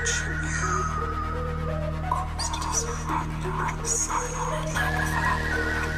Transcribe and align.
watching 0.00 0.32
you. 0.32 0.72
Ghost 2.10 2.54
is 2.70 2.86
right 3.06 3.44
outside. 3.60 4.70
Go 5.82 5.89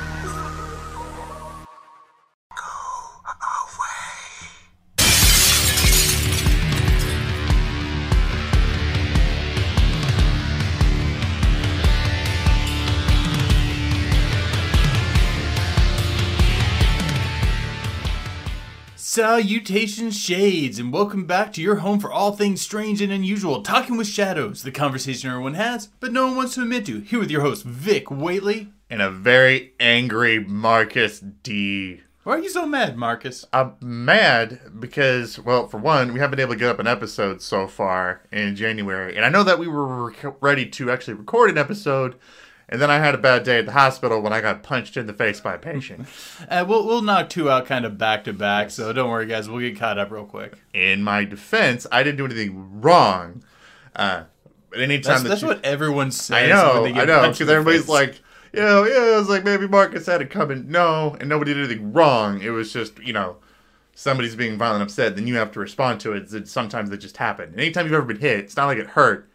Salutations, 19.13 20.19
Shades, 20.19 20.79
and 20.79 20.91
welcome 20.91 21.27
back 21.27 21.53
to 21.53 21.61
your 21.61 21.77
home 21.77 22.01
for 22.01 22.11
all 22.11 22.33
things 22.33 22.63
strange 22.63 23.03
and 23.03 23.13
unusual. 23.13 23.61
Talking 23.61 23.99
with 23.99 24.07
Shadows, 24.07 24.63
the 24.63 24.71
conversation 24.71 25.29
everyone 25.29 25.53
has, 25.53 25.89
but 26.01 26.15
no 26.15 26.29
one 26.29 26.37
wants 26.37 26.55
to 26.55 26.63
admit 26.63 26.87
to. 26.87 27.01
Here 27.01 27.19
with 27.19 27.31
your 27.31 27.43
host, 27.43 27.63
Vic 27.63 28.07
Waitley. 28.07 28.73
and 28.89 29.03
a 29.03 29.11
very 29.11 29.75
angry 29.79 30.43
Marcus 30.43 31.21
D. 31.21 32.01
Why 32.23 32.37
are 32.37 32.39
you 32.39 32.49
so 32.49 32.65
mad, 32.65 32.97
Marcus? 32.97 33.45
I'm 33.53 33.75
mad 33.83 34.81
because, 34.81 35.39
well, 35.39 35.69
for 35.69 35.77
one, 35.77 36.15
we 36.15 36.19
haven't 36.21 36.37
been 36.37 36.47
able 36.47 36.55
to 36.55 36.59
get 36.59 36.71
up 36.71 36.79
an 36.79 36.87
episode 36.87 37.43
so 37.43 37.67
far 37.67 38.23
in 38.33 38.57
January, 38.57 39.15
and 39.15 39.27
I 39.27 39.29
know 39.29 39.43
that 39.43 39.59
we 39.59 39.69
were 39.69 40.07
rec- 40.07 40.41
ready 40.41 40.65
to 40.71 40.91
actually 40.91 41.15
record 41.15 41.51
an 41.51 41.59
episode, 41.59 42.15
and 42.69 42.81
then 42.81 42.91
I 42.91 42.99
had 42.99 43.15
a 43.15 43.19
bad 43.19 43.43
day 43.45 43.59
at 43.59 43.67
the 43.67 43.73
hospital 43.73 44.21
when 44.21 44.33
I 44.33 44.41
got 44.41 44.63
punched 44.63 44.97
in 44.97 45.07
the 45.07 45.13
face 45.13 45.41
by 45.41 45.55
a 45.55 45.59
patient. 45.59 46.07
Uh, 46.49 46.65
we'll, 46.69 46.85
we'll 46.87 47.03
knock 47.03 47.31
two 47.31 47.49
out 47.51 47.67
kind 47.67 47.85
of 47.85 47.97
back 47.97 48.25
to 48.25 48.33
back, 48.33 48.71
so 48.71 48.93
don't 48.93 49.09
worry, 49.11 49.27
guys. 49.27 49.49
We'll 49.49 49.61
get 49.61 49.79
caught 49.79 49.99
up 49.99 50.11
real 50.11 50.25
quick. 50.25 50.55
in 50.75 51.03
my 51.03 51.25
defense, 51.25 51.87
I 51.93 52.03
didn't 52.03 52.19
do 52.19 52.25
anything 52.27 52.81
wrong. 52.81 53.43
Uh, 53.95 54.25
but 54.71 54.81
anytime 54.81 55.13
That's, 55.13 55.23
that 55.23 55.29
that's 55.29 55.43
you- 55.43 55.49
what 55.49 55.65
everyone 55.65 56.11
says. 56.11 56.37
I 56.37 56.41
when 56.81 56.95
know, 56.95 57.01
I 57.01 57.05
know, 57.05 57.31
because 57.31 57.49
everybody's 57.49 57.83
face. 57.83 57.89
like, 57.89 58.21
yeah, 58.53 58.87
yeah, 58.87 59.17
was 59.19 59.29
like 59.29 59.45
maybe 59.45 59.67
Marcus 59.69 60.07
had 60.07 60.21
it 60.21 60.31
coming. 60.31 60.71
No, 60.71 61.17
and 61.21 61.29
nobody 61.29 61.55
did 61.55 61.65
anything 61.65 61.93
wrong. 61.93 62.41
It 62.43 62.51
was 62.51 62.73
just, 62.73 62.99
you 62.99 63.13
know, 63.13 63.37
somebody's 63.95 64.35
being 64.37 64.59
violent, 64.59 64.83
upset, 64.83 65.15
then 65.15 65.27
you 65.27 65.37
have 65.37 65.53
to 65.53 65.61
respond 65.61 66.01
to 66.01 66.13
it. 66.13 66.49
Sometimes 66.49 66.91
that 66.91 66.99
just 66.99 67.17
happen. 67.19 67.51
And 67.51 67.61
anytime 67.61 67.85
you've 67.87 67.95
ever 67.95 68.07
been 68.07 68.19
hit, 68.21 68.39
it's 68.41 68.57
not 68.57 68.67
like 68.67 68.79
it 68.79 68.89
hurt, 68.89 69.31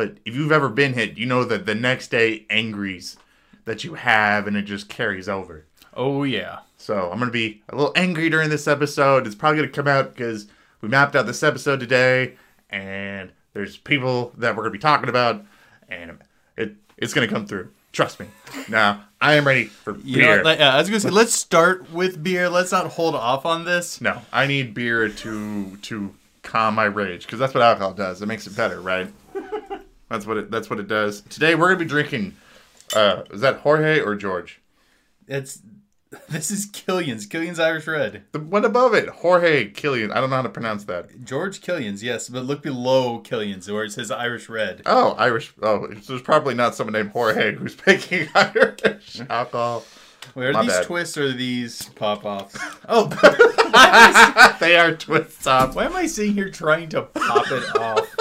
but 0.00 0.16
if 0.24 0.34
you've 0.34 0.50
ever 0.50 0.70
been 0.70 0.94
hit, 0.94 1.18
you 1.18 1.26
know 1.26 1.44
that 1.44 1.66
the 1.66 1.74
next 1.74 2.10
day 2.10 2.46
angries 2.48 3.18
that 3.66 3.84
you 3.84 3.94
have, 3.94 4.46
and 4.46 4.56
it 4.56 4.62
just 4.62 4.88
carries 4.88 5.28
over. 5.28 5.66
oh, 5.92 6.22
yeah. 6.22 6.60
So 6.78 7.10
I'm 7.12 7.18
gonna 7.18 7.30
be 7.30 7.60
a 7.68 7.76
little 7.76 7.92
angry 7.94 8.30
during 8.30 8.48
this 8.48 8.66
episode. 8.66 9.26
It's 9.26 9.34
probably 9.34 9.58
gonna 9.60 9.70
come 9.72 9.86
out 9.86 10.14
because 10.14 10.46
we 10.80 10.88
mapped 10.88 11.14
out 11.14 11.26
this 11.26 11.42
episode 11.42 11.78
today, 11.80 12.36
and 12.70 13.30
there's 13.52 13.76
people 13.76 14.32
that 14.38 14.56
we're 14.56 14.62
gonna 14.62 14.72
be 14.72 14.78
talking 14.78 15.10
about, 15.10 15.44
and 15.90 16.16
it 16.56 16.76
it's 16.96 17.12
gonna 17.12 17.28
come 17.28 17.44
through. 17.46 17.68
Trust 17.92 18.18
me. 18.20 18.26
Now 18.70 19.04
I 19.20 19.34
am 19.34 19.46
ready 19.46 19.66
for 19.66 19.98
You 19.98 20.16
beer. 20.16 20.36
know, 20.38 20.42
like, 20.44 20.60
uh, 20.60 20.62
I 20.62 20.78
was 20.78 20.88
gonna 20.88 21.00
say, 21.00 21.10
let's 21.10 21.34
start 21.34 21.92
with 21.92 22.22
beer. 22.22 22.48
Let's 22.48 22.72
not 22.72 22.86
hold 22.92 23.14
off 23.14 23.44
on 23.44 23.66
this. 23.66 24.00
no, 24.00 24.22
I 24.32 24.46
need 24.46 24.72
beer 24.72 25.10
to 25.10 25.76
to 25.76 26.14
calm 26.42 26.74
my 26.76 26.84
rage 26.86 27.26
because 27.26 27.38
that's 27.38 27.52
what 27.52 27.62
alcohol 27.62 27.92
does. 27.92 28.22
It 28.22 28.26
makes 28.26 28.46
it 28.46 28.56
better, 28.56 28.80
right? 28.80 29.12
That's 30.10 30.26
what 30.26 30.36
it 30.36 30.50
that's 30.50 30.68
what 30.68 30.78
it 30.78 30.88
does. 30.88 31.22
Today 31.22 31.54
we're 31.54 31.68
gonna 31.68 31.78
be 31.78 31.84
drinking. 31.86 32.36
Uh, 32.94 33.22
is 33.30 33.40
that 33.40 33.60
Jorge 33.60 34.00
or 34.00 34.14
George? 34.16 34.60
It's 35.28 35.62
this 36.28 36.50
is 36.50 36.66
Killian's, 36.66 37.24
Killian's 37.24 37.60
Irish 37.60 37.86
Red. 37.86 38.24
The 38.32 38.40
one 38.40 38.64
above 38.64 38.94
it, 38.94 39.08
Jorge 39.08 39.70
Killian. 39.70 40.10
I 40.10 40.20
don't 40.20 40.28
know 40.28 40.36
how 40.36 40.42
to 40.42 40.48
pronounce 40.48 40.82
that. 40.84 41.24
George 41.24 41.60
Killian's, 41.60 42.02
yes, 42.02 42.28
but 42.28 42.44
look 42.44 42.62
below 42.62 43.20
Killian's 43.20 43.70
where 43.70 43.84
it 43.84 43.92
says 43.92 44.10
Irish 44.10 44.48
Red. 44.48 44.82
Oh, 44.86 45.12
Irish. 45.12 45.52
Oh, 45.62 45.86
there's 45.86 46.20
probably 46.22 46.54
not 46.54 46.74
someone 46.74 46.94
named 46.94 47.10
Jorge 47.10 47.54
who's 47.54 47.74
picking 47.76 48.26
Irish 48.34 49.20
alcohol. 49.30 49.84
Wait, 50.34 50.46
are 50.48 50.52
My 50.52 50.62
these 50.62 50.72
bad. 50.72 50.84
twists 50.86 51.16
or 51.16 51.26
are 51.26 51.32
these 51.32 51.88
pop 51.90 52.24
offs? 52.24 52.58
Oh, 52.88 53.06
they 54.58 54.76
are 54.76 54.96
twist 54.96 55.44
tops. 55.44 55.76
why 55.76 55.84
am 55.84 55.94
I 55.94 56.06
sitting 56.06 56.34
here 56.34 56.50
trying 56.50 56.88
to 56.90 57.02
pop 57.02 57.46
it 57.50 57.76
off? 57.76 58.16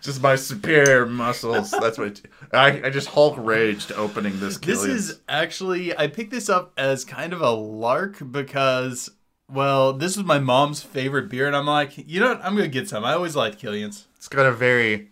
Just 0.00 0.22
my 0.22 0.36
superior 0.36 1.06
muscles. 1.06 1.70
That's 1.70 1.98
what 1.98 2.20
I. 2.52 2.82
I 2.84 2.90
just 2.90 3.08
Hulk 3.08 3.36
raged 3.38 3.92
opening 3.92 4.40
this. 4.40 4.58
This 4.58 4.84
is 4.84 5.20
actually, 5.28 5.96
I 5.96 6.06
picked 6.06 6.30
this 6.30 6.48
up 6.48 6.72
as 6.76 7.04
kind 7.04 7.32
of 7.32 7.40
a 7.42 7.50
lark 7.50 8.18
because, 8.30 9.10
well, 9.48 9.92
this 9.92 10.16
was 10.16 10.24
my 10.24 10.38
mom's 10.38 10.82
favorite 10.82 11.28
beer, 11.28 11.46
and 11.46 11.54
I'm 11.54 11.66
like, 11.66 11.98
you 11.98 12.20
know 12.20 12.28
what? 12.28 12.44
I'm 12.44 12.56
going 12.56 12.70
to 12.70 12.78
get 12.78 12.88
some. 12.88 13.04
I 13.04 13.12
always 13.12 13.36
liked 13.36 13.58
Killian's. 13.58 14.06
It's 14.16 14.28
got 14.28 14.46
a 14.46 14.52
very 14.52 15.10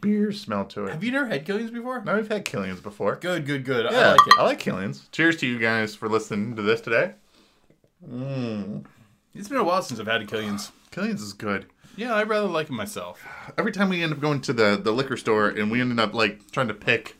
beer 0.00 0.32
smell 0.32 0.64
to 0.66 0.86
it. 0.86 0.92
Have 0.92 1.04
you 1.04 1.12
never 1.12 1.28
had 1.28 1.46
Killian's 1.46 1.70
before? 1.70 2.02
No, 2.04 2.16
we've 2.16 2.28
had 2.28 2.44
Killian's 2.44 2.80
before. 2.80 3.16
Good, 3.16 3.46
good, 3.46 3.64
good. 3.64 3.86
Yeah, 3.90 3.98
I 3.98 4.10
like 4.10 4.26
it. 4.26 4.34
I 4.38 4.42
like 4.44 4.58
Killian's. 4.58 5.08
Cheers 5.12 5.36
to 5.38 5.46
you 5.46 5.58
guys 5.58 5.94
for 5.94 6.08
listening 6.08 6.56
to 6.56 6.62
this 6.62 6.80
today. 6.80 7.14
Mm. 8.06 8.84
It's 9.34 9.48
been 9.48 9.58
a 9.58 9.64
while 9.64 9.82
since 9.82 10.00
I've 10.00 10.06
had 10.06 10.22
a 10.22 10.26
Killian's. 10.26 10.72
Killian's 10.90 11.22
is 11.22 11.32
good. 11.32 11.66
Yeah, 11.96 12.14
I 12.14 12.22
rather 12.24 12.46
like 12.46 12.68
it 12.68 12.72
myself. 12.72 13.26
every 13.56 13.72
time 13.72 13.88
we 13.88 14.02
end 14.02 14.12
up 14.12 14.20
going 14.20 14.40
to 14.42 14.52
the 14.52 14.78
the 14.82 14.92
liquor 14.92 15.16
store 15.16 15.48
and 15.48 15.70
we 15.70 15.80
ended 15.80 15.98
up 15.98 16.14
like 16.14 16.50
trying 16.52 16.68
to 16.68 16.74
pick 16.74 17.16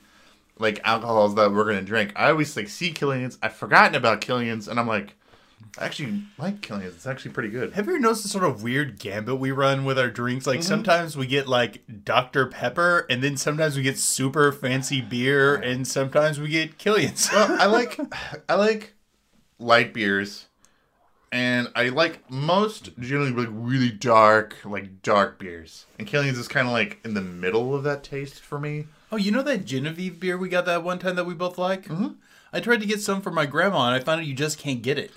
like 0.58 0.80
alcohols 0.84 1.34
that 1.34 1.52
we're 1.52 1.64
gonna 1.64 1.82
drink, 1.82 2.12
I 2.16 2.30
always 2.30 2.56
like 2.56 2.68
see 2.68 2.92
Killian's. 2.92 3.38
I've 3.42 3.54
forgotten 3.54 3.94
about 3.94 4.20
Killian's, 4.20 4.68
and 4.68 4.78
I'm 4.80 4.86
like, 4.86 5.14
I 5.78 5.84
actually 5.84 6.22
like 6.38 6.62
Killian's. 6.62 6.94
It's 6.94 7.06
actually 7.06 7.32
pretty 7.32 7.50
good. 7.50 7.72
Have 7.72 7.86
you 7.86 7.92
ever 7.92 8.00
noticed 8.00 8.22
the 8.22 8.28
sort 8.28 8.44
of 8.44 8.62
weird 8.62 8.98
gambit 8.98 9.38
we 9.38 9.50
run 9.50 9.84
with 9.84 9.98
our 9.98 10.10
drinks? 10.10 10.44
Mm-hmm. 10.44 10.56
Like 10.56 10.62
sometimes 10.62 11.16
we 11.16 11.26
get 11.26 11.48
like 11.48 11.82
Dr. 12.04 12.46
Pepper, 12.46 13.06
and 13.10 13.22
then 13.22 13.36
sometimes 13.36 13.76
we 13.76 13.82
get 13.82 13.98
super 13.98 14.52
fancy 14.52 15.00
beer, 15.00 15.54
and 15.56 15.86
sometimes 15.86 16.40
we 16.40 16.48
get 16.48 16.78
Killian's. 16.78 17.30
Well, 17.32 17.60
I 17.60 17.66
like 17.66 17.98
I 18.48 18.54
like 18.54 18.94
light 19.58 19.92
beers, 19.92 20.45
and 21.32 21.70
I 21.74 21.88
like 21.90 22.30
most 22.30 22.98
generally 22.98 23.30
like 23.32 23.48
really 23.50 23.90
dark 23.90 24.56
like 24.64 25.02
dark 25.02 25.38
beers. 25.38 25.86
And 25.98 26.06
Killian's 26.06 26.38
is 26.38 26.48
kind 26.48 26.66
of 26.66 26.72
like 26.72 27.00
in 27.04 27.14
the 27.14 27.20
middle 27.20 27.74
of 27.74 27.82
that 27.84 28.02
taste 28.04 28.40
for 28.40 28.58
me. 28.58 28.86
oh, 29.12 29.16
you 29.16 29.30
know 29.30 29.42
that 29.42 29.64
Genevieve 29.64 30.18
beer 30.20 30.36
we 30.38 30.48
got 30.48 30.66
that 30.66 30.82
one 30.84 30.98
time 30.98 31.16
that 31.16 31.26
we 31.26 31.34
both 31.34 31.58
like? 31.58 31.84
Mm-hmm. 31.86 32.08
I 32.52 32.60
tried 32.60 32.80
to 32.80 32.86
get 32.86 33.00
some 33.00 33.20
for 33.20 33.30
my 33.30 33.44
grandma, 33.44 33.86
and 33.86 33.94
I 33.94 34.00
found 34.00 34.20
out 34.20 34.26
you 34.26 34.34
just 34.34 34.58
can't 34.58 34.80
get 34.82 34.98
it. 34.98 35.10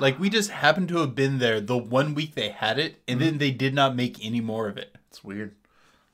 Like 0.00 0.18
we 0.18 0.30
just 0.30 0.50
happened 0.50 0.88
to 0.88 0.98
have 0.98 1.14
been 1.14 1.38
there 1.38 1.60
the 1.60 1.76
one 1.76 2.14
week 2.14 2.34
they 2.34 2.48
had 2.48 2.78
it, 2.78 3.00
and 3.06 3.20
Mm-hmm. 3.20 3.28
then 3.28 3.38
they 3.38 3.50
did 3.50 3.74
not 3.74 3.94
make 3.94 4.24
any 4.24 4.40
more 4.40 4.68
of 4.68 4.76
it. 4.78 4.96
It's 5.08 5.22
weird. 5.22 5.50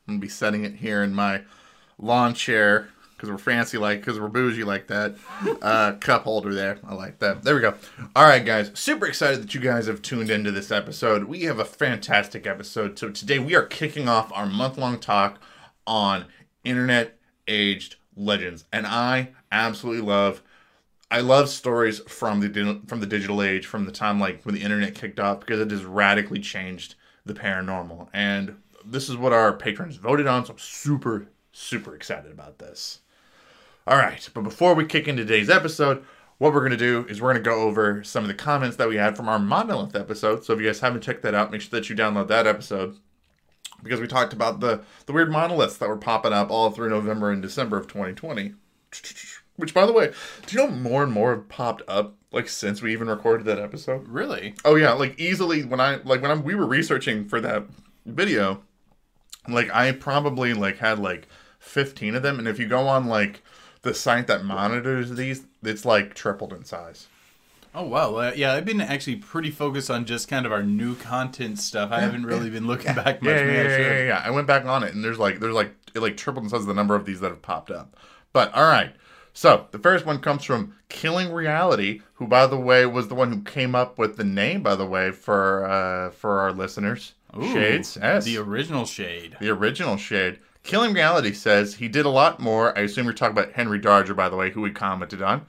I'm 0.07 0.15
gonna 0.15 0.19
be 0.19 0.29
setting 0.29 0.65
it 0.65 0.75
here 0.75 1.01
in 1.01 1.15
my 1.15 1.41
lawn 1.97 2.33
chair 2.33 2.89
because 3.19 3.29
we're 3.29 3.37
fancy 3.37 3.77
like 3.77 3.99
because 3.99 4.17
we're 4.17 4.29
bougie 4.29 4.63
like 4.63 4.87
that. 4.87 5.15
Uh, 5.61 5.91
cup 5.93 6.23
holder 6.23 6.53
there. 6.53 6.79
I 6.87 6.93
like 6.93 7.19
that. 7.19 7.43
There 7.43 7.53
we 7.53 7.59
go. 7.59 7.73
All 8.15 8.23
right, 8.23 8.45
guys. 8.45 8.71
Super 8.73 9.07
excited 9.07 9.43
that 9.43 9.53
you 9.53 9.59
guys 9.59 9.87
have 9.87 10.01
tuned 10.01 10.29
into 10.29 10.51
this 10.51 10.71
episode. 10.71 11.25
We 11.25 11.41
have 11.43 11.59
a 11.59 11.65
fantastic 11.65 12.47
episode. 12.47 12.97
So 12.97 13.09
today 13.09 13.37
we 13.37 13.55
are 13.55 13.65
kicking 13.65 14.07
off 14.07 14.31
our 14.33 14.45
month 14.45 14.77
long 14.77 14.99
talk 14.99 15.39
on 15.85 16.27
internet 16.63 17.19
aged 17.45 17.97
legends, 18.15 18.63
and 18.71 18.87
I 18.87 19.31
absolutely 19.51 20.01
love. 20.01 20.41
I 21.11 21.19
love 21.19 21.49
stories 21.49 21.99
from 22.07 22.39
the 22.39 22.81
from 22.87 23.01
the 23.01 23.05
digital 23.05 23.41
age, 23.41 23.65
from 23.65 23.85
the 23.85 23.91
time 23.91 24.19
like 24.19 24.43
when 24.43 24.55
the 24.55 24.61
internet 24.61 24.95
kicked 24.95 25.19
off, 25.19 25.41
because 25.41 25.59
it 25.59 25.71
has 25.71 25.83
radically 25.83 26.39
changed 26.39 26.95
the 27.25 27.33
paranormal. 27.33 28.07
And 28.13 28.61
this 28.85 29.09
is 29.09 29.17
what 29.17 29.33
our 29.33 29.51
patrons 29.51 29.97
voted 29.97 30.25
on, 30.25 30.45
so 30.45 30.53
I'm 30.53 30.59
super 30.59 31.27
super 31.51 31.95
excited 31.95 32.31
about 32.31 32.59
this. 32.59 32.99
All 33.87 33.97
right, 33.97 34.27
but 34.33 34.43
before 34.43 34.75
we 34.75 34.85
kick 34.85 35.07
into 35.07 35.23
today's 35.23 35.49
episode, 35.49 36.03
what 36.37 36.53
we're 36.53 36.59
going 36.59 36.71
to 36.71 36.77
do 36.77 37.05
is 37.09 37.21
we're 37.21 37.33
going 37.33 37.43
to 37.43 37.49
go 37.49 37.61
over 37.61 38.03
some 38.03 38.23
of 38.23 38.27
the 38.27 38.33
comments 38.33 38.77
that 38.77 38.87
we 38.87 38.97
had 38.97 39.17
from 39.17 39.27
our 39.27 39.39
monolith 39.39 39.95
episode. 39.95 40.43
So 40.43 40.53
if 40.53 40.59
you 40.59 40.67
guys 40.67 40.79
haven't 40.79 41.01
checked 41.01 41.23
that 41.23 41.33
out, 41.33 41.51
make 41.51 41.61
sure 41.61 41.71
that 41.71 41.89
you 41.89 41.95
download 41.95 42.27
that 42.27 42.47
episode 42.47 42.97
because 43.83 43.99
we 43.99 44.07
talked 44.07 44.33
about 44.33 44.59
the 44.59 44.81
the 45.05 45.13
weird 45.13 45.31
monoliths 45.31 45.77
that 45.77 45.89
were 45.89 45.97
popping 45.97 46.33
up 46.33 46.49
all 46.49 46.71
through 46.71 46.89
November 46.89 47.31
and 47.31 47.41
December 47.41 47.77
of 47.77 47.87
2020. 47.87 48.53
Which, 49.55 49.73
by 49.73 49.85
the 49.85 49.91
way, 49.91 50.13
do 50.45 50.57
you 50.57 50.65
know 50.65 50.71
more 50.73 51.03
and 51.03 51.11
more 51.11 51.35
have 51.35 51.49
popped 51.49 51.81
up 51.87 52.15
like 52.31 52.47
since 52.47 52.81
we 52.81 52.93
even 52.93 53.09
recorded 53.09 53.45
that 53.45 53.59
episode? 53.59 54.07
Really? 54.07 54.55
Oh 54.63 54.75
yeah, 54.75 54.93
like 54.93 55.19
easily 55.19 55.63
when 55.63 55.81
I 55.81 55.97
like 55.97 56.21
when 56.21 56.31
I'm 56.31 56.43
we 56.43 56.55
were 56.55 56.65
researching 56.65 57.27
for 57.27 57.41
that 57.41 57.65
video, 58.05 58.61
like 59.47 59.69
I 59.73 59.91
probably 59.91 60.53
like 60.53 60.77
had 60.77 60.99
like 60.99 61.27
15 61.59 62.15
of 62.15 62.23
them, 62.23 62.39
and 62.39 62.47
if 62.47 62.59
you 62.59 62.67
go 62.67 62.87
on 62.87 63.07
like 63.07 63.43
the 63.81 63.93
site 63.93 64.27
that 64.27 64.43
monitors 64.43 65.11
these, 65.11 65.45
it's 65.63 65.85
like 65.85 66.13
tripled 66.13 66.53
in 66.53 66.65
size. 66.65 67.07
Oh 67.75 67.83
wow, 67.85 68.15
Uh, 68.15 68.31
yeah. 68.35 68.53
I've 68.53 68.65
been 68.65 68.81
actually 68.81 69.17
pretty 69.17 69.51
focused 69.51 69.91
on 69.91 70.05
just 70.05 70.27
kind 70.27 70.45
of 70.45 70.51
our 70.51 70.63
new 70.63 70.95
content 70.95 71.59
stuff. 71.59 71.91
I 71.91 71.99
haven't 72.01 72.25
really 72.25 72.49
been 72.49 72.65
looking 72.67 72.95
back 72.95 73.21
much. 73.21 73.29
Yeah, 73.31 73.45
yeah, 73.45 73.61
yeah, 73.63 73.77
yeah, 73.77 74.03
yeah. 74.07 74.23
I 74.25 74.31
went 74.31 74.47
back 74.47 74.65
on 74.65 74.83
it, 74.83 74.93
and 74.93 75.03
there's 75.03 75.19
like 75.19 75.39
there's 75.39 75.53
like 75.53 75.73
it 75.93 75.99
like 75.99 76.17
tripled 76.17 76.43
in 76.45 76.49
size 76.49 76.65
the 76.65 76.73
number 76.73 76.95
of 76.95 77.05
these 77.05 77.19
that 77.19 77.29
have 77.29 77.41
popped 77.43 77.69
up. 77.71 77.95
But 78.33 78.53
all 78.55 78.63
right, 78.63 78.93
So 79.33 79.67
the 79.71 79.79
first 79.79 80.05
one 80.05 80.19
comes 80.19 80.43
from 80.43 80.75
Killing 80.89 81.31
Reality, 81.31 82.01
who, 82.15 82.27
by 82.27 82.47
the 82.47 82.57
way, 82.59 82.85
was 82.87 83.07
the 83.07 83.15
one 83.15 83.31
who 83.31 83.41
came 83.41 83.75
up 83.75 83.97
with 83.99 84.17
the 84.17 84.23
name, 84.23 84.61
by 84.63 84.75
the 84.75 84.85
way, 84.85 85.11
for 85.11 85.65
uh, 85.65 86.09
for 86.09 86.39
our 86.39 86.51
listeners. 86.51 87.13
Ooh, 87.37 87.53
Shades, 87.53 87.97
yes, 88.01 88.25
The 88.25 88.37
original 88.39 88.85
shade. 88.85 89.37
the 89.39 89.49
original 89.49 89.95
Shade. 89.97 90.39
Killing 90.63 90.93
Reality 90.93 91.33
says 91.33 91.75
he 91.75 91.87
did 91.87 92.05
a 92.05 92.09
lot 92.09 92.39
more. 92.39 92.77
I 92.77 92.81
assume 92.81 93.05
you're 93.05 93.13
talking 93.13 93.37
about 93.37 93.53
Henry 93.53 93.79
Darger, 93.79 94.15
by 94.15 94.29
the 94.29 94.35
way, 94.35 94.51
who 94.51 94.61
we 94.61 94.71
commented 94.71 95.21
on. 95.21 95.45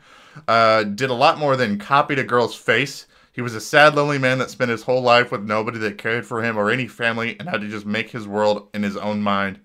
Uh, 0.46 0.84
did 0.84 1.10
a 1.10 1.14
lot 1.14 1.38
more 1.38 1.56
than 1.56 1.78
copied 1.78 2.18
a 2.18 2.24
girl's 2.24 2.54
face. 2.54 3.06
He 3.32 3.42
was 3.42 3.54
a 3.54 3.60
sad, 3.60 3.94
lonely 3.94 4.18
man 4.18 4.38
that 4.38 4.50
spent 4.50 4.70
his 4.70 4.82
whole 4.82 5.02
life 5.02 5.30
with 5.30 5.42
nobody 5.42 5.78
that 5.78 5.98
cared 5.98 6.26
for 6.26 6.42
him 6.42 6.56
or 6.56 6.70
any 6.70 6.86
family 6.86 7.36
and 7.38 7.48
had 7.48 7.60
to 7.60 7.68
just 7.68 7.86
make 7.86 8.10
his 8.10 8.26
world 8.26 8.68
in 8.74 8.82
his 8.82 8.96
own 8.96 9.22
mind. 9.22 9.60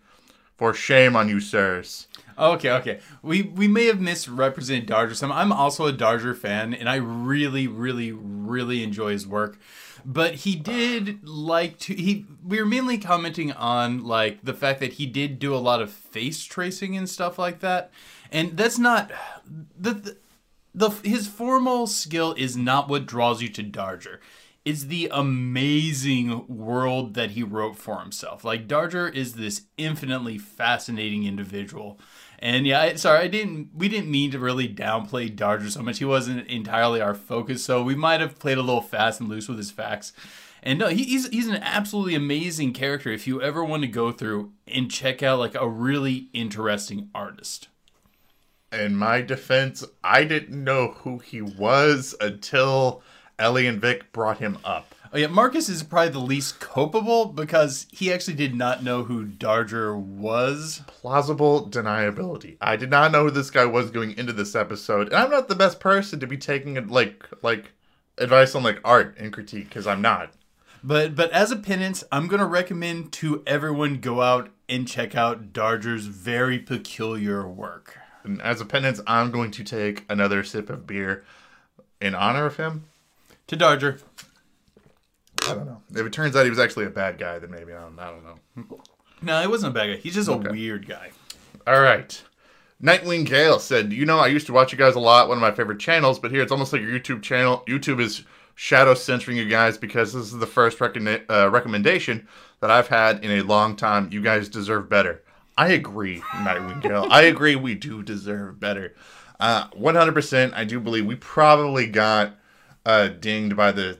For 0.56 0.74
shame 0.74 1.16
on 1.16 1.28
you, 1.28 1.42
sirs. 1.42 2.08
Okay, 2.38 2.72
okay. 2.72 3.00
We 3.22 3.44
we 3.44 3.68
may 3.68 3.86
have 3.86 4.00
misrepresented 4.00 4.88
Darger 4.88 5.16
some. 5.16 5.32
I'm 5.32 5.52
also 5.52 5.88
a 5.88 5.94
Darger 5.94 6.38
fan, 6.38 6.74
and 6.74 6.90
I 6.90 6.96
really, 6.96 7.68
really, 7.68 8.12
really 8.14 8.84
enjoy 8.84 9.12
his 9.12 9.28
work. 9.28 9.58
But 10.06 10.36
he 10.36 10.56
did 10.56 11.28
like 11.28 11.80
to 11.80 11.96
he 11.96 12.26
we 12.44 12.60
were 12.60 12.66
mainly 12.66 13.00
commenting 13.00 13.52
on 13.52 14.04
like 14.04 14.44
the 14.44 14.54
fact 14.54 14.80
that 14.82 14.94
he 14.94 15.08
did 15.08 15.40
do 15.40 15.56
a 15.56 15.58
lot 15.58 15.82
of 15.82 15.92
face 15.92 16.44
tracing 16.44 16.96
and 16.96 17.10
stuff 17.10 17.40
like 17.40 17.60
that. 17.62 17.92
And 18.32 18.56
that's 18.56 18.78
not 18.78 19.12
the, 19.78 19.94
the 19.94 20.18
the 20.76 20.90
his 21.04 21.28
formal 21.28 21.88
skill 21.88 22.36
is 22.38 22.56
not 22.56 22.88
what 22.88 23.08
draws 23.08 23.42
you 23.42 23.50
to 23.50 23.64
Darger. 23.64 24.20
It's 24.64 24.86
the 24.86 25.10
amazing 25.12 26.46
world 26.48 27.14
that 27.14 27.32
he 27.32 27.44
wrote 27.44 27.78
for 27.78 28.00
himself. 28.00 28.44
Like 28.44 28.68
Darger 28.68 29.14
is 29.14 29.34
this 29.34 29.64
infinitely 29.78 30.38
fascinating 30.38 31.26
individual. 31.26 32.00
And 32.40 32.66
yeah, 32.68 32.96
sorry, 32.96 33.20
I 33.20 33.28
didn't. 33.28 33.70
We 33.74 33.88
didn't 33.88 34.12
mean 34.12 34.32
to 34.32 34.40
really 34.40 34.68
downplay 34.68 35.34
Darger 35.34 35.70
so 35.70 35.82
much. 35.82 36.00
He 36.00 36.06
wasn't 36.06 36.48
entirely 36.48 37.02
our 37.02 37.16
focus, 37.16 37.64
so 37.64 37.84
we 37.84 37.96
might 37.96 38.22
have 38.22 38.40
played 38.40 38.58
a 38.58 38.62
little 38.62 38.82
fast 38.82 39.20
and 39.20 39.30
loose 39.30 39.48
with 39.48 39.58
his 39.58 39.72
facts. 39.72 40.14
And 40.62 40.80
no, 40.80 40.88
he's 40.88 41.28
he's 41.30 41.48
an 41.48 41.62
absolutely 41.62 42.16
amazing 42.16 42.74
character. 42.74 43.12
If 43.12 43.28
you 43.28 43.42
ever 43.42 43.64
want 43.64 43.84
to 43.84 43.88
go 43.88 44.12
through 44.12 44.52
and 44.68 44.90
check 44.90 45.22
out 45.22 45.40
like 45.40 45.56
a 45.56 45.68
really 45.68 46.30
interesting 46.34 47.10
artist. 47.14 47.68
In 48.72 48.96
my 48.96 49.22
defense, 49.22 49.86
I 50.04 50.24
didn't 50.24 50.64
know 50.64 50.94
who 51.00 51.20
he 51.20 51.42
was 51.42 52.16
until 52.20 53.04
Ellie 53.38 53.68
and 53.68 53.80
Vic 53.80 54.12
brought 54.12 54.40
him 54.40 54.58
up. 54.66 54.95
Oh 55.14 55.18
yeah, 55.18 55.28
Marcus 55.28 55.70
is 55.70 55.84
probably 55.84 56.10
the 56.10 56.20
least 56.20 56.60
culpable 56.60 57.26
because 57.26 57.88
he 57.92 58.12
actually 58.12 58.36
did 58.36 58.56
not 58.56 58.84
know 58.84 59.04
who 59.04 59.26
Darger 59.26 59.98
was. 59.98 60.82
Plausible 60.88 61.70
deniability. 61.70 62.58
I 62.62 62.76
did 62.76 62.90
not 62.90 63.12
know 63.12 63.26
who 63.26 63.32
this 63.32 63.52
guy 63.52 63.66
was 63.66 63.92
going 63.92 64.18
into 64.18 64.34
this 64.34 64.56
episode, 64.56 65.08
and 65.08 65.16
I'm 65.16 65.30
not 65.30 65.48
the 65.48 65.56
best 65.56 65.80
person 65.80 66.20
to 66.20 66.28
be 66.28 66.38
taking 66.38 66.78
it 66.78 66.90
like 66.90 67.26
like 67.42 67.72
advice 68.18 68.56
on 68.56 68.64
like 68.64 68.80
art 68.84 69.16
and 69.18 69.32
critique 69.32 69.70
because 69.70 69.88
I'm 69.88 70.02
not. 70.02 70.32
But 70.84 71.16
but 71.16 71.32
as 71.32 71.52
a 71.52 71.56
penance, 71.56 72.04
I'm 72.12 72.28
gonna 72.28 72.46
recommend 72.46 73.12
to 73.14 73.44
everyone 73.48 74.00
go 74.00 74.22
out 74.22 74.50
and 74.68 74.88
check 74.88 75.16
out 75.16 75.54
Darger's 75.54 76.08
very 76.08 76.60
peculiar 76.60 77.48
work. 77.48 77.98
And 78.24 78.42
as 78.42 78.60
a 78.60 78.66
penance, 78.66 79.00
I'm 79.06 79.32
going 79.32 79.52
to 79.52 79.64
take 79.64 80.04
another 80.10 80.44
sip 80.44 80.70
of 80.70 80.88
beer 80.88 81.24
in 82.02 82.16
honor 82.16 82.46
of 82.46 82.58
him. 82.58 82.86
To 83.48 83.56
Darger. 83.56 84.02
I 85.48 85.54
don't 85.54 85.66
know. 85.66 85.82
If 85.92 86.06
it 86.06 86.14
turns 86.14 86.36
out 86.36 86.44
he 86.44 86.50
was 86.50 86.60
actually 86.60 86.86
a 86.86 86.90
bad 86.90 87.18
guy, 87.18 87.40
then 87.40 87.52
maybe 87.52 87.74
I 87.74 87.82
don't, 87.82 88.00
I 88.00 88.12
don't 88.12 88.24
know. 88.24 88.80
No, 89.22 89.42
he 89.42 89.48
wasn't 89.48 89.72
a 89.72 89.74
bad 89.74 89.88
guy. 89.88 89.98
He's 89.98 90.16
just 90.16 90.30
a 90.30 90.38
weird 90.38 90.88
guy. 90.88 91.12
All 91.66 91.82
right. 91.82 92.22
Nightwing 92.84 93.26
Gale 93.26 93.60
said, 93.60 93.94
You 93.94 94.06
know, 94.06 94.20
I 94.20 94.28
used 94.28 94.48
to 94.48 94.54
watch 94.54 94.72
you 94.72 94.78
guys 94.78 94.96
a 94.96 95.00
lot, 95.00 95.30
one 95.30 95.38
of 95.38 95.42
my 95.42 95.52
favorite 95.52 95.80
channels, 95.80 96.20
but 96.20 96.32
here 96.32 96.42
it's 96.42 96.52
almost 96.52 96.74
like 96.74 96.82
your 96.82 96.92
YouTube 96.92 97.22
channel. 97.22 97.64
YouTube 97.68 98.00
is 98.00 98.24
shadow 98.56 98.94
censoring 98.94 99.38
you 99.38 99.48
guys 99.48 99.78
because 99.78 100.14
this 100.14 100.26
is 100.26 100.38
the 100.38 100.48
first 100.48 100.80
recogni- 100.80 101.24
uh, 101.30 101.50
recommendation 101.50 102.28
that 102.60 102.72
I've 102.72 102.88
had 102.88 103.24
in 103.24 103.32
a 103.32 103.42
long 103.42 103.76
time. 103.76 104.10
You 104.12 104.22
guys 104.22 104.50
deserve 104.50 104.90
better. 104.90 105.24
I 105.58 105.70
agree, 105.70 106.20
Nightwing 106.20 106.82
Gale. 106.82 107.08
I 107.10 107.24
agree, 107.24 107.56
we 107.56 107.76
do 107.76 108.04
deserve 108.04 108.60
better. 108.60 108.94
Uh, 109.40 109.70
100%, 109.70 110.54
I 110.54 110.66
do 110.66 110.80
believe 110.80 111.06
we 111.06 111.16
probably 111.16 111.88
got 111.88 112.36
uh, 112.86 113.08
dinged 113.08 113.56
by 113.56 113.72
the 113.72 114.00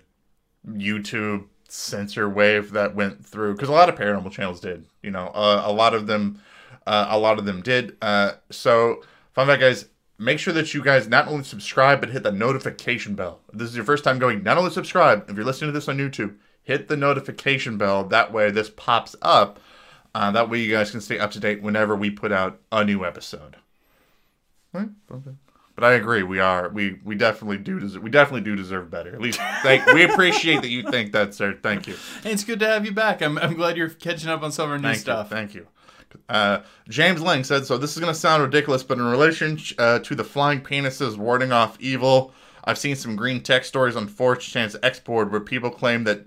YouTube 0.68 1.46
censor 1.68 2.30
wave 2.30 2.72
that 2.72 2.96
went 2.96 3.26
through 3.26 3.54
because 3.54 3.70
a 3.70 3.74
lot 3.74 3.90
of 3.90 3.96
paranormal 3.96 4.32
channels 4.32 4.60
did. 4.60 4.86
You 5.02 5.12
know, 5.12 5.28
uh, 5.28 5.64
a 5.66 5.72
lot 5.72 5.94
of 5.94 6.08
them, 6.08 6.42
uh, 6.86 7.08
a 7.10 7.20
lot 7.20 7.40
of 7.40 7.46
them 7.46 7.62
did. 7.62 7.98
Uh, 8.02 8.34
so, 8.50 9.04
fun 9.34 9.48
fact, 9.48 9.62
guys, 9.62 9.86
make 10.18 10.40
sure 10.40 10.54
that 10.54 10.74
you 10.74 10.84
guys 10.84 11.08
not 11.08 11.28
only 11.28 11.44
subscribe 11.44 12.00
but 12.00 12.10
hit 12.10 12.24
the 12.24 12.32
notification 12.32 13.16
bell. 13.16 13.42
If 13.52 13.60
this 13.60 13.70
is 13.70 13.76
your 13.76 13.86
first 13.86 14.04
time 14.04 14.20
going, 14.20 14.44
not 14.44 14.58
only 14.58 14.72
subscribe. 14.72 15.30
If 15.30 15.36
you're 15.36 15.46
listening 15.46 15.70
to 15.70 15.78
this 15.78 15.90
on 15.90 15.98
YouTube, 15.98 16.36
hit 16.64 16.88
the 16.88 16.98
notification 16.98 17.78
bell. 17.78 18.04
That 18.06 18.32
way, 18.32 18.52
this 18.52 18.70
pops 18.70 19.16
up. 19.22 19.60
Uh, 20.14 20.32
that 20.32 20.50
way, 20.50 20.60
you 20.60 20.72
guys 20.72 20.92
can 20.92 21.02
stay 21.02 21.20
up 21.20 21.32
to 21.32 21.40
date 21.40 21.62
whenever 21.62 21.96
we 21.96 22.10
put 22.10 22.32
out 22.32 22.60
a 22.72 22.86
new 22.86 23.04
episode. 23.04 23.58
Right? 24.72 24.90
Okay. 25.12 25.32
But 25.76 25.84
I 25.84 25.94
agree. 25.94 26.24
We 26.24 26.40
are. 26.40 26.70
We 26.70 27.00
we 27.04 27.16
definitely 27.16 27.58
do. 27.58 27.80
Deserve, 27.80 28.02
we 28.02 28.10
definitely 28.10 28.42
do 28.42 28.56
deserve 28.56 28.90
better. 28.90 29.14
At 29.14 29.20
least 29.20 29.40
thank, 29.62 29.86
we 29.88 30.04
appreciate 30.04 30.62
that 30.62 30.70
you 30.70 30.90
think 30.90 31.12
that, 31.12 31.34
sir. 31.34 31.58
Thank 31.62 31.88
you. 31.88 31.96
And 32.24 32.32
it's 32.32 32.46
good 32.46 32.60
to 32.62 32.68
have 32.68 32.86
you 32.86 32.94
back. 32.94 33.22
I'm, 33.22 33.38
I'm 33.38 33.56
glad 33.56 33.76
you're 33.76 33.90
catching 33.90 34.30
up 34.30 34.42
on 34.42 34.54
some 34.54 34.66
of 34.66 34.72
our 34.72 34.78
new 34.78 34.88
Thank 34.88 35.00
stuff. 35.00 35.30
you. 35.30 35.36
Thank 35.36 35.54
you. 35.54 35.68
Uh, 36.30 36.62
James 36.88 37.22
Lang 37.22 37.44
said, 37.44 37.66
so 37.66 37.78
this 37.78 37.92
is 37.92 38.00
going 38.00 38.14
to 38.14 38.20
sound 38.20 38.42
ridiculous, 38.42 38.84
but 38.84 38.98
in 38.98 39.04
relation 39.06 39.60
uh, 39.78 40.00
to 40.00 40.16
the 40.16 40.24
flying 40.24 40.62
penises 40.62 41.18
warding 41.18 41.52
off 41.52 41.78
evil, 41.80 42.34
I've 42.64 42.78
seen 42.78 42.96
some 42.96 43.18
greentext 43.18 43.66
stories 43.66 43.98
on 43.98 44.08
4chan's 44.08 44.78
X-board 44.82 45.32
where 45.32 45.42
people 45.42 45.70
claim 45.70 46.06
that 46.06 46.26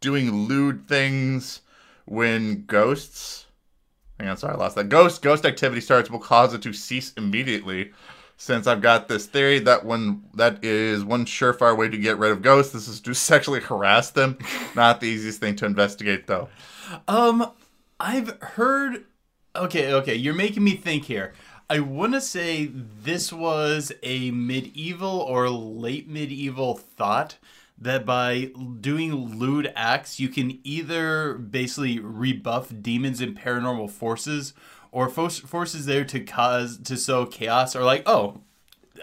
doing 0.00 0.30
lewd 0.46 0.88
things 0.88 1.60
when 2.06 2.64
ghosts... 2.64 3.46
Hang 4.18 4.30
on, 4.30 4.36
sorry, 4.36 4.54
I 4.54 4.56
lost 4.56 4.74
that. 4.74 4.88
Ghost 4.88 5.22
ghost 5.22 5.46
activity 5.46 5.80
starts 5.80 6.10
will 6.10 6.18
cause 6.18 6.52
it 6.52 6.62
to 6.62 6.72
cease 6.72 7.12
immediately. 7.12 7.92
Since 8.40 8.68
I've 8.68 8.80
got 8.80 9.08
this 9.08 9.26
theory 9.26 9.58
that 9.60 9.84
when 9.84 10.22
that 10.34 10.64
is 10.64 11.04
one 11.04 11.24
surefire 11.24 11.76
way 11.76 11.88
to 11.88 11.98
get 11.98 12.18
rid 12.18 12.30
of 12.30 12.40
ghosts, 12.40 12.72
this 12.72 12.86
is 12.86 13.00
to 13.00 13.12
sexually 13.14 13.60
harass 13.60 14.10
them. 14.10 14.38
Not 14.76 15.00
the 15.00 15.08
easiest 15.08 15.40
thing 15.40 15.56
to 15.56 15.66
investigate, 15.66 16.28
though. 16.28 16.48
Um, 17.08 17.50
I've 17.98 18.40
heard. 18.40 19.04
Okay, 19.56 19.92
okay, 19.92 20.14
you're 20.14 20.34
making 20.34 20.62
me 20.62 20.76
think 20.76 21.06
here. 21.06 21.34
I 21.68 21.80
want 21.80 22.12
to 22.14 22.20
say 22.20 22.70
this 22.72 23.32
was 23.32 23.92
a 24.04 24.30
medieval 24.30 25.18
or 25.18 25.50
late 25.50 26.08
medieval 26.08 26.76
thought 26.76 27.38
that 27.76 28.06
by 28.06 28.52
doing 28.80 29.38
lewd 29.38 29.72
acts, 29.74 30.20
you 30.20 30.28
can 30.28 30.60
either 30.62 31.34
basically 31.34 31.98
rebuff 31.98 32.72
demons 32.82 33.20
and 33.20 33.36
paranormal 33.36 33.90
forces, 33.90 34.54
or 34.98 35.08
fo- 35.08 35.28
forces 35.28 35.86
there 35.86 36.04
to 36.04 36.18
cause 36.18 36.76
to 36.76 36.96
sow 36.96 37.24
chaos, 37.24 37.76
or 37.76 37.84
like, 37.84 38.02
oh, 38.04 38.40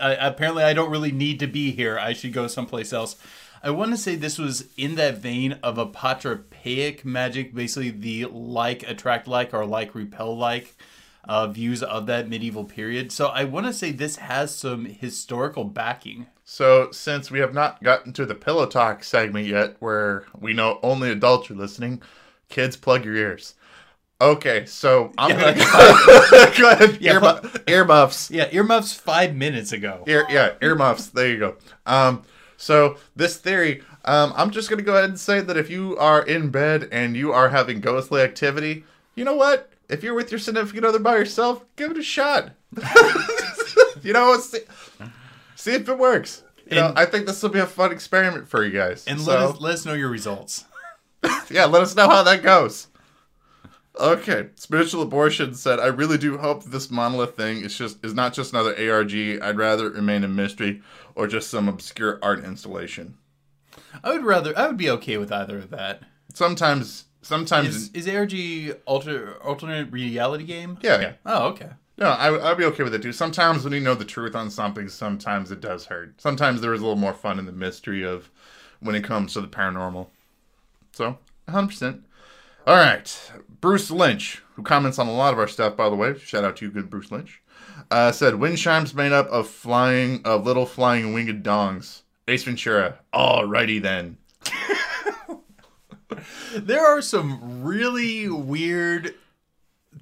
I, 0.02 0.16
apparently 0.16 0.62
I 0.62 0.74
don't 0.74 0.92
really 0.92 1.14
need 1.14 1.40
to 1.40 1.48
be 1.48 1.72
here. 1.72 1.98
I 1.98 2.12
should 2.12 2.34
go 2.34 2.48
someplace 2.48 2.92
else. 2.92 3.16
I 3.64 3.70
want 3.70 3.92
to 3.92 3.98
say 3.98 4.18
this 4.18 4.38
was 4.38 4.66
in 4.75 4.96
that 4.96 5.20
vein 5.20 5.54
of 5.64 5.78
apotropaic 5.78 7.06
magic, 7.06 7.56
basically 7.56 7.92
the 7.92 8.25
like 8.25 8.84
attract 8.84 9.25
like 9.25 9.54
or 9.54 9.66
like 9.66 9.96
repel 9.96 10.36
like 10.36 10.75
uh, 11.24 11.48
views 11.48 11.82
of 11.82 12.08
that 12.08 12.28
medieval 12.28 12.66
period. 12.66 13.14
So 13.14 13.28
I 13.28 13.46
want 13.46 13.66
to 13.66 13.72
say 13.72 13.92
this 13.92 14.18
has 14.18 14.54
some 14.54 14.84
historical 14.84 15.64
backing. 15.64 16.28
So, 16.44 16.92
since 16.92 17.32
we 17.32 17.40
have 17.40 17.54
not 17.54 17.82
gotten 17.82 18.12
to 18.14 18.25
the 18.25 18.36
pillow 18.36 18.66
talk 18.66 19.02
segment 19.04 19.48
yet, 19.48 19.78
where 19.80 20.25
we 20.38 20.52
know 20.52 20.78
only 20.84 21.10
adults 21.10 21.50
are 21.50 21.56
listening, 21.56 22.02
kids, 22.50 22.75
plug 22.75 23.06
your 23.06 23.16
ears. 23.16 23.56
Okay, 24.22 24.66
so 24.66 25.12
I'm 25.18 25.32
Yeah, 25.32 25.54
gonna 25.54 26.52
go 26.58 26.70
ahead. 26.72 26.98
Yeah, 27.02 27.14
Earmu- 27.20 27.70
earmuffs. 27.70 28.32
Yeah, 28.32 28.48
earmuffs 28.52 28.94
five 28.94 29.36
minutes 29.36 29.74
ago. 29.74 30.04
Ear, 30.08 30.26
yeah, 30.30 30.54
earmuffs. 30.62 31.08
There 31.08 31.28
you 31.28 31.38
go. 31.38 31.56
Um, 31.86 32.24
so 32.56 32.98
this 33.16 33.36
theory, 33.36 33.84
um, 34.06 34.32
I'm 34.38 34.52
just 34.52 34.70
gonna 34.70 34.84
go 34.84 34.94
ahead 34.94 35.10
and 35.10 35.20
say 35.20 35.42
that 35.42 35.58
if 35.58 35.70
you 35.70 35.98
are 35.98 36.22
in 36.24 36.50
bed 36.50 36.88
and 36.94 37.18
you 37.18 37.34
are 37.34 37.50
having 37.50 37.82
ghostly 37.82 38.22
activity, 38.22 38.86
you 39.16 39.26
know 39.26 39.36
what? 39.36 39.70
If 39.90 40.02
you're 40.02 40.14
with 40.14 40.32
your 40.32 40.40
significant 40.40 40.86
other 40.86 41.00
by 41.00 41.18
yourself, 41.18 41.66
give 41.76 41.92
it 41.92 41.98
a 41.98 42.04
shot. 42.04 42.52
you 44.02 44.14
know, 44.14 44.38
see, 44.40 44.60
see 45.56 45.74
if 45.74 45.90
it 45.90 45.98
works. 45.98 46.42
You 46.70 46.78
know, 46.78 46.94
I 46.96 47.06
think 47.06 47.28
this 47.28 47.44
will 47.44 47.50
be 47.52 47.60
a 47.60 47.68
fun 47.68 47.92
experiment 47.92 48.48
for 48.48 48.64
you 48.66 48.72
guys. 48.72 49.06
And 49.08 49.20
so, 49.20 49.32
let 49.32 49.40
us 49.42 49.62
let 49.62 49.74
us 49.74 49.86
know 49.86 49.94
your 49.94 50.10
results. 50.10 50.66
yeah, 51.52 51.66
let 51.66 51.84
us 51.84 51.96
know 51.96 52.08
how 52.10 52.24
that 52.24 52.42
goes. 52.42 52.88
Okay, 54.00 54.50
spiritual 54.56 55.02
abortion 55.02 55.54
said, 55.54 55.80
"I 55.80 55.88
really 55.88 56.18
do 56.18 56.38
hope 56.38 56.66
this 56.66 56.92
monolith 56.92 57.36
thing 57.38 57.64
is 57.64 57.78
just 57.78 58.04
is 58.04 58.14
not 58.14 58.34
just 58.34 58.52
another 58.52 58.75
ARG. 58.78 59.14
I'd 59.14 59.58
rather 59.58 59.88
it 59.88 59.94
remain 59.94 60.24
a 60.24 60.28
mystery 60.28 60.82
or 61.16 61.28
just 61.28 61.50
some 61.50 61.70
obscure 61.70 62.20
art 62.22 62.44
installation. 62.44 63.18
I 64.04 64.12
would 64.12 64.25
rather 64.25 64.58
I 64.58 64.68
would 64.68 64.78
be 64.78 64.90
okay 64.92 65.18
with 65.18 65.32
either 65.32 65.58
of 65.58 65.70
that. 65.70 66.04
Sometimes, 66.34 67.06
sometimes, 67.22 67.90
Is 67.94 68.08
is 68.08 68.08
ARG 68.14 68.78
alter 68.86 69.36
alternate 69.42 69.92
reality 69.92 70.44
game? 70.44 70.78
yeah, 70.82 71.00
yeah. 71.00 71.14
Oh, 71.25 71.48
okay. 71.50 71.70
No, 71.98 72.08
I, 72.08 72.52
I'd 72.52 72.58
be 72.58 72.66
okay 72.66 72.84
with 72.84 72.94
it 72.94 73.02
too. 73.02 73.14
Sometimes 73.14 73.64
when 73.64 73.72
you 73.72 73.80
know 73.80 73.96
the 73.96 74.04
truth 74.04 74.36
on 74.36 74.50
something, 74.50 74.90
sometimes 74.90 75.50
it 75.52 75.62
does 75.62 75.86
hurt. 75.86 76.20
Sometimes 76.20 76.60
there 76.60 76.74
is 76.74 76.82
a 76.82 76.84
little 76.84 76.98
more 77.00 77.14
fun 77.14 77.40
in 77.40 77.46
the 77.46 77.54
mystery 77.54 78.04
of 78.04 78.30
when 78.82 78.96
it 78.96 79.06
comes 79.06 79.32
to 79.34 79.42
the 79.42 79.48
paranormal. 79.48 80.08
So, 80.92 81.18
100%. 81.48 82.02
All 82.66 82.76
right. 82.76 83.32
Bruce 83.62 83.92
Lynch, 83.92 84.42
who 84.56 84.64
comments 84.64 85.00
on 85.00 85.08
a 85.08 85.14
lot 85.14 85.34
of 85.34 85.40
our 85.40 85.48
stuff, 85.48 85.76
by 85.76 85.90
the 85.90 85.96
way, 85.96 86.18
shout 86.18 86.44
out 86.44 86.58
to 86.58 86.66
you, 86.66 86.72
good 86.72 86.90
Bruce 86.90 87.12
Lynch, 87.12 87.42
uh, 87.92 88.12
said 88.12 88.36
wind 88.36 88.58
chimes 88.58 88.94
made 88.94 89.12
up 89.12 89.28
of 89.30 89.48
flying, 89.48 90.22
of 90.24 90.46
little 90.46 90.66
flying 90.66 91.14
winged 91.14 91.44
dongs. 91.44 92.02
Ace 92.28 92.44
Ventura. 92.44 93.00
Alrighty 93.14 93.82
then. 93.82 94.18
There 96.56 96.86
are 96.86 97.02
some 97.02 97.64
really 97.64 98.30
weird 98.30 99.14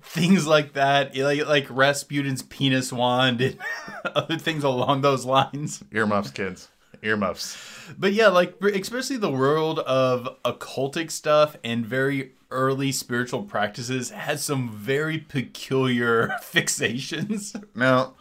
things 0.02 0.46
like 0.46 0.74
that, 0.74 1.16
like 1.18 1.46
like 1.48 1.68
Rasputin's 1.68 2.44
penis 2.44 2.94
wand 2.94 3.42
and 3.42 3.58
other 4.16 4.38
things 4.38 4.64
along 4.64 5.02
those 5.02 5.26
lines. 5.26 5.84
Earmuffs, 5.92 6.32
kids. 6.32 6.70
Earmuffs. 7.04 7.58
But 7.98 8.14
yeah, 8.14 8.28
like 8.28 8.62
especially 8.62 9.18
the 9.18 9.32
world 9.32 9.80
of 9.80 10.38
occultic 10.44 11.12
stuff 11.12 11.58
and 11.64 11.86
very 11.86 12.32
early 12.50 12.92
spiritual 12.92 13.44
practices 13.44 14.12
has 14.12 14.44
some 14.44 14.70
very 14.72 15.18
peculiar 15.18 16.28
fixations. 16.42 17.62
Now, 17.76 18.14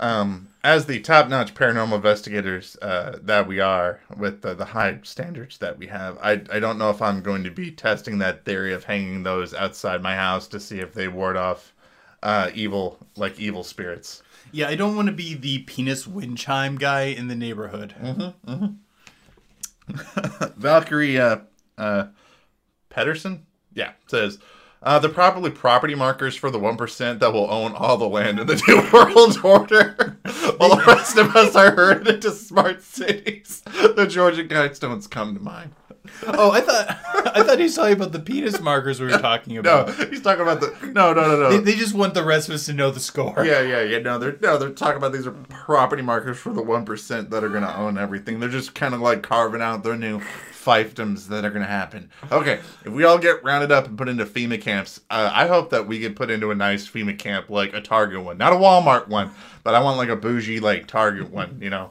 um, 0.00 0.48
as 0.64 0.86
the 0.86 1.00
top-notch 1.00 1.54
paranormal 1.54 1.94
investigators 1.94 2.76
uh, 2.82 3.18
that 3.22 3.46
we 3.46 3.60
are, 3.60 4.00
with 4.16 4.42
the, 4.42 4.54
the 4.54 4.64
high 4.64 4.98
standards 5.04 5.58
that 5.58 5.78
we 5.78 5.86
have, 5.86 6.18
I, 6.18 6.42
I 6.52 6.58
don't 6.58 6.78
know 6.78 6.90
if 6.90 7.00
I'm 7.00 7.22
going 7.22 7.44
to 7.44 7.50
be 7.50 7.70
testing 7.70 8.18
that 8.18 8.44
theory 8.44 8.72
of 8.72 8.84
hanging 8.84 9.22
those 9.22 9.54
outside 9.54 10.02
my 10.02 10.16
house 10.16 10.48
to 10.48 10.60
see 10.60 10.80
if 10.80 10.92
they 10.92 11.06
ward 11.08 11.36
off 11.36 11.72
uh, 12.22 12.50
evil, 12.52 12.98
like 13.16 13.38
evil 13.38 13.62
spirits. 13.62 14.22
Yeah, 14.52 14.68
I 14.68 14.74
don't 14.74 14.94
want 14.94 15.06
to 15.06 15.12
be 15.12 15.34
the 15.34 15.60
penis 15.60 16.06
wind 16.06 16.36
chime 16.36 16.76
guy 16.76 17.04
in 17.04 17.28
the 17.28 17.34
neighborhood. 17.34 17.94
Valkyrie 20.56 21.18
uh, 21.18 21.38
uh, 21.78 22.08
Pedersen, 22.90 23.46
yeah, 23.72 23.92
says 24.06 24.38
uh, 24.82 24.98
they're 24.98 25.10
probably 25.10 25.50
property 25.50 25.94
markers 25.94 26.36
for 26.36 26.50
the 26.50 26.58
one 26.58 26.76
percent 26.76 27.20
that 27.20 27.32
will 27.32 27.50
own 27.50 27.72
all 27.72 27.96
the 27.96 28.08
land 28.08 28.38
in 28.38 28.46
the 28.46 28.62
New 28.68 28.90
World 28.92 29.38
Order, 29.42 30.18
while 30.56 30.76
the 30.76 30.84
rest 30.86 31.16
of 31.16 31.34
us 31.36 31.54
are 31.56 31.70
herded 31.74 32.08
into 32.08 32.30
smart 32.30 32.82
cities. 32.82 33.62
The 33.64 34.06
Georgia 34.06 34.44
Guidestones 34.44 35.08
come 35.08 35.34
to 35.34 35.40
mind. 35.40 35.72
Oh, 36.26 36.50
I 36.50 36.60
thought 36.60 36.88
I 37.36 37.42
thought 37.44 37.58
he 37.58 37.64
was 37.64 37.76
talking 37.76 37.94
about 37.94 38.10
the 38.10 38.18
penis 38.18 38.60
markers 38.60 39.00
we 39.00 39.06
were 39.06 39.18
talking 39.18 39.56
about. 39.56 39.86
No, 39.86 40.04
he's 40.06 40.20
talking 40.20 40.42
about 40.42 40.60
the 40.60 40.74
no, 40.88 41.12
no, 41.12 41.22
no, 41.22 41.36
no. 41.38 41.50
They, 41.50 41.58
they 41.58 41.78
just 41.78 41.94
want 41.94 42.14
the 42.14 42.24
rest 42.24 42.48
of 42.48 42.56
us 42.56 42.66
to 42.66 42.72
know 42.72 42.90
the 42.90 42.98
score. 42.98 43.44
Yeah, 43.44 43.62
yeah, 43.62 43.82
yeah. 43.82 43.98
No, 43.98 44.18
they're 44.18 44.36
no, 44.40 44.58
they're 44.58 44.70
talking 44.70 44.96
about 44.96 45.12
these 45.12 45.26
are 45.28 45.32
property 45.32 46.02
markers 46.02 46.38
for 46.38 46.52
the 46.52 46.62
one 46.62 46.84
percent 46.84 47.30
that 47.30 47.44
are 47.44 47.48
gonna 47.48 47.72
own 47.76 47.98
everything. 47.98 48.40
They're 48.40 48.48
just 48.48 48.74
kind 48.74 48.94
of 48.94 49.00
like 49.00 49.22
carving 49.22 49.62
out 49.62 49.84
their 49.84 49.96
new 49.96 50.20
fiefdoms 50.64 51.28
that 51.28 51.44
are 51.44 51.50
gonna 51.50 51.64
happen. 51.66 52.10
Okay, 52.30 52.60
if 52.84 52.92
we 52.92 53.04
all 53.04 53.18
get 53.18 53.42
rounded 53.42 53.72
up 53.72 53.86
and 53.86 53.98
put 53.98 54.08
into 54.08 54.24
FEMA 54.24 54.60
camps, 54.60 55.00
uh, 55.10 55.30
I 55.32 55.46
hope 55.46 55.70
that 55.70 55.86
we 55.86 55.98
get 55.98 56.16
put 56.16 56.30
into 56.30 56.50
a 56.50 56.54
nice 56.54 56.88
FEMA 56.88 57.18
camp, 57.18 57.50
like 57.50 57.74
a 57.74 57.80
Target 57.80 58.22
one, 58.22 58.38
not 58.38 58.52
a 58.52 58.56
Walmart 58.56 59.08
one, 59.08 59.30
but 59.64 59.74
I 59.74 59.80
want 59.80 59.98
like 59.98 60.08
a 60.08 60.16
bougie 60.16 60.60
like 60.60 60.86
Target 60.86 61.30
one. 61.30 61.58
You 61.60 61.70
know? 61.70 61.90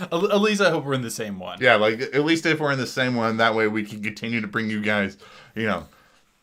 At 0.00 0.12
at 0.12 0.40
least 0.40 0.60
I 0.60 0.70
hope 0.70 0.84
we're 0.84 0.94
in 0.94 1.02
the 1.02 1.10
same 1.10 1.38
one. 1.38 1.58
Yeah, 1.60 1.76
like 1.76 2.00
at 2.00 2.24
least 2.24 2.46
if 2.46 2.58
we're 2.58 2.72
in 2.72 2.78
the 2.78 2.86
same 2.86 3.14
one, 3.14 3.36
that 3.36 3.54
way 3.54 3.68
we 3.68 3.84
can 3.84 4.02
continue 4.02 4.40
to 4.40 4.46
bring 4.46 4.68
you 4.68 4.80
guys, 4.80 5.16
you 5.54 5.66
know. 5.66 5.86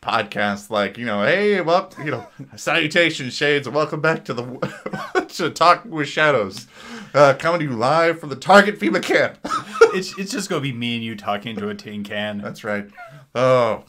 Podcasts 0.02 0.68
like 0.68 0.98
you 0.98 1.06
know, 1.06 1.22
hey, 1.22 1.60
well, 1.60 1.92
you 1.98 2.10
know, 2.10 2.26
salutations, 2.56 3.34
shades, 3.34 3.68
welcome 3.68 4.00
back 4.00 4.24
to 4.24 4.34
the 4.34 5.26
to 5.28 5.50
Talking 5.50 5.92
with 5.92 6.08
Shadows, 6.08 6.66
uh, 7.14 7.34
coming 7.34 7.60
to 7.60 7.66
you 7.66 7.72
live 7.72 8.20
from 8.20 8.28
the 8.28 8.36
Target 8.36 8.78
FEMA 8.78 9.02
camp. 9.02 9.38
It's 9.94 10.18
it's 10.18 10.32
just 10.32 10.48
gonna 10.48 10.62
be 10.62 10.72
me 10.72 10.94
and 10.94 11.04
you 11.04 11.14
talking 11.14 11.54
to 11.56 11.68
a 11.68 11.74
tin 11.74 12.02
can. 12.02 12.38
That's 12.38 12.64
right. 12.64 12.88
Oh 13.34 13.84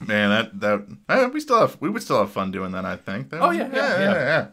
man, 0.00 0.30
that 0.30 0.60
that 0.60 0.86
eh, 1.10 1.26
we 1.26 1.40
still 1.40 1.60
have 1.60 1.76
we 1.78 1.90
would 1.90 2.02
still 2.02 2.20
have 2.20 2.32
fun 2.32 2.50
doing 2.50 2.72
that. 2.72 2.86
I 2.86 2.96
think. 2.96 3.28
Oh, 3.32 3.50
yeah, 3.50 3.68
yeah, 3.70 4.12
yeah. 4.14 4.46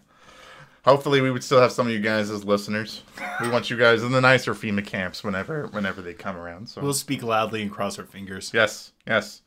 Hopefully, 0.83 1.21
we 1.21 1.31
would 1.31 1.43
still 1.43 1.61
have 1.61 1.71
some 1.71 1.87
of 1.87 1.93
you 1.93 1.99
guys 2.01 2.29
as 2.29 2.43
listeners. 2.43 3.01
We 3.41 3.47
want 3.49 3.69
you 3.69 3.77
guys 3.77 4.03
in 4.03 4.11
the 4.11 4.19
nicer 4.19 4.53
FEMA 4.53 4.85
camps 4.85 5.23
whenever 5.23 5.67
whenever 5.67 6.01
they 6.01 6.13
come 6.13 6.35
around. 6.35 6.67
So 6.67 6.81
We'll 6.81 6.93
speak 6.93 7.23
loudly 7.23 7.61
and 7.61 7.71
cross 7.71 7.97
our 7.97 8.05
fingers. 8.05 8.51
Yes, 8.53 8.91
yes. 9.07 9.41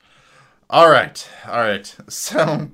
All 0.71 0.91
right, 0.91 1.29
all 1.47 1.61
right. 1.61 1.95
So, 2.09 2.71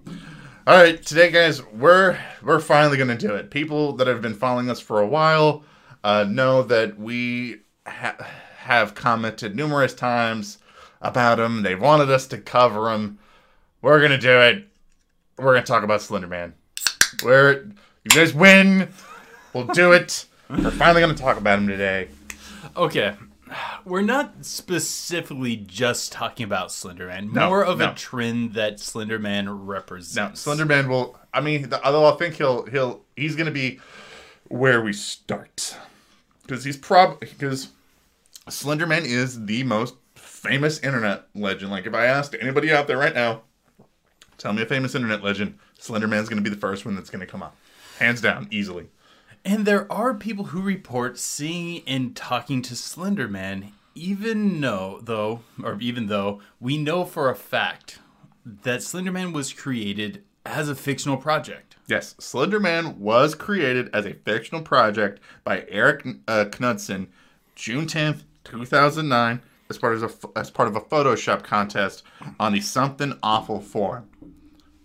all 0.66 0.74
right, 0.76 1.00
today, 1.04 1.30
guys, 1.30 1.62
we're 1.62 2.18
we're 2.42 2.60
finally 2.60 2.96
gonna 2.96 3.18
do 3.18 3.34
it. 3.34 3.50
People 3.50 3.92
that 3.96 4.06
have 4.06 4.22
been 4.22 4.34
following 4.34 4.70
us 4.70 4.80
for 4.80 5.00
a 5.00 5.06
while 5.06 5.62
uh, 6.02 6.24
know 6.24 6.62
that 6.62 6.98
we 6.98 7.60
ha- 7.86 8.16
have 8.56 8.94
commented 8.94 9.54
numerous 9.54 9.92
times 9.92 10.58
about 11.02 11.36
them. 11.36 11.62
They 11.62 11.74
wanted 11.74 12.10
us 12.10 12.26
to 12.28 12.38
cover 12.38 12.84
them. 12.84 13.18
We're 13.82 14.00
gonna 14.00 14.16
do 14.16 14.40
it. 14.40 14.66
We're 15.36 15.52
gonna 15.52 15.66
talk 15.66 15.82
about 15.82 16.00
Slender 16.00 16.28
Man. 16.28 16.54
We're 17.22 17.66
you 18.04 18.10
guys 18.10 18.32
win. 18.32 18.88
We'll 19.52 19.66
do 19.66 19.92
it. 19.92 20.24
We're 20.48 20.70
finally 20.70 21.02
gonna 21.02 21.14
talk 21.14 21.36
about 21.36 21.58
him 21.58 21.68
today. 21.68 22.08
Okay. 22.74 23.14
We're 23.84 24.02
not 24.02 24.44
specifically 24.44 25.56
just 25.56 26.12
talking 26.12 26.44
about 26.44 26.68
Slenderman. 26.68 27.32
No, 27.32 27.48
More 27.48 27.64
of 27.64 27.78
no. 27.78 27.90
a 27.90 27.94
trend 27.94 28.54
that 28.54 28.76
Slenderman 28.78 29.46
represents. 29.66 30.16
Now, 30.16 30.34
Slender 30.34 30.64
Man 30.64 30.88
will. 30.88 31.18
I 31.32 31.40
mean, 31.40 31.68
the, 31.68 31.84
although 31.84 32.06
I 32.06 32.16
think 32.16 32.36
he'll 32.36 32.64
he'll 32.66 33.02
he's 33.16 33.36
gonna 33.36 33.50
be 33.50 33.80
where 34.48 34.80
we 34.80 34.92
start 34.92 35.76
because 36.42 36.64
he's 36.64 36.76
prob 36.76 37.20
because 37.20 37.68
Slender 38.48 38.86
Man 38.86 39.04
is 39.04 39.44
the 39.46 39.62
most 39.64 39.94
famous 40.14 40.78
internet 40.80 41.26
legend. 41.34 41.70
Like, 41.70 41.86
if 41.86 41.94
I 41.94 42.06
asked 42.06 42.34
anybody 42.40 42.72
out 42.72 42.86
there 42.86 42.98
right 42.98 43.14
now, 43.14 43.42
tell 44.38 44.52
me 44.52 44.62
a 44.62 44.66
famous 44.66 44.94
internet 44.94 45.22
legend, 45.22 45.58
Slender 45.78 46.08
Man's 46.08 46.28
gonna 46.28 46.40
be 46.42 46.50
the 46.50 46.56
first 46.56 46.84
one 46.86 46.94
that's 46.94 47.10
gonna 47.10 47.26
come 47.26 47.42
up, 47.42 47.56
hands 47.98 48.20
down, 48.20 48.48
easily. 48.50 48.86
And 49.44 49.66
there 49.66 49.90
are 49.92 50.14
people 50.14 50.46
who 50.46 50.62
report 50.62 51.18
seeing 51.18 51.82
and 51.86 52.16
talking 52.16 52.62
to 52.62 52.74
Slenderman, 52.74 53.72
even 53.94 54.60
though, 54.60 55.00
though, 55.02 55.40
or 55.62 55.76
even 55.80 56.06
though 56.06 56.40
we 56.60 56.78
know 56.78 57.04
for 57.04 57.28
a 57.28 57.36
fact 57.36 57.98
that 58.44 58.80
Slenderman 58.80 59.32
was 59.32 59.52
created 59.52 60.22
as 60.46 60.68
a 60.68 60.74
fictional 60.74 61.16
project. 61.16 61.76
Yes, 61.86 62.14
Slender 62.18 62.60
Man 62.60 62.98
was 62.98 63.34
created 63.34 63.90
as 63.92 64.06
a 64.06 64.14
fictional 64.14 64.62
project 64.62 65.20
by 65.42 65.66
Eric 65.68 66.06
uh, 66.26 66.46
Knudsen, 66.46 67.08
June 67.54 67.86
tenth, 67.86 68.24
two 68.42 68.64
thousand 68.64 69.08
nine, 69.08 69.42
as 69.68 69.76
part 69.76 69.94
of 69.94 70.02
a 70.02 70.38
as 70.38 70.50
part 70.50 70.68
of 70.68 70.76
a 70.76 70.80
Photoshop 70.80 71.42
contest 71.42 72.02
on 72.40 72.52
the 72.54 72.60
Something 72.60 73.18
Awful 73.22 73.60
forum. 73.60 74.08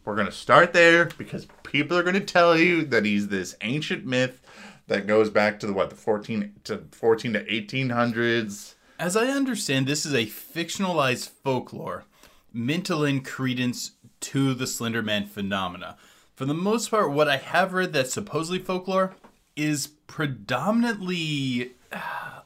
We're 0.04 0.16
gonna 0.16 0.32
start 0.32 0.74
there 0.74 1.06
because 1.18 1.48
people 1.64 1.98
are 1.98 2.04
gonna 2.04 2.20
tell 2.20 2.58
you 2.58 2.84
that 2.86 3.06
he's 3.06 3.30
this 3.30 3.56
ancient 3.62 4.06
myth 4.06 4.39
that 4.90 5.08
goes 5.08 5.30
back 5.30 5.60
to 5.60 5.68
the 5.68 5.74
what 5.74 5.90
the 5.90 5.96
fourteen 5.96 6.54
to 6.66 6.84
fourteen 6.92 7.34
to 7.34 7.54
eighteen 7.54 7.92
hundreds. 7.92 8.76
As 9.00 9.16
I 9.16 9.28
understand, 9.28 9.88
this 9.88 10.06
is 10.06 10.14
a 10.14 10.26
fictionalized 10.26 11.30
folklore 11.30 12.04
meant 12.52 12.86
to 12.88 12.98
lend 12.98 13.26
credence 13.26 13.92
to 14.20 14.54
the 14.54 14.66
Slenderman 14.66 15.28
phenomena. 15.28 15.96
For 16.36 16.46
the 16.46 16.54
most 16.54 16.92
part, 16.92 17.12
what 17.12 17.30
I 17.30 17.38
have 17.38 17.74
read 17.74 17.94
that's 17.94 18.14
supposedly 18.14 18.60
folklore 18.60 19.16
is 19.56 19.88
predominantly 20.08 21.72
uh, 21.92 22.42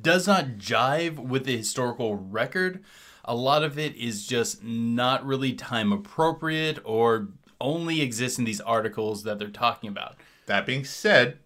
does 0.00 0.26
not 0.26 0.56
jive 0.58 1.18
with 1.18 1.44
the 1.44 1.56
historical 1.56 2.16
record. 2.16 2.82
A 3.24 3.34
lot 3.34 3.62
of 3.62 3.78
it 3.78 3.94
is 3.96 4.26
just 4.26 4.64
not 4.64 5.26
really 5.26 5.52
time 5.52 5.92
appropriate 5.92 6.78
or 6.84 7.28
only 7.60 8.00
exists 8.00 8.38
in 8.38 8.44
these 8.44 8.60
articles 8.60 9.24
that 9.24 9.38
they're 9.38 9.48
talking 9.48 9.90
about. 9.90 10.16
That 10.46 10.64
being 10.64 10.84
said, 10.84 11.38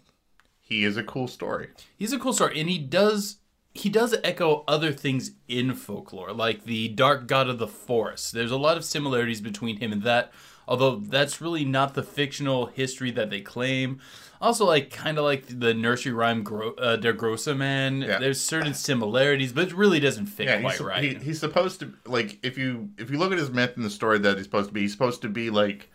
he 0.72 0.84
is 0.84 0.96
a 0.96 1.02
cool 1.02 1.28
story. 1.28 1.68
He's 1.96 2.12
a 2.12 2.18
cool 2.18 2.32
story, 2.32 2.60
and 2.60 2.68
he 2.68 2.78
does 2.78 3.36
he 3.74 3.88
does 3.88 4.14
echo 4.22 4.64
other 4.68 4.92
things 4.92 5.32
in 5.48 5.74
folklore, 5.74 6.32
like 6.32 6.64
the 6.64 6.88
dark 6.88 7.26
god 7.26 7.48
of 7.48 7.58
the 7.58 7.66
forest. 7.68 8.32
There's 8.34 8.50
a 8.50 8.56
lot 8.56 8.76
of 8.76 8.84
similarities 8.84 9.40
between 9.40 9.78
him 9.78 9.92
and 9.92 10.02
that, 10.02 10.30
although 10.68 10.96
that's 10.96 11.40
really 11.40 11.64
not 11.64 11.94
the 11.94 12.02
fictional 12.02 12.66
history 12.66 13.10
that 13.12 13.30
they 13.30 13.40
claim. 13.40 13.98
Also, 14.42 14.66
like 14.66 14.90
kind 14.90 15.16
of 15.18 15.24
like 15.24 15.44
the 15.48 15.72
nursery 15.72 16.12
rhyme 16.12 16.42
Gro- 16.42 16.74
uh, 16.74 16.96
Der 16.96 17.12
Grosse 17.12 17.46
Man. 17.46 18.02
Yeah. 18.02 18.18
There's 18.18 18.40
certain 18.40 18.74
similarities, 18.74 19.52
but 19.52 19.68
it 19.68 19.72
really 19.74 20.00
doesn't 20.00 20.26
fit 20.26 20.46
Yeah, 20.46 20.60
quite 20.60 20.72
he's, 20.72 20.80
right. 20.80 21.02
he, 21.04 21.14
he's 21.14 21.38
supposed 21.40 21.78
to 21.80 21.94
like 22.06 22.38
if 22.44 22.58
you 22.58 22.90
if 22.98 23.08
you 23.10 23.18
look 23.18 23.32
at 23.32 23.38
his 23.38 23.50
myth 23.50 23.72
and 23.76 23.84
the 23.84 23.90
story 23.90 24.18
that 24.18 24.36
he's 24.36 24.44
supposed 24.46 24.68
to 24.68 24.74
be, 24.74 24.80
he's 24.80 24.92
supposed 24.92 25.22
to 25.22 25.28
be 25.28 25.48
like, 25.48 25.90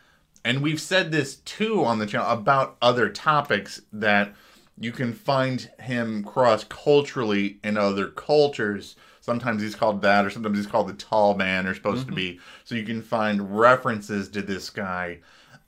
and 0.45 0.63
we've 0.63 0.81
said 0.81 1.11
this 1.11 1.35
too 1.37 1.83
on 1.83 1.99
the 1.99 2.05
channel 2.07 2.27
about 2.31 2.77
other 2.81 3.09
topics 3.09 3.81
that 3.91 4.33
you 4.79 4.91
can 4.91 5.13
find 5.13 5.69
him 5.79 6.23
cross 6.23 6.63
culturally 6.63 7.57
in 7.63 7.77
other 7.77 8.07
cultures. 8.07 8.95
Sometimes 9.21 9.61
he's 9.61 9.75
called 9.75 10.01
that, 10.03 10.25
or 10.25 10.29
sometimes 10.29 10.57
he's 10.57 10.67
called 10.67 10.87
the 10.87 10.93
tall 10.93 11.35
man, 11.35 11.67
or 11.67 11.73
supposed 11.73 12.07
to 12.07 12.13
be. 12.13 12.39
So 12.63 12.75
you 12.75 12.83
can 12.83 13.01
find 13.01 13.59
references 13.59 14.29
to 14.29 14.41
this 14.41 14.69
guy 14.69 15.19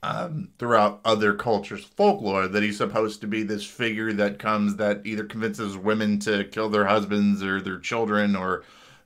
um, 0.01 0.49
throughout 0.57 1.01
other 1.03 1.33
cultures' 1.33 1.83
folklore 1.83 2.47
that 2.47 2.63
he's 2.63 2.77
supposed 2.77 3.19
to 3.21 3.27
be 3.27 3.43
this 3.43 3.65
figure 3.65 4.13
that 4.13 4.39
comes 4.39 4.77
that 4.77 5.01
either 5.05 5.25
convinces 5.25 5.75
women 5.75 6.19
to 6.19 6.45
kill 6.45 6.69
their 6.69 6.85
husbands 6.85 7.43
or 7.43 7.59
their 7.59 7.79
children 7.79 8.35
or 8.35 8.63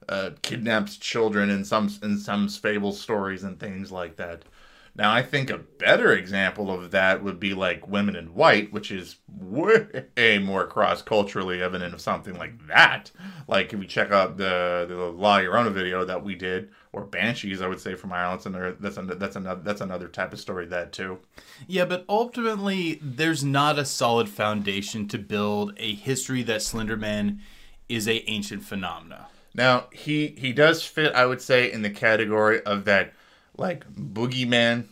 uh, 0.10 0.32
kidnaps 0.42 0.98
children 0.98 1.50
in 1.50 1.66
some 1.66 1.90
in 2.04 2.18
some 2.18 2.48
fable 2.48 2.92
stories 2.92 3.44
and 3.44 3.60
things 3.60 3.92
like 3.92 4.18
that. 4.18 4.44
Now, 4.96 5.12
I 5.12 5.24
think 5.24 5.50
a 5.50 5.58
better 5.58 6.14
example 6.14 6.72
of 6.72 6.92
that 6.92 7.24
would 7.24 7.40
be 7.40 7.56
like 7.56 7.88
Women 7.88 8.16
in 8.16 8.36
White, 8.36 8.72
which 8.72 8.92
is 8.92 9.16
way 9.28 10.38
more 10.38 10.68
cross 10.68 11.02
culturally 11.02 11.64
evident 11.64 11.96
of 11.96 12.02
something 12.02 12.36
like 12.38 12.68
that. 12.68 13.10
Like 13.48 13.74
if 13.74 13.80
you 13.80 13.88
check 13.88 14.12
out 14.12 14.38
the 14.38 14.86
the 14.88 14.96
La 14.96 15.40
Llorona 15.40 15.72
video 15.72 16.06
that 16.06 16.24
we 16.24 16.36
did, 16.36 16.70
or 16.92 17.06
Banshees, 17.06 17.60
I 17.62 17.68
would 17.68 17.80
say 17.80 17.96
from 17.96 18.14
Ireland, 18.14 18.42
that's 18.42 18.46
another 18.46 18.78
that's 18.80 18.98
another 18.98 19.16
that's 19.16 19.36
another, 19.36 19.62
that's 19.64 19.82
another 19.82 20.08
type 20.08 20.32
of 20.32 20.40
story 20.40 20.68
that 20.68 20.94
too. 20.94 21.18
Yeah, 21.68 21.86
but 21.86 22.06
ultimately, 22.08 23.00
there's 23.02 23.44
not 23.44 23.80
a 23.80 23.86
solid 23.86 24.30
foundation 24.30 25.08
to 25.08 25.18
build 25.18 25.74
a 25.78 25.96
history 25.96 26.44
that 26.44 26.62
Slenderman 26.62 27.40
is 27.90 28.08
a 28.08 28.30
ancient 28.30 28.64
phenomena. 28.64 29.28
Now 29.56 29.88
he 29.92 30.36
he 30.38 30.54
does 30.54 30.84
fit, 30.84 31.14
I 31.16 31.26
would 31.26 31.42
say, 31.42 31.72
in 31.72 31.82
the 31.82 31.90
category 31.90 32.62
of 32.62 32.86
that 32.86 33.14
like 33.58 33.86
boogeyman 33.94 34.86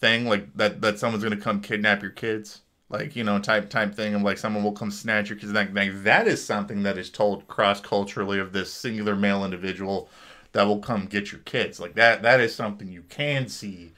thing, 0.00 0.26
like 0.26 0.54
that 0.56 0.80
that 0.80 0.98
someone's 0.98 1.24
gonna 1.24 1.36
come 1.36 1.60
kidnap 1.60 2.02
your 2.02 2.10
kids, 2.10 2.62
like 2.88 3.16
you 3.16 3.24
know 3.24 3.38
type 3.38 3.70
type 3.70 3.94
thing, 3.94 4.14
of 4.14 4.22
like 4.22 4.38
someone 4.38 4.64
will 4.64 4.72
come 4.72 4.90
snatch 4.90 5.28
your 5.28 5.38
kids. 5.38 5.52
Like, 5.52 5.74
like 5.74 6.02
that 6.04 6.26
is 6.26 6.44
something 6.44 6.82
that 6.82 6.98
is 6.98 7.10
told 7.10 7.46
cross 7.48 7.80
culturally 7.80 8.38
of 8.38 8.52
this 8.52 8.72
singular 8.72 9.16
male 9.16 9.44
individual 9.44 10.08
that 10.52 10.64
will 10.64 10.80
come 10.80 11.06
get 11.06 11.32
your 11.32 11.40
kids. 11.42 11.80
Like 11.80 11.94
that 11.94 12.22
that 12.22 12.40
is 12.40 12.54
something 12.54 12.90
you 12.90 13.02
can 13.02 13.48
see 13.48 13.92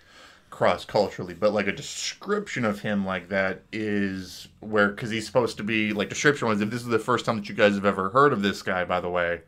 cross 0.50 0.84
culturally, 0.84 1.34
but 1.34 1.52
like 1.52 1.66
a 1.66 1.72
description 1.72 2.64
of 2.64 2.80
him 2.80 3.06
like 3.06 3.28
that 3.28 3.62
is 3.72 4.48
where 4.60 4.88
because 4.88 5.10
he's 5.10 5.26
supposed 5.26 5.56
to 5.56 5.62
be 5.62 5.92
like 5.92 6.08
description 6.08 6.48
was 6.48 6.60
if 6.60 6.70
this 6.70 6.82
is 6.82 6.88
the 6.88 6.98
first 6.98 7.24
time 7.24 7.36
that 7.36 7.48
you 7.48 7.54
guys 7.54 7.74
have 7.74 7.86
ever 7.86 8.10
heard 8.10 8.32
of 8.32 8.42
this 8.42 8.62
guy, 8.62 8.84
by 8.84 9.00
the 9.00 9.08
way. 9.08 9.40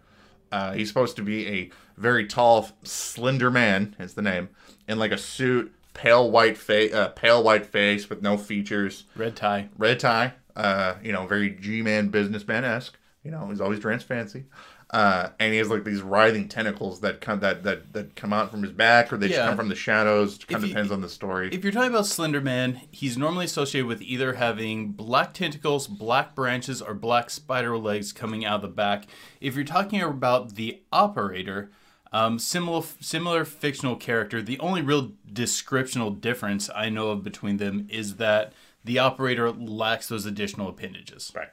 Uh, 0.50 0.72
he's 0.72 0.88
supposed 0.88 1.16
to 1.16 1.22
be 1.22 1.48
a 1.48 1.70
very 1.96 2.26
tall, 2.26 2.68
slender 2.82 3.50
man. 3.50 3.96
Is 3.98 4.12
the 4.14 4.22
name 4.22 4.50
in 4.88 4.98
like 4.98 5.12
a 5.12 5.18
suit, 5.18 5.72
pale 5.94 6.30
white 6.30 6.56
face, 6.58 6.92
uh, 6.92 7.08
pale 7.08 7.42
white 7.42 7.66
face 7.66 8.08
with 8.10 8.22
no 8.22 8.36
features, 8.36 9.04
Red 9.16 9.36
tie. 9.36 9.68
red 9.78 10.00
tie. 10.00 10.34
Uh, 10.54 10.94
you 11.02 11.12
know, 11.12 11.26
very 11.26 11.50
G-man 11.50 12.08
businessman 12.08 12.64
esque. 12.64 12.98
You 13.24 13.30
know, 13.30 13.48
he's 13.48 13.60
always 13.60 13.78
dressed 13.78 14.06
fancy. 14.06 14.44
Uh, 14.90 15.30
and 15.40 15.52
he 15.54 15.58
has 15.58 15.70
like 15.70 15.84
these 15.84 16.02
writhing 16.02 16.46
tentacles 16.48 17.00
that 17.00 17.22
come 17.22 17.40
that 17.40 17.62
that 17.62 17.94
that 17.94 18.14
come 18.14 18.30
out 18.34 18.50
from 18.50 18.62
his 18.62 18.72
back, 18.72 19.10
or 19.10 19.16
they 19.16 19.28
just 19.28 19.40
come 19.40 19.56
from 19.56 19.70
the 19.70 19.74
shadows. 19.74 20.36
It 20.36 20.46
kind 20.48 20.50
If 20.50 20.56
of 20.56 20.62
you- 20.64 20.68
depends 20.74 20.92
on 20.92 21.00
the 21.00 21.08
story. 21.08 21.48
If 21.50 21.62
you're 21.64 21.72
talking 21.72 21.88
about 21.88 22.04
Slender 22.04 22.42
Man, 22.42 22.78
he's 22.90 23.16
normally 23.16 23.46
associated 23.46 23.86
with 23.86 24.02
either 24.02 24.34
having 24.34 24.92
black 24.92 25.32
tentacles, 25.32 25.86
black 25.86 26.34
branches, 26.34 26.82
or 26.82 26.92
black 26.92 27.30
spider 27.30 27.78
legs 27.78 28.12
coming 28.12 28.44
out 28.44 28.56
of 28.56 28.62
the 28.62 28.68
back. 28.68 29.06
If 29.40 29.54
you're 29.54 29.64
talking 29.64 30.02
about 30.02 30.56
the 30.56 30.82
operator, 30.92 31.70
um, 32.12 32.38
similar 32.38 32.82
similar 33.00 33.44
fictional 33.44 33.96
character, 33.96 34.42
the 34.42 34.58
only 34.58 34.82
real 34.82 35.12
descriptional 35.32 36.10
difference 36.10 36.68
I 36.74 36.88
know 36.88 37.10
of 37.10 37.22
between 37.22 37.56
them 37.56 37.86
is 37.90 38.16
that 38.16 38.52
the 38.84 38.98
operator 38.98 39.50
lacks 39.50 40.08
those 40.08 40.26
additional 40.26 40.68
appendages. 40.68 41.32
right. 41.34 41.48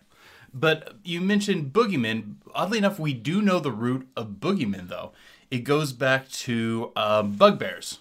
But 0.53 0.95
you 1.03 1.21
mentioned 1.21 1.73
boogeyman. 1.73 2.35
Oddly 2.55 2.79
enough, 2.79 2.99
we 2.99 3.13
do 3.13 3.41
know 3.41 3.59
the 3.59 3.71
root 3.71 4.07
of 4.17 4.37
boogeyman, 4.39 4.89
though. 4.89 5.11
It 5.51 5.59
goes 5.59 5.93
back 5.93 6.27
to 6.29 6.91
um, 6.95 7.33
bugbears. 7.33 7.99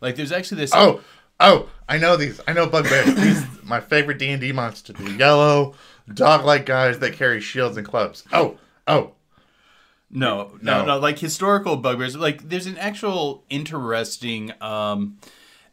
Like, 0.00 0.16
there's 0.16 0.32
actually 0.32 0.62
this. 0.62 0.70
Oh, 0.74 1.00
oh, 1.40 1.68
I 1.88 1.98
know 1.98 2.16
these. 2.16 2.40
I 2.48 2.52
know 2.54 2.66
bugbears. 2.66 3.14
these 3.16 3.44
my 3.62 3.80
favorite 3.80 4.18
D 4.18 4.30
and 4.30 4.40
D 4.40 4.52
monster. 4.52 4.92
The 4.92 5.12
yellow 5.12 5.74
dog-like 6.12 6.66
guys 6.66 6.98
that 6.98 7.14
carry 7.14 7.40
shields 7.40 7.76
and 7.76 7.86
clubs. 7.86 8.24
Oh, 8.32 8.58
oh, 8.86 9.12
No, 10.14 10.52
no, 10.62 10.78
No. 10.80 10.84
no, 10.86 10.98
Like 10.98 11.18
historical 11.18 11.76
bugbears. 11.76 12.16
Like 12.16 12.48
there's 12.48 12.66
an 12.66 12.78
actual 12.78 13.44
interesting 13.50 14.52
um, 14.62 15.18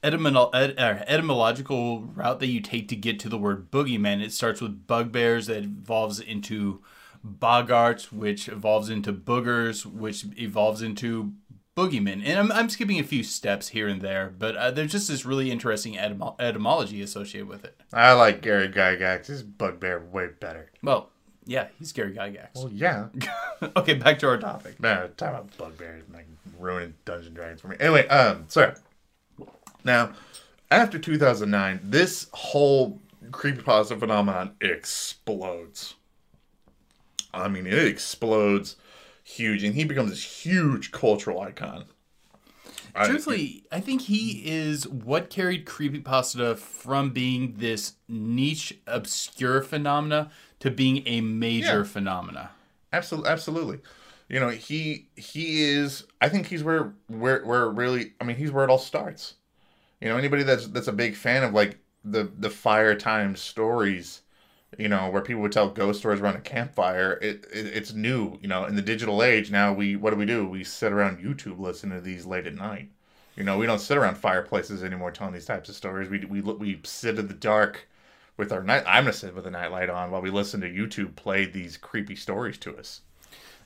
etymolo- 0.03 0.49
ed- 0.53 0.75
uh, 0.77 1.03
etymological 1.07 2.01
route 2.15 2.39
that 2.39 2.47
you 2.47 2.59
take 2.59 2.87
to 2.89 2.95
get 2.95 3.19
to 3.19 3.29
the 3.29 3.37
word 3.37 3.69
boogeyman. 3.71 4.21
It 4.21 4.33
starts 4.33 4.59
with 4.59 4.87
bugbears 4.87 5.47
that 5.47 5.63
evolves 5.63 6.19
into 6.19 6.81
bogarts, 7.25 8.11
which 8.11 8.47
evolves 8.49 8.89
into 8.89 9.13
boogers, 9.13 9.85
which 9.85 10.25
evolves 10.37 10.81
into 10.81 11.33
boogeyman. 11.77 12.21
And 12.25 12.39
I'm, 12.39 12.51
I'm 12.51 12.69
skipping 12.69 12.99
a 12.99 13.03
few 13.03 13.23
steps 13.23 13.69
here 13.69 13.87
and 13.87 14.01
there, 14.01 14.33
but 14.37 14.55
uh, 14.57 14.71
there's 14.71 14.91
just 14.91 15.07
this 15.07 15.25
really 15.25 15.51
interesting 15.51 15.93
etymo- 15.95 16.35
etymology 16.39 17.01
associated 17.01 17.47
with 17.47 17.63
it. 17.63 17.79
I 17.93 18.13
like 18.13 18.41
Gary 18.41 18.67
Gygax. 18.69 19.27
His 19.27 19.43
bugbear 19.43 19.99
way 20.03 20.29
better. 20.39 20.71
Well, 20.83 21.09
yeah, 21.45 21.67
he's 21.79 21.91
Gary 21.91 22.13
Gygax. 22.13 22.49
Well, 22.55 22.69
yeah. 22.71 23.07
okay, 23.75 23.95
back 23.95 24.19
to 24.19 24.27
our 24.27 24.37
topic. 24.37 24.79
Man, 24.79 25.09
talk 25.17 25.29
about 25.29 25.57
bugbears 25.57 26.03
like 26.13 26.27
ruining 26.59 26.93
Dungeon 27.05 27.33
Dragons 27.33 27.61
for 27.61 27.67
me. 27.69 27.75
Anyway, 27.79 28.07
um, 28.07 28.45
sorry. 28.47 28.73
Now, 29.83 30.13
after 30.69 30.99
2009, 30.99 31.79
this 31.83 32.27
whole 32.33 32.99
creepypasta 33.31 33.99
phenomenon 33.99 34.55
explodes. 34.61 35.95
I 37.33 37.47
mean, 37.47 37.65
it 37.65 37.73
explodes 37.73 38.75
huge, 39.23 39.63
and 39.63 39.73
he 39.73 39.83
becomes 39.85 40.11
this 40.11 40.23
huge 40.45 40.91
cultural 40.91 41.39
icon. 41.41 41.85
I- 42.93 43.07
Truthfully, 43.07 43.63
I 43.71 43.79
think 43.79 44.01
he 44.03 44.41
is 44.45 44.87
what 44.87 45.29
carried 45.29 45.65
creepypasta 45.65 46.57
from 46.57 47.11
being 47.11 47.55
this 47.57 47.93
niche, 48.09 48.77
obscure 48.85 49.61
phenomena 49.61 50.29
to 50.61 50.71
being 50.71 51.03
a 51.05 51.21
major 51.21 51.79
Yeah. 51.79 51.83
phenomena. 51.83 52.51
Absolutely, 52.93 53.29
absolutely. 53.29 53.79
You 54.29 54.39
know, 54.39 54.49
he 54.49 55.09
he 55.15 55.63
is. 55.63 56.05
I 56.21 56.29
think 56.29 56.47
he's 56.47 56.63
where 56.63 56.93
where 57.07 57.43
where 57.45 57.69
really. 57.69 58.13
I 58.21 58.23
mean, 58.23 58.37
he's 58.37 58.51
where 58.51 58.63
it 58.63 58.69
all 58.69 58.77
starts. 58.77 59.35
You 59.99 60.09
know, 60.09 60.17
anybody 60.17 60.43
that's 60.43 60.67
that's 60.67 60.87
a 60.87 60.93
big 60.93 61.15
fan 61.15 61.43
of 61.43 61.53
like 61.53 61.77
the 62.03 62.31
the 62.37 62.49
fire 62.49 62.95
time 62.95 63.35
stories, 63.35 64.21
you 64.77 64.87
know, 64.89 65.09
where 65.09 65.21
people 65.21 65.41
would 65.41 65.51
tell 65.51 65.69
ghost 65.69 65.99
stories 65.99 66.21
around 66.21 66.37
a 66.37 66.41
campfire. 66.41 67.19
It, 67.21 67.45
it 67.53 67.67
it's 67.67 67.93
new. 67.93 68.39
You 68.41 68.47
know, 68.47 68.65
in 68.65 68.75
the 68.75 68.81
digital 68.81 69.21
age 69.21 69.51
now, 69.51 69.73
we 69.73 69.95
what 69.95 70.11
do 70.11 70.15
we 70.15 70.25
do? 70.25 70.47
We 70.47 70.63
sit 70.63 70.91
around 70.93 71.19
YouTube 71.23 71.59
listening 71.59 71.97
to 71.97 72.01
these 72.03 72.25
late 72.25 72.47
at 72.47 72.55
night. 72.55 72.89
You 73.35 73.43
know, 73.43 73.57
we 73.57 73.65
don't 73.65 73.79
sit 73.79 73.97
around 73.97 74.15
fireplaces 74.17 74.83
anymore 74.83 75.11
telling 75.11 75.33
these 75.33 75.45
types 75.45 75.69
of 75.69 75.75
stories. 75.75 76.09
We 76.09 76.19
we 76.25 76.41
we 76.41 76.79
sit 76.83 77.19
in 77.19 77.27
the 77.27 77.33
dark 77.33 77.87
with 78.41 78.51
our 78.51 78.63
night. 78.63 78.83
I'm 78.87 79.03
gonna 79.03 79.13
sit 79.13 79.35
with 79.35 79.45
a 79.45 79.51
nightlight 79.51 79.87
on 79.87 80.09
while 80.09 80.19
we 80.19 80.31
listen 80.31 80.61
to 80.61 80.67
YouTube 80.67 81.15
play 81.15 81.45
these 81.45 81.77
creepy 81.77 82.15
stories 82.15 82.57
to 82.57 82.75
us. 82.75 83.01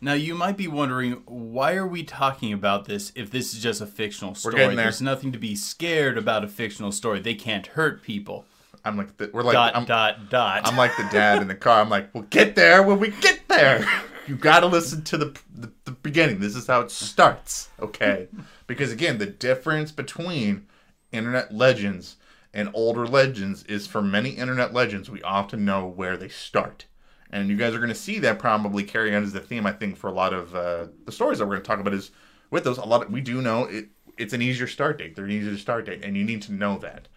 Now, 0.01 0.11
you 0.11 0.35
might 0.35 0.57
be 0.57 0.67
wondering, 0.67 1.23
why 1.25 1.75
are 1.75 1.87
we 1.87 2.03
talking 2.03 2.51
about 2.51 2.83
this 2.83 3.13
if 3.15 3.31
this 3.31 3.53
is 3.53 3.63
just 3.63 3.79
a 3.79 3.85
fictional 3.85 4.35
story? 4.35 4.57
there. 4.57 4.75
There's 4.75 5.01
nothing 5.01 5.31
to 5.31 5.37
be 5.37 5.55
scared 5.55 6.17
about 6.17 6.43
a 6.43 6.49
fictional 6.49 6.91
story. 6.91 7.21
They 7.21 7.35
can't 7.35 7.65
hurt 7.67 8.03
people. 8.03 8.45
I'm 8.83 8.97
like 8.97 9.15
the, 9.15 9.31
we're 9.33 9.43
like 9.43 9.53
Dot, 9.53 9.77
I'm, 9.77 9.85
dot, 9.85 10.29
dot. 10.29 10.67
I'm 10.67 10.75
like 10.75 10.97
the 10.97 11.07
dad 11.09 11.41
in 11.41 11.47
the 11.47 11.55
car. 11.55 11.79
I'm 11.79 11.89
like, 11.89 12.13
we'll 12.13 12.23
get 12.23 12.57
there 12.57 12.83
when 12.83 12.99
we 12.99 13.11
get 13.11 13.47
there. 13.47 13.87
You 14.27 14.35
got 14.35 14.61
to 14.61 14.65
listen 14.65 15.03
to 15.03 15.17
the, 15.17 15.39
the 15.53 15.71
the 15.83 15.91
beginning. 15.91 16.39
This 16.39 16.55
is 16.55 16.65
how 16.65 16.81
it 16.81 16.89
starts, 16.89 17.69
okay? 17.79 18.27
Because 18.65 18.91
again, 18.91 19.19
the 19.19 19.27
difference 19.27 19.91
between 19.91 20.65
internet 21.11 21.53
legends 21.53 22.15
and 22.55 22.69
older 22.73 23.05
legends 23.05 23.63
is 23.63 23.85
for 23.85 24.01
many 24.01 24.29
internet 24.31 24.73
legends, 24.73 25.09
we 25.09 25.21
often 25.23 25.65
know 25.65 25.85
where 25.85 26.15
they 26.15 26.29
start. 26.29 26.85
And 27.29 27.49
you 27.49 27.57
guys 27.57 27.73
are 27.73 27.79
going 27.79 27.89
to 27.89 27.95
see 27.95 28.17
that 28.19 28.39
probably 28.39 28.83
carry 28.83 29.13
on 29.13 29.23
as 29.23 29.33
the 29.33 29.41
theme, 29.41 29.65
I 29.65 29.73
think, 29.73 29.97
for 29.97 30.07
a 30.07 30.13
lot 30.13 30.33
of 30.33 30.55
uh, 30.55 30.87
the 31.05 31.11
stories 31.11 31.39
that 31.39 31.45
we're 31.45 31.55
going 31.55 31.63
to 31.63 31.67
talk 31.67 31.79
about. 31.81 31.93
Is 31.93 32.11
with 32.49 32.63
those, 32.63 32.77
a 32.77 32.85
lot 32.85 33.05
of, 33.05 33.11
we 33.11 33.19
do 33.19 33.41
know 33.41 33.65
it. 33.65 33.89
It's 34.17 34.33
an 34.33 34.41
easier 34.41 34.67
start 34.67 34.97
date. 34.97 35.15
They're 35.15 35.25
an 35.25 35.31
easier 35.31 35.57
start 35.57 35.85
date, 35.85 36.05
and 36.05 36.15
you 36.15 36.23
need 36.23 36.41
to 36.43 36.53
know 36.53 36.77
that. 36.77 37.09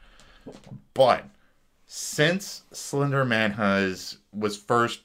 But 0.92 1.26
since 1.86 2.64
Slender 2.72 3.24
Man 3.24 3.52
has 3.52 4.18
was 4.32 4.56
first 4.56 5.02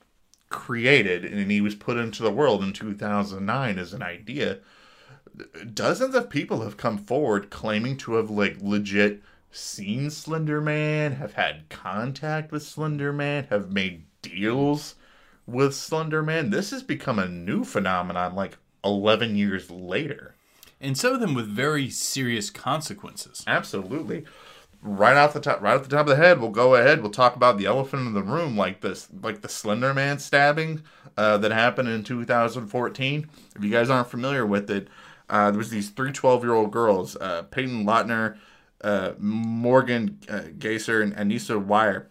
created 0.50 1.26
and 1.26 1.52
he 1.52 1.62
was 1.62 1.76
put 1.76 1.98
into 1.98 2.24
the 2.24 2.32
world 2.32 2.64
in 2.64 2.74
2009 2.74 3.78
as 3.78 3.94
an 3.94 4.02
idea, 4.02 4.60
dozens 5.74 6.16
of 6.16 6.30
people 6.30 6.62
have 6.62 6.78
come 6.78 6.98
forward 6.98 7.52
claiming 7.52 7.98
to 7.98 8.14
have 8.14 8.32
like 8.32 8.58
legit 8.62 9.22
seen 9.56 10.10
Slender 10.10 10.60
Man, 10.62 11.14
have 11.14 11.34
had 11.34 11.70
contact 11.70 12.52
with 12.52 12.64
Slender 12.64 13.14
Man, 13.14 13.48
have 13.50 13.72
made 13.72 14.06
deals 14.22 14.96
with 15.46 15.76
Slender 15.76 16.24
Man. 16.24 16.50
This 16.50 16.72
has 16.72 16.84
become 16.84 17.20
a 17.20 17.28
new 17.28 17.64
phenomenon 17.64 18.36
like 18.36 18.58
11 18.84 19.36
years 19.36 19.70
later. 19.72 20.36
and 20.82 20.98
some 20.98 21.14
of 21.14 21.22
them 21.22 21.34
with 21.34 21.48
very 21.48 21.90
serious 21.90 22.50
consequences. 22.50 23.44
Absolutely. 23.48 24.26
Right 24.82 25.16
off 25.16 25.32
the 25.34 25.40
top, 25.40 25.62
right 25.62 25.76
off 25.76 25.84
the 25.84 25.96
top 25.96 26.08
of 26.08 26.18
the 26.18 26.22
head, 26.22 26.42
we'll 26.42 26.50
go 26.50 26.76
ahead. 26.76 27.02
We'll 27.02 27.10
talk 27.12 27.38
about 27.38 27.58
the 27.58 27.66
elephant 27.68 28.06
in 28.06 28.14
the 28.14 28.22
room, 28.22 28.58
like 28.58 28.82
this, 28.82 29.08
like 29.22 29.42
the 29.42 29.48
Slender 29.48 29.94
Man 29.94 30.20
stabbing 30.20 30.84
uh, 31.16 31.38
that 31.38 31.52
happened 31.54 31.88
in 31.88 32.04
2014. 32.04 33.30
If 33.56 33.64
you 33.64 33.70
guys 33.70 33.90
aren't 33.90 34.10
familiar 34.10 34.46
with 34.46 34.70
it, 34.70 34.90
uh, 35.30 35.52
there 35.52 35.58
was 35.58 35.70
these 35.70 35.90
three 35.90 36.12
12 36.12 36.44
year 36.44 36.54
old 36.54 36.72
girls, 36.72 37.16
uh, 37.16 37.44
Payton 37.44 37.86
Leutner, 37.86 38.38
uh, 38.84 39.14
Morgan 39.18 40.20
uh, 40.30 40.44
Geyser 40.58 41.02
and 41.02 41.16
Anissa 41.16 41.64
Weier. 41.64 42.08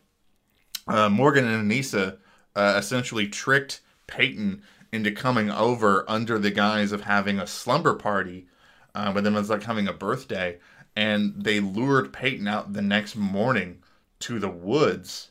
Uh, 0.88 1.08
Morgan 1.08 1.46
and 1.46 1.70
Anissa 1.70 2.18
uh, 2.56 2.74
essentially 2.76 3.28
tricked 3.28 3.80
Payton 4.06 4.62
into 4.92 5.12
coming 5.12 5.50
over 5.50 6.04
under 6.08 6.38
the 6.38 6.50
guise 6.50 6.92
of 6.92 7.02
having 7.02 7.38
a 7.38 7.46
slumber 7.46 7.94
party, 7.94 8.46
uh, 8.94 9.12
but 9.12 9.24
then 9.24 9.34
it 9.34 9.38
was 9.38 9.50
like 9.50 9.62
having 9.62 9.88
a 9.88 9.92
birthday, 9.92 10.58
and 10.94 11.32
they 11.36 11.60
lured 11.60 12.12
Payton 12.12 12.46
out 12.48 12.72
the 12.72 12.82
next 12.82 13.16
morning 13.16 13.82
to 14.20 14.38
the 14.38 14.50
woods 14.50 15.30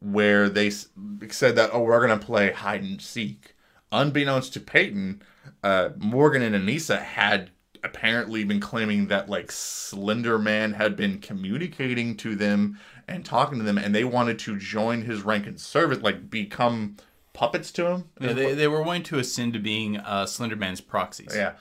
where 0.00 0.48
they 0.48 0.70
said 0.70 1.56
that 1.56 1.70
oh 1.72 1.82
we're 1.82 2.00
gonna 2.00 2.18
play 2.18 2.50
hide 2.52 2.82
and 2.82 3.00
seek. 3.00 3.54
Unbeknownst 3.90 4.52
to 4.54 4.60
Payton, 4.60 5.22
uh, 5.62 5.90
Morgan 5.98 6.42
and 6.42 6.54
Anissa 6.54 7.00
had 7.00 7.50
apparently 7.84 8.44
been 8.44 8.60
claiming 8.60 9.08
that 9.08 9.28
like 9.28 9.50
Slender 9.50 10.38
Man 10.38 10.74
had 10.74 10.96
been 10.96 11.18
communicating 11.18 12.16
to 12.18 12.34
them 12.36 12.78
and 13.08 13.24
talking 13.24 13.58
to 13.58 13.64
them, 13.64 13.78
and 13.78 13.94
they 13.94 14.04
wanted 14.04 14.38
to 14.40 14.56
join 14.56 15.02
his 15.02 15.22
rank 15.22 15.46
and 15.46 15.60
service, 15.60 16.00
like 16.00 16.30
become 16.30 16.96
puppets 17.32 17.72
to 17.72 17.86
him. 17.86 18.04
Yeah, 18.20 18.32
they, 18.32 18.54
they 18.54 18.68
were 18.68 18.82
wanting 18.82 19.02
to 19.04 19.18
ascend 19.18 19.54
to 19.54 19.58
being 19.58 19.96
uh, 19.96 20.24
Slenderman's 20.24 20.80
proxies. 20.80 21.34
Yeah. 21.34 21.54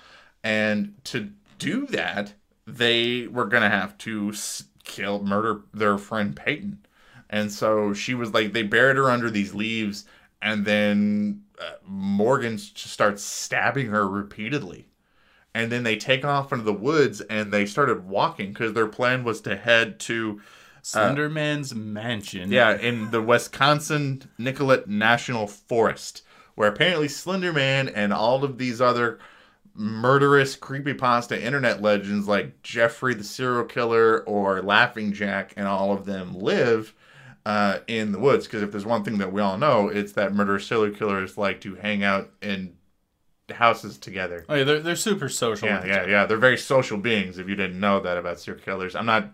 And 0.43 0.95
to 1.05 1.31
do 1.57 1.85
that, 1.87 2.33
they 2.67 3.27
were 3.27 3.45
going 3.45 3.63
to 3.63 3.69
have 3.69 3.97
to 3.99 4.29
s- 4.29 4.65
kill, 4.83 5.23
murder 5.23 5.61
their 5.73 5.97
friend 5.97 6.35
Payton. 6.35 6.85
And 7.29 7.51
so 7.51 7.93
she 7.93 8.13
was 8.13 8.33
like, 8.33 8.53
they 8.53 8.63
buried 8.63 8.97
her 8.97 9.09
under 9.09 9.29
these 9.29 9.53
leaves, 9.55 10.05
and 10.41 10.65
then 10.65 11.43
uh, 11.59 11.73
Morgan 11.85 12.57
starts 12.57 13.23
stabbing 13.23 13.87
her 13.87 14.07
repeatedly. 14.07 14.87
And 15.53 15.71
then 15.71 15.83
they 15.83 15.97
take 15.97 16.23
off 16.23 16.51
into 16.51 16.63
the 16.63 16.73
woods 16.73 17.21
and 17.21 17.51
they 17.51 17.65
started 17.65 18.07
walking 18.07 18.49
because 18.49 18.73
their 18.73 18.87
plan 18.87 19.23
was 19.23 19.41
to 19.41 19.57
head 19.57 19.99
to, 20.01 20.41
Slenderman's 20.83 21.75
mansion. 21.75 22.51
yeah, 22.51 22.75
in 22.75 23.11
the 23.11 23.21
Wisconsin 23.21 24.23
Nicolet 24.37 24.87
National 24.87 25.47
Forest, 25.47 26.23
where 26.55 26.69
apparently 26.69 27.07
Slender 27.07 27.53
Man 27.53 27.89
and 27.89 28.11
all 28.11 28.43
of 28.43 28.57
these 28.57 28.81
other 28.81 29.19
murderous 29.73 30.57
creepypasta 30.57 31.39
internet 31.39 31.81
legends 31.81 32.27
like 32.27 32.61
Jeffrey 32.61 33.13
the 33.13 33.23
serial 33.23 33.63
killer 33.63 34.21
or 34.21 34.61
Laughing 34.61 35.13
Jack 35.13 35.53
and 35.55 35.67
all 35.67 35.93
of 35.93 36.05
them 36.05 36.33
live 36.33 36.93
uh, 37.45 37.79
in 37.87 38.11
the 38.11 38.19
woods. 38.19 38.45
Because 38.45 38.63
if 38.63 38.71
there's 38.71 38.85
one 38.85 39.03
thing 39.03 39.17
that 39.19 39.31
we 39.31 39.41
all 39.41 39.57
know, 39.57 39.87
it's 39.87 40.13
that 40.13 40.33
murderous 40.33 40.67
serial 40.67 40.95
killers 40.95 41.37
like 41.37 41.61
to 41.61 41.75
hang 41.75 42.03
out 42.03 42.31
in 42.41 42.75
houses 43.53 43.97
together. 43.97 44.45
Oh, 44.49 44.55
yeah, 44.55 44.63
they're, 44.63 44.79
they're 44.79 44.95
super 44.95 45.29
social. 45.29 45.67
Yeah, 45.67 45.85
yeah, 45.85 46.05
yeah. 46.05 46.25
They're 46.25 46.37
very 46.37 46.57
social 46.57 46.97
beings. 46.97 47.37
If 47.37 47.47
you 47.49 47.55
didn't 47.55 47.79
know 47.79 47.99
that 47.99 48.17
about 48.17 48.39
serial 48.39 48.63
killers, 48.63 48.95
I'm 48.95 49.05
not. 49.05 49.29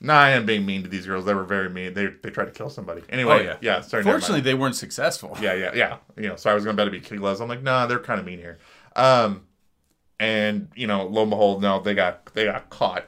Nah, 0.00 0.14
I 0.14 0.30
am 0.30 0.46
being 0.46 0.64
mean 0.64 0.84
to 0.84 0.88
these 0.88 1.06
girls. 1.06 1.24
They 1.24 1.34
were 1.34 1.42
very 1.44 1.68
mean. 1.68 1.92
They 1.94 2.06
they 2.06 2.30
tried 2.30 2.44
to 2.46 2.52
kill 2.52 2.70
somebody. 2.70 3.02
Anyway, 3.08 3.34
Oh, 3.34 3.40
yeah. 3.42 3.56
yeah. 3.60 3.80
Sorry. 3.80 4.02
Fortunately, 4.04 4.40
they 4.40 4.54
weren't 4.54 4.76
successful. 4.76 5.36
yeah, 5.40 5.54
yeah, 5.54 5.72
yeah. 5.74 5.96
You 6.16 6.28
know, 6.28 6.36
so 6.36 6.50
I 6.50 6.54
was 6.54 6.64
gonna 6.64 6.76
bet 6.76 6.86
it'd 6.86 7.02
be 7.02 7.06
Kilos. 7.06 7.40
I'm 7.40 7.48
like, 7.48 7.62
nah, 7.62 7.86
they're 7.86 7.98
kind 7.98 8.20
of 8.20 8.26
mean 8.26 8.38
here. 8.38 8.58
Um, 8.94 9.42
and 10.20 10.68
you 10.76 10.86
know, 10.86 11.04
lo 11.06 11.22
and 11.22 11.30
behold, 11.30 11.62
no, 11.62 11.80
they 11.80 11.94
got 11.94 12.26
they 12.34 12.44
got 12.44 12.70
caught. 12.70 13.06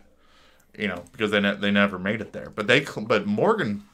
You 0.78 0.88
know, 0.88 1.04
because 1.12 1.30
they 1.30 1.40
ne- 1.40 1.56
they 1.56 1.70
never 1.70 1.98
made 1.98 2.20
it 2.20 2.32
there. 2.32 2.50
But 2.50 2.66
they 2.66 2.80
but 3.06 3.26
Morgan, 3.26 3.84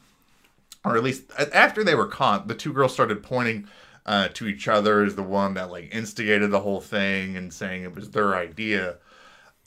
or 0.85 0.97
at 0.97 1.03
least 1.03 1.25
after 1.53 1.83
they 1.85 1.95
were 1.95 2.07
caught, 2.07 2.49
the 2.49 2.55
two 2.55 2.73
girls 2.73 2.93
started 2.95 3.23
pointing 3.23 3.67
uh, 4.07 4.29
to 4.29 4.47
each 4.47 4.69
other 4.69 5.05
is 5.05 5.17
the 5.17 5.23
one 5.23 5.55
that 5.55 5.71
like 5.71 5.95
instigated 5.95 6.51
the 6.51 6.61
whole 6.61 6.81
thing 6.81 7.37
and 7.37 7.53
saying 7.53 7.83
it 7.83 7.95
was 7.95 8.11
their 8.11 8.35
idea. 8.35 8.97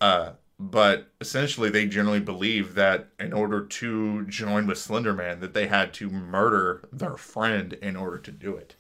Uh, 0.02 0.32
but 0.58 1.08
essentially, 1.22 1.70
they 1.70 1.86
generally 1.86 2.20
believed 2.20 2.76
that 2.76 3.10
in 3.18 3.32
order 3.32 3.66
to 3.66 4.26
join 4.26 4.68
with 4.68 4.78
Slenderman, 4.78 5.40
that 5.40 5.54
they 5.54 5.68
had 5.68 5.94
to 5.96 6.10
murder 6.10 6.82
their 6.92 7.16
friend 7.16 7.74
in 7.74 7.96
order 7.96 8.18
to 8.18 8.32
do 8.32 8.56
it. 8.56 8.76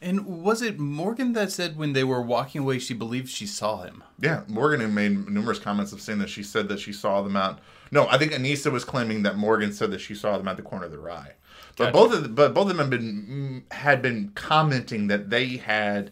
And 0.00 0.42
was 0.42 0.62
it 0.62 0.80
Morgan 0.80 1.32
that 1.34 1.52
said 1.52 1.76
when 1.76 1.92
they 1.92 2.02
were 2.02 2.20
walking 2.20 2.62
away, 2.62 2.80
she 2.80 2.92
believed 2.92 3.28
she 3.28 3.46
saw 3.46 3.82
him? 3.82 4.02
Yeah, 4.18 4.42
Morgan 4.48 4.80
had 4.80 4.92
made 4.92 5.28
numerous 5.28 5.60
comments 5.60 5.92
of 5.92 6.00
saying 6.00 6.18
that 6.18 6.28
she 6.28 6.42
said 6.42 6.68
that 6.68 6.80
she 6.80 6.92
saw 6.92 7.22
them 7.22 7.36
out. 7.36 7.60
No, 7.92 8.08
I 8.08 8.18
think 8.18 8.32
Anissa 8.32 8.72
was 8.72 8.84
claiming 8.84 9.22
that 9.22 9.36
Morgan 9.36 9.72
said 9.72 9.92
that 9.92 10.00
she 10.00 10.16
saw 10.16 10.36
them 10.36 10.48
at 10.48 10.56
the 10.56 10.62
corner 10.62 10.86
of 10.86 10.90
their 10.90 11.08
eye. 11.08 11.34
But 11.76 11.92
Gotcha. 11.92 11.92
both 11.92 12.14
of 12.14 12.22
the, 12.22 12.28
but 12.28 12.54
both 12.54 12.70
of 12.70 12.76
them 12.76 12.78
had 12.78 12.90
been 12.90 13.64
had 13.70 14.02
been 14.02 14.32
commenting 14.34 15.08
that 15.08 15.30
they 15.30 15.56
had 15.56 16.10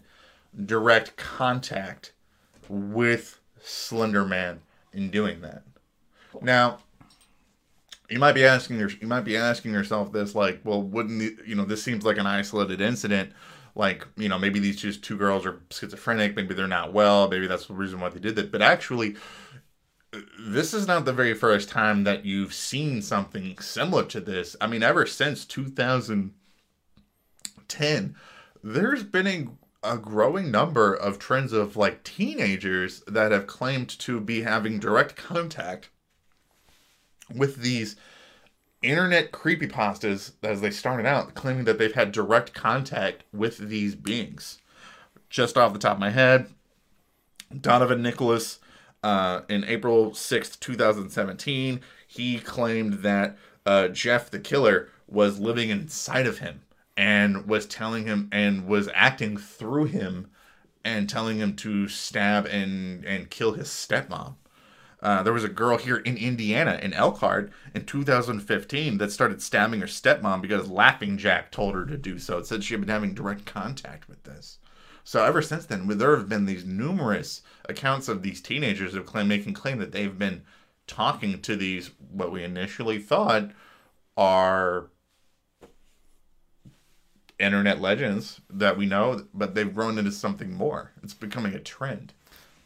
direct 0.65 1.17
contact 1.17 2.13
with 2.69 3.39
Slender 3.61 4.25
Man 4.25 4.61
in 4.93 5.11
doing 5.11 5.41
that. 5.43 5.63
Now, 6.41 6.79
you 8.09 8.19
might 8.19 8.33
be 8.33 8.45
asking 8.45 8.79
your, 8.79 8.91
you 9.01 9.07
might 9.07 9.23
be 9.23 9.37
asking 9.37 9.73
yourself 9.73 10.13
this 10.13 10.35
like, 10.35 10.61
well, 10.65 10.83
wouldn't 10.83 11.19
the, 11.19 11.37
you 11.47 11.55
know 11.55 11.65
this 11.65 11.83
seems 11.83 12.05
like 12.05 12.19
an 12.19 12.27
isolated 12.27 12.81
incident? 12.81 13.33
Like, 13.77 14.07
you 14.17 14.29
know, 14.29 14.39
maybe 14.39 14.59
these 14.59 14.77
just 14.77 15.05
two 15.05 15.17
girls 15.17 15.47
are 15.47 15.61
schizophrenic, 15.71 16.35
maybe 16.35 16.55
they're 16.55 16.67
not 16.67 16.93
well, 16.93 17.29
maybe 17.29 17.47
that's 17.47 17.67
the 17.67 17.75
reason 17.75 18.01
why 18.01 18.09
they 18.09 18.19
did 18.19 18.35
that. 18.37 18.51
But 18.51 18.63
actually, 18.63 19.15
this 20.39 20.73
is 20.75 20.87
not 20.87 21.05
the 21.05 21.13
very 21.13 21.35
first 21.35 21.69
time 21.69 22.05
that 22.05 22.25
you've 22.25 22.55
seen 22.55 23.03
something 23.03 23.59
similar 23.59 24.05
to 24.07 24.21
this. 24.21 24.57
I 24.61 24.67
mean, 24.67 24.83
ever 24.83 25.07
since 25.07 25.45
2010, 25.45 28.17
there's 28.63 29.05
been 29.05 29.27
a, 29.27 29.47
a 29.83 29.99
growing 29.99 30.51
number 30.51 30.95
of 30.95 31.19
trends 31.19 31.53
of 31.53 31.77
like 31.77 32.03
teenagers 32.03 33.03
that 33.07 33.33
have 33.33 33.47
claimed 33.47 33.89
to 34.01 34.21
be 34.21 34.43
having 34.43 34.81
direct 34.81 35.17
contact 35.17 35.91
with 37.33 37.57
these 37.57 37.97
internet 38.83 39.31
creepypastas 39.31 40.33
as 40.43 40.61
they 40.61 40.71
started 40.71 41.07
out, 41.07 41.35
claiming 41.35 41.65
that 41.65 41.79
they've 41.79 41.95
had 41.95 42.13
direct 42.13 42.53
contact 42.53 43.25
with 43.33 43.59
these 43.59 43.95
beings. 43.95 44.59
Just 45.29 45.57
off 45.57 45.73
the 45.73 45.79
top 45.79 45.95
of 45.95 46.01
my 46.01 46.11
head, 46.11 46.49
Donovan 47.61 48.03
Nicholas, 48.03 48.59
uh, 49.03 49.43
in 49.49 49.65
April 49.65 50.11
6th, 50.11 50.61
2017, 50.61 51.81
he 52.07 52.39
claimed 52.39 52.95
that 53.03 53.37
uh, 53.67 53.89
Jeff 53.89 54.31
the 54.31 54.39
killer 54.39 54.89
was 55.07 55.39
living 55.39 55.71
inside 55.71 56.27
of 56.27 56.39
him 56.39 56.63
and 56.97 57.47
was 57.47 57.67
telling 57.67 58.07
him 58.07 58.29
and 58.33 58.67
was 58.67 58.89
acting 58.95 59.37
through 59.37 59.87
him 59.87 60.31
and 60.85 61.09
telling 61.09 61.39
him 61.39 61.55
to 61.57 61.89
stab 61.89 62.47
and, 62.47 63.05
and 63.05 63.31
kill 63.31 63.53
his 63.53 63.69
stepmom. 63.69 64.35
Uh, 65.03 65.23
there 65.23 65.33
was 65.33 65.45
a 65.45 65.49
girl 65.49 65.79
here 65.79 65.97
in 65.97 66.17
Indiana, 66.17 66.79
in 66.83 66.93
Elkhart, 66.93 67.51
in 67.75 67.87
2015 67.87 68.99
that 68.99 69.11
started 69.11 69.41
stabbing 69.41 69.81
her 69.81 69.87
stepmom 69.87 70.43
because 70.43 70.69
Laughing 70.69 71.17
Jack 71.17 71.51
told 71.51 71.75
her 71.75 71.87
to 71.87 71.97
do 71.97 72.19
so. 72.19 72.39
It 72.39 72.47
said 72.47 72.63
she 72.63 72.75
had 72.75 72.81
been 72.81 72.91
having 72.91 73.15
direct 73.15 73.47
contact 73.47 74.09
with 74.09 74.23
this. 74.25 74.59
So 75.11 75.25
ever 75.25 75.43
since 75.43 75.67
then, 75.67 75.89
there 75.99 76.17
have 76.17 76.29
been 76.29 76.47
these 76.47 76.65
numerous 76.65 77.43
accounts 77.69 78.07
of 78.07 78.23
these 78.23 78.41
teenagers 78.41 78.95
of 78.95 79.07
claim 79.07 79.27
making 79.27 79.55
claim 79.55 79.79
that 79.79 79.91
they've 79.91 80.17
been 80.17 80.43
talking 80.87 81.43
to 81.43 81.57
these 81.57 81.91
what 82.13 82.31
we 82.31 82.45
initially 82.45 83.01
thought 83.01 83.51
are 84.17 84.87
internet 87.41 87.81
legends 87.81 88.41
that 88.49 88.77
we 88.77 88.87
know, 88.87 89.27
but 89.35 89.57
they've 89.57 89.75
grown 89.75 89.99
into 89.99 90.13
something 90.13 90.55
more. 90.55 90.93
It's 91.03 91.13
becoming 91.13 91.55
a 91.55 91.59
trend. 91.59 92.13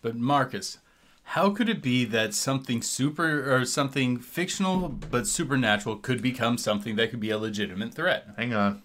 But 0.02 0.14
Marcus, 0.14 0.76
how 1.22 1.48
could 1.48 1.70
it 1.70 1.80
be 1.80 2.04
that 2.04 2.34
something 2.34 2.82
super 2.82 3.56
or 3.56 3.64
something 3.64 4.18
fictional 4.18 4.90
but 4.90 5.26
supernatural 5.26 5.96
could 5.96 6.20
become 6.20 6.58
something 6.58 6.96
that 6.96 7.08
could 7.08 7.20
be 7.20 7.30
a 7.30 7.38
legitimate 7.38 7.94
threat? 7.94 8.26
Hang 8.36 8.52
on. 8.52 8.82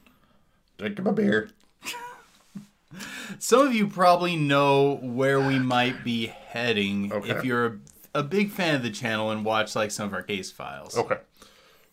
Drink 0.78 0.98
a 0.98 1.12
beer. 1.12 1.50
Some 3.38 3.68
of 3.68 3.74
you 3.74 3.88
probably 3.88 4.36
know 4.36 4.96
where 5.02 5.40
we 5.40 5.60
might 5.60 6.04
be 6.04 6.28
heading 6.28 7.12
Okay. 7.14 7.30
if 7.30 7.44
you're 7.46 7.66
a, 7.66 7.80
a 8.16 8.24
big 8.24 8.52
fan 8.52 8.76
of 8.76 8.84
the 8.84 8.90
channel 8.90 9.30
and 9.32 9.46
watch 9.46 9.76
like 9.76 9.92
some 9.92 10.08
of 10.08 10.14
our 10.14 10.24
case 10.24 10.52
files. 10.52 10.98
Okay. 10.98 11.18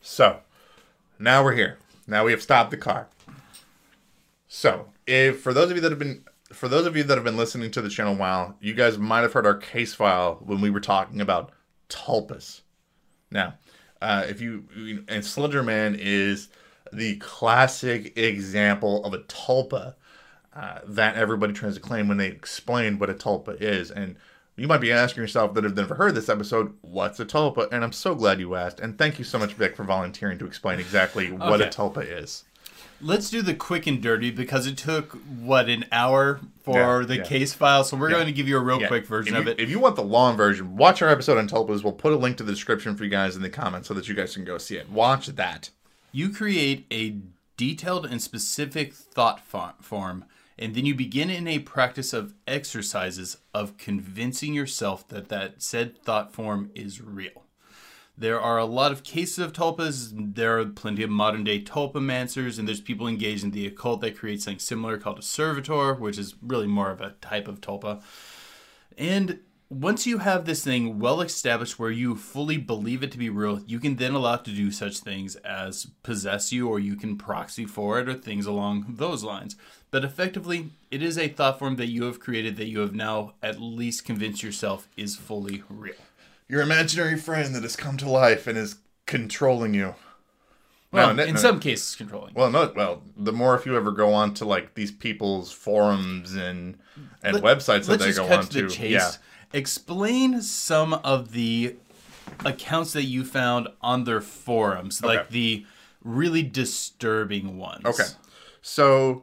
So, 0.00 0.40
now 1.18 1.44
we're 1.44 1.54
here. 1.54 1.78
Now 2.06 2.24
we 2.24 2.30
have 2.32 2.42
stopped 2.42 2.70
the 2.70 2.76
car. 2.76 3.08
So, 4.48 4.86
if 5.06 5.40
for 5.40 5.52
those 5.52 5.70
of 5.70 5.76
you 5.76 5.82
that 5.82 5.92
have 5.92 5.98
been 5.98 6.24
for 6.52 6.68
those 6.68 6.86
of 6.86 6.96
you 6.96 7.02
that 7.02 7.16
have 7.16 7.24
been 7.24 7.36
listening 7.36 7.70
to 7.72 7.82
the 7.82 7.88
channel 7.90 8.14
a 8.14 8.16
while, 8.16 8.56
you 8.60 8.72
guys 8.72 8.96
might 8.98 9.20
have 9.20 9.32
heard 9.32 9.46
our 9.46 9.56
case 9.56 9.94
file 9.94 10.36
when 10.44 10.60
we 10.60 10.70
were 10.70 10.80
talking 10.80 11.20
about 11.20 11.50
tulpas. 11.88 12.60
Now, 13.30 13.54
uh, 14.00 14.24
if 14.28 14.40
you 14.40 14.64
and 15.08 15.22
Slenderman 15.24 15.96
is 15.98 16.48
the 16.92 17.16
classic 17.16 18.16
example 18.16 19.04
of 19.04 19.12
a 19.12 19.18
tulpa 19.18 19.94
uh, 20.56 20.78
that 20.86 21.16
everybody 21.16 21.52
tries 21.52 21.74
to 21.74 21.80
claim 21.80 22.08
when 22.08 22.16
they 22.16 22.28
explain 22.28 22.98
what 22.98 23.10
a 23.10 23.14
tulpa 23.14 23.60
is. 23.60 23.90
And 23.90 24.16
you 24.56 24.66
might 24.66 24.80
be 24.80 24.90
asking 24.90 25.22
yourself 25.22 25.52
that 25.54 25.64
have 25.64 25.76
never 25.76 25.96
heard 25.96 26.14
this 26.14 26.28
episode, 26.30 26.72
what's 26.80 27.20
a 27.20 27.26
tulpa? 27.26 27.68
And 27.70 27.84
I'm 27.84 27.92
so 27.92 28.14
glad 28.14 28.40
you 28.40 28.54
asked. 28.54 28.80
And 28.80 28.96
thank 28.96 29.18
you 29.18 29.24
so 29.24 29.38
much, 29.38 29.52
Vic, 29.52 29.76
for 29.76 29.84
volunteering 29.84 30.38
to 30.38 30.46
explain 30.46 30.80
exactly 30.80 31.30
what 31.30 31.60
a 31.60 31.66
tulpa 31.66 32.04
is. 32.10 32.44
Let's 33.02 33.28
do 33.28 33.42
the 33.42 33.52
quick 33.52 33.86
and 33.86 34.02
dirty 34.02 34.30
because 34.30 34.66
it 34.66 34.78
took 34.78 35.12
what 35.38 35.68
an 35.68 35.84
hour 35.92 36.40
for 36.62 37.02
Yeah, 37.02 37.06
the 37.06 37.16
yeah. 37.18 37.22
case 37.24 37.52
file. 37.52 37.84
So 37.84 37.94
we're 37.98 38.08
going 38.08 38.24
to 38.24 38.32
give 38.32 38.48
you 38.48 38.56
a 38.56 38.60
real 38.62 38.80
Yeah. 38.80 38.88
quick 38.88 39.06
version 39.06 39.34
if 39.34 39.42
of 39.42 39.48
it. 39.48 39.60
If 39.60 39.68
you 39.68 39.78
want 39.78 39.96
the 39.96 40.02
long 40.02 40.34
version, 40.34 40.78
watch 40.78 41.02
our 41.02 41.10
episode 41.10 41.36
on 41.36 41.46
tulpas. 41.46 41.84
We'll 41.84 41.92
put 41.92 42.14
a 42.14 42.16
link 42.16 42.38
to 42.38 42.42
the 42.42 42.52
description 42.52 42.96
for 42.96 43.04
you 43.04 43.10
guys 43.10 43.36
in 43.36 43.42
the 43.42 43.50
comments 43.50 43.88
so 43.88 43.92
that 43.94 44.08
you 44.08 44.14
guys 44.14 44.32
can 44.34 44.44
go 44.46 44.56
see 44.56 44.76
it. 44.78 44.88
Watch 44.88 45.26
that. 45.26 45.68
You 46.12 46.30
create 46.30 46.86
a 46.90 47.16
detailed 47.58 48.06
and 48.06 48.22
specific 48.22 48.94
thought 48.94 49.40
fo- 49.44 49.74
form, 49.82 50.24
and 50.58 50.74
then 50.74 50.86
you 50.86 50.94
begin 50.94 51.30
in 51.30 51.46
a 51.46 51.58
practice 51.58 52.12
of 52.12 52.34
exercises 52.46 53.38
of 53.52 53.76
convincing 53.76 54.54
yourself 54.54 55.06
that 55.08 55.28
that 55.28 55.62
said 55.62 56.02
thought 56.02 56.32
form 56.32 56.70
is 56.74 57.00
real. 57.00 57.44
There 58.18 58.40
are 58.40 58.56
a 58.56 58.64
lot 58.64 58.92
of 58.92 59.02
cases 59.02 59.38
of 59.38 59.52
tulpas. 59.52 60.34
There 60.34 60.58
are 60.58 60.64
plenty 60.64 61.02
of 61.02 61.10
modern 61.10 61.44
day 61.44 61.60
tulpamancers, 61.62 62.58
and 62.58 62.66
there's 62.66 62.80
people 62.80 63.06
engaged 63.06 63.44
in 63.44 63.50
the 63.50 63.66
occult 63.66 64.00
that 64.00 64.16
create 64.16 64.40
something 64.40 64.58
similar 64.58 64.96
called 64.96 65.18
a 65.18 65.22
servitor, 65.22 65.92
which 65.94 66.16
is 66.16 66.34
really 66.40 66.66
more 66.66 66.90
of 66.90 67.02
a 67.02 67.10
type 67.20 67.46
of 67.46 67.60
tulpa. 67.60 68.02
And 68.96 69.40
once 69.68 70.06
you 70.06 70.18
have 70.18 70.44
this 70.44 70.62
thing 70.62 70.98
well 71.00 71.20
established 71.20 71.78
where 71.78 71.90
you 71.90 72.14
fully 72.14 72.56
believe 72.56 73.02
it 73.02 73.10
to 73.12 73.18
be 73.18 73.28
real, 73.28 73.60
you 73.66 73.80
can 73.80 73.96
then 73.96 74.14
allow 74.14 74.34
it 74.34 74.44
to 74.44 74.52
do 74.52 74.70
such 74.70 74.98
things 74.98 75.34
as 75.36 75.86
possess 76.02 76.52
you 76.52 76.68
or 76.68 76.78
you 76.78 76.94
can 76.94 77.18
proxy 77.18 77.64
for 77.64 77.98
it 77.98 78.08
or 78.08 78.14
things 78.14 78.46
along 78.46 78.86
those 78.88 79.24
lines. 79.24 79.56
But 79.90 80.04
effectively, 80.04 80.70
it 80.90 81.02
is 81.02 81.18
a 81.18 81.28
thought 81.28 81.58
form 81.58 81.76
that 81.76 81.88
you 81.88 82.04
have 82.04 82.20
created 82.20 82.56
that 82.56 82.68
you 82.68 82.80
have 82.80 82.94
now 82.94 83.34
at 83.42 83.60
least 83.60 84.04
convinced 84.04 84.42
yourself 84.42 84.88
is 84.96 85.16
fully 85.16 85.64
real. 85.68 85.94
Your 86.48 86.62
imaginary 86.62 87.16
friend 87.16 87.54
that 87.54 87.62
has 87.64 87.74
come 87.74 87.96
to 87.96 88.08
life 88.08 88.46
and 88.46 88.56
is 88.56 88.76
controlling 89.06 89.74
you. 89.74 89.96
Well, 90.92 91.12
no, 91.12 91.24
in 91.24 91.34
no. 91.34 91.40
some 91.40 91.58
cases, 91.58 91.96
controlling. 91.96 92.34
Well, 92.34 92.50
no. 92.50 92.72
Well, 92.74 93.02
the 93.16 93.32
more 93.32 93.56
if 93.56 93.66
you 93.66 93.76
ever 93.76 93.90
go 93.90 94.14
on 94.14 94.32
to 94.34 94.44
like 94.44 94.74
these 94.74 94.92
people's 94.92 95.50
forums 95.50 96.34
and 96.34 96.78
and 97.22 97.34
Let- 97.34 97.42
websites 97.42 97.86
that 97.86 97.98
they 97.98 98.12
go 98.12 98.26
on 98.26 98.46
to 98.46 98.68
yeah. 98.88 99.10
Explain 99.56 100.42
some 100.42 100.92
of 100.94 101.32
the 101.32 101.76
accounts 102.44 102.92
that 102.92 103.04
you 103.04 103.24
found 103.24 103.68
on 103.80 104.04
their 104.04 104.20
forums, 104.20 105.02
like 105.02 105.30
the 105.30 105.64
really 106.04 106.42
disturbing 106.42 107.56
ones. 107.56 107.84
Okay, 107.86 108.04
so 108.60 109.22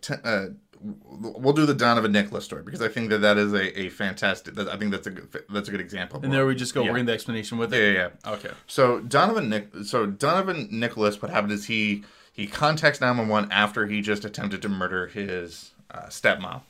t- 0.00 0.14
uh, 0.24 0.46
we'll 0.80 1.52
do 1.52 1.66
the 1.66 1.74
Donovan 1.74 2.12
Nicholas 2.12 2.44
story 2.44 2.62
because 2.62 2.82
I 2.82 2.88
think 2.88 3.10
that 3.10 3.18
that 3.18 3.38
is 3.38 3.52
a, 3.52 3.78
a 3.80 3.88
fantastic. 3.90 4.54
That, 4.54 4.68
I 4.68 4.76
think 4.76 4.90
that's 4.90 5.06
a 5.06 5.10
good 5.10 5.28
that's 5.50 5.68
a 5.68 5.70
good 5.70 5.80
example. 5.80 6.20
And 6.22 6.32
there 6.32 6.46
we 6.46 6.54
just 6.54 6.74
go. 6.74 6.82
Yeah. 6.82 6.90
We're 6.92 6.98
in 6.98 7.06
the 7.06 7.12
explanation 7.12 7.58
with 7.58 7.72
Yeah, 7.72 7.78
it. 7.80 7.94
yeah, 7.94 8.08
yeah. 8.24 8.32
Okay. 8.32 8.50
So 8.66 9.00
Donovan 9.00 9.48
Nick, 9.48 9.68
so 9.84 10.06
Donovan 10.06 10.68
Nicholas, 10.70 11.20
what 11.22 11.30
happened 11.30 11.52
is 11.52 11.66
he 11.66 12.04
he 12.32 12.46
contacts 12.46 13.00
911 13.00 13.50
after 13.52 13.86
he 13.86 14.00
just 14.00 14.24
attempted 14.24 14.62
to 14.62 14.68
murder 14.68 15.06
his 15.08 15.70
uh, 15.90 16.02
stepmom, 16.06 16.62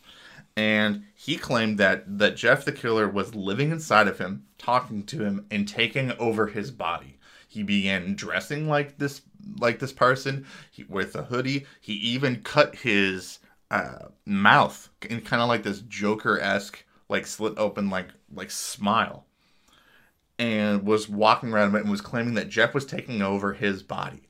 and 0.58 1.04
he 1.14 1.36
claimed 1.36 1.78
that 1.78 2.18
that 2.18 2.34
Jeff 2.34 2.64
the 2.64 2.72
killer 2.72 3.08
was 3.08 3.36
living 3.36 3.70
inside 3.70 4.08
of 4.08 4.18
him, 4.18 4.44
talking 4.58 5.04
to 5.04 5.24
him, 5.24 5.46
and 5.52 5.68
taking 5.68 6.10
over 6.18 6.48
his 6.48 6.72
body. 6.72 7.16
He 7.46 7.62
began 7.62 8.16
dressing 8.16 8.68
like 8.68 8.98
this 8.98 9.22
like 9.60 9.78
this 9.78 9.92
person 9.92 10.46
he, 10.72 10.82
with 10.88 11.14
a 11.14 11.22
hoodie. 11.22 11.64
He 11.80 11.92
even 11.92 12.42
cut 12.42 12.74
his 12.74 13.38
uh, 13.70 14.06
mouth 14.26 14.88
in 15.08 15.20
kind 15.20 15.40
of 15.40 15.48
like 15.48 15.62
this 15.62 15.82
Joker 15.82 16.40
esque, 16.40 16.84
like 17.08 17.28
slit 17.28 17.54
open, 17.56 17.88
like 17.88 18.08
like 18.34 18.50
smile 18.50 19.26
and 20.40 20.84
was 20.84 21.08
walking 21.08 21.52
around 21.52 21.74
and 21.76 21.88
was 21.88 22.00
claiming 22.00 22.34
that 22.34 22.48
Jeff 22.48 22.74
was 22.74 22.84
taking 22.84 23.22
over 23.22 23.52
his 23.52 23.84
body, 23.84 24.22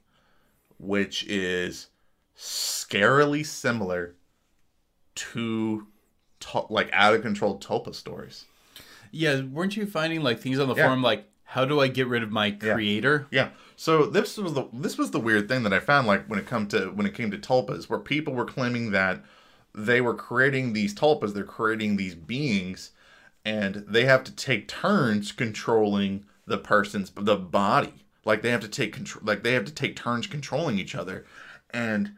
which 0.79 1.25
is 1.25 1.89
scarily 2.37 3.47
similar 3.47 4.15
to 5.15 5.87
to- 6.41 6.67
like 6.71 6.91
out 6.93 7.15
of 7.15 7.23
control 7.23 7.59
Tulpa 7.59 7.95
stories. 7.95 8.45
Yeah, 9.11 9.41
weren't 9.43 9.77
you 9.77 9.87
finding 9.87 10.23
like 10.23 10.39
things 10.41 10.59
on 10.59 10.69
the 10.69 10.75
Yeah. 10.75 10.85
forum 10.87 11.03
like 11.03 11.25
how 11.45 11.65
do 11.65 11.81
I 11.81 11.89
get 11.89 12.09
rid 12.09 12.23
of 12.23 12.31
my 12.31 12.51
creator? 12.51 13.27
Yeah. 13.31 13.51
So 13.75 14.05
this 14.05 14.37
was 14.37 14.53
the 14.53 14.65
this 14.73 14.99
was 14.99 15.13
the 15.13 15.21
weird 15.21 15.49
thing 15.49 15.63
that 15.63 15.73
I 15.73 15.81
found 15.81 16.07
like 16.07 16.27
when 16.27 16.39
it 16.39 16.47
come 16.47 16.67
to 16.69 16.89
when 16.91 17.07
it 17.07 17.15
came 17.15 17.31
to 17.31 17.39
tulpas 17.39 17.89
where 17.89 17.99
people 17.99 18.35
were 18.35 18.45
claiming 18.45 18.91
that 18.91 19.25
they 19.75 20.01
were 20.01 20.15
creating 20.15 20.73
these 20.73 20.95
tulpas, 20.95 21.33
they're 21.33 21.45
creating 21.45 21.97
these 21.97 22.15
beings 22.15 22.91
and 23.45 23.77
they 23.89 24.05
have 24.05 24.25
to 24.25 24.33
take 24.33 24.69
turns 24.69 25.33
controlling 25.33 26.25
the 26.47 26.59
person's 26.59 27.11
the 27.17 27.37
body. 27.37 28.05
Like 28.27 28.43
they 28.43 28.51
have 28.51 28.61
to 28.61 28.69
take 28.69 28.93
control 28.93 29.25
like 29.25 29.43
they 29.43 29.53
have 29.55 29.65
to 29.65 29.73
take 29.73 29.97
turns 29.97 30.27
controlling 30.27 30.79
each 30.79 30.95
other. 30.95 31.25
And 31.71 32.13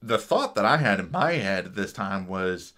the 0.00 0.18
thought 0.18 0.54
that 0.54 0.64
I 0.64 0.78
had 0.78 0.98
in 1.00 1.10
my 1.10 1.32
head 1.32 1.66
at 1.66 1.74
this 1.74 1.92
time 1.92 2.26
was 2.26 2.72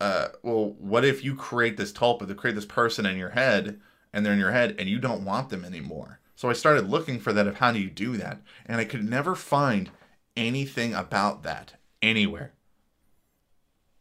uh, 0.00 0.28
well, 0.42 0.76
what 0.78 1.04
if 1.04 1.24
you 1.24 1.34
create 1.34 1.76
this 1.76 1.92
tulpa, 1.92 2.26
to 2.26 2.34
create 2.34 2.54
this 2.54 2.66
person 2.66 3.06
in 3.06 3.16
your 3.16 3.30
head, 3.30 3.80
and 4.12 4.24
they're 4.24 4.32
in 4.32 4.38
your 4.38 4.52
head, 4.52 4.76
and 4.78 4.88
you 4.88 4.98
don't 4.98 5.24
want 5.24 5.50
them 5.50 5.64
anymore? 5.64 6.20
So 6.36 6.48
I 6.48 6.52
started 6.52 6.88
looking 6.88 7.18
for 7.18 7.32
that 7.32 7.48
of 7.48 7.56
how 7.56 7.72
do 7.72 7.80
you 7.80 7.90
do 7.90 8.16
that, 8.16 8.40
and 8.66 8.80
I 8.80 8.84
could 8.84 9.02
never 9.02 9.34
find 9.34 9.90
anything 10.36 10.94
about 10.94 11.42
that 11.42 11.74
anywhere 12.00 12.52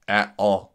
at 0.08 0.36
all. 0.38 0.74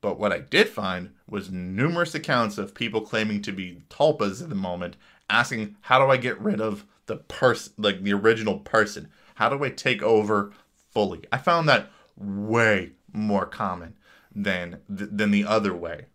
But 0.00 0.18
what 0.18 0.32
I 0.32 0.38
did 0.38 0.68
find 0.68 1.10
was 1.28 1.50
numerous 1.50 2.14
accounts 2.14 2.58
of 2.58 2.74
people 2.74 3.00
claiming 3.00 3.42
to 3.42 3.52
be 3.52 3.82
tulpas 3.88 4.42
at 4.42 4.50
the 4.50 4.54
moment, 4.54 4.96
asking, 5.28 5.76
"How 5.82 5.98
do 5.98 6.10
I 6.10 6.16
get 6.16 6.40
rid 6.40 6.60
of 6.60 6.86
the 7.06 7.16
person, 7.16 7.72
like 7.78 8.02
the 8.02 8.12
original 8.12 8.60
person? 8.60 9.08
How 9.36 9.48
do 9.48 9.64
I 9.64 9.70
take 9.70 10.02
over 10.02 10.52
fully?" 10.92 11.24
I 11.32 11.38
found 11.38 11.68
that 11.68 11.90
way 12.16 12.92
more 13.14 13.46
common 13.46 13.94
than 14.34 14.80
than 14.88 15.30
the 15.30 15.44
other 15.46 15.72
way, 15.74 16.06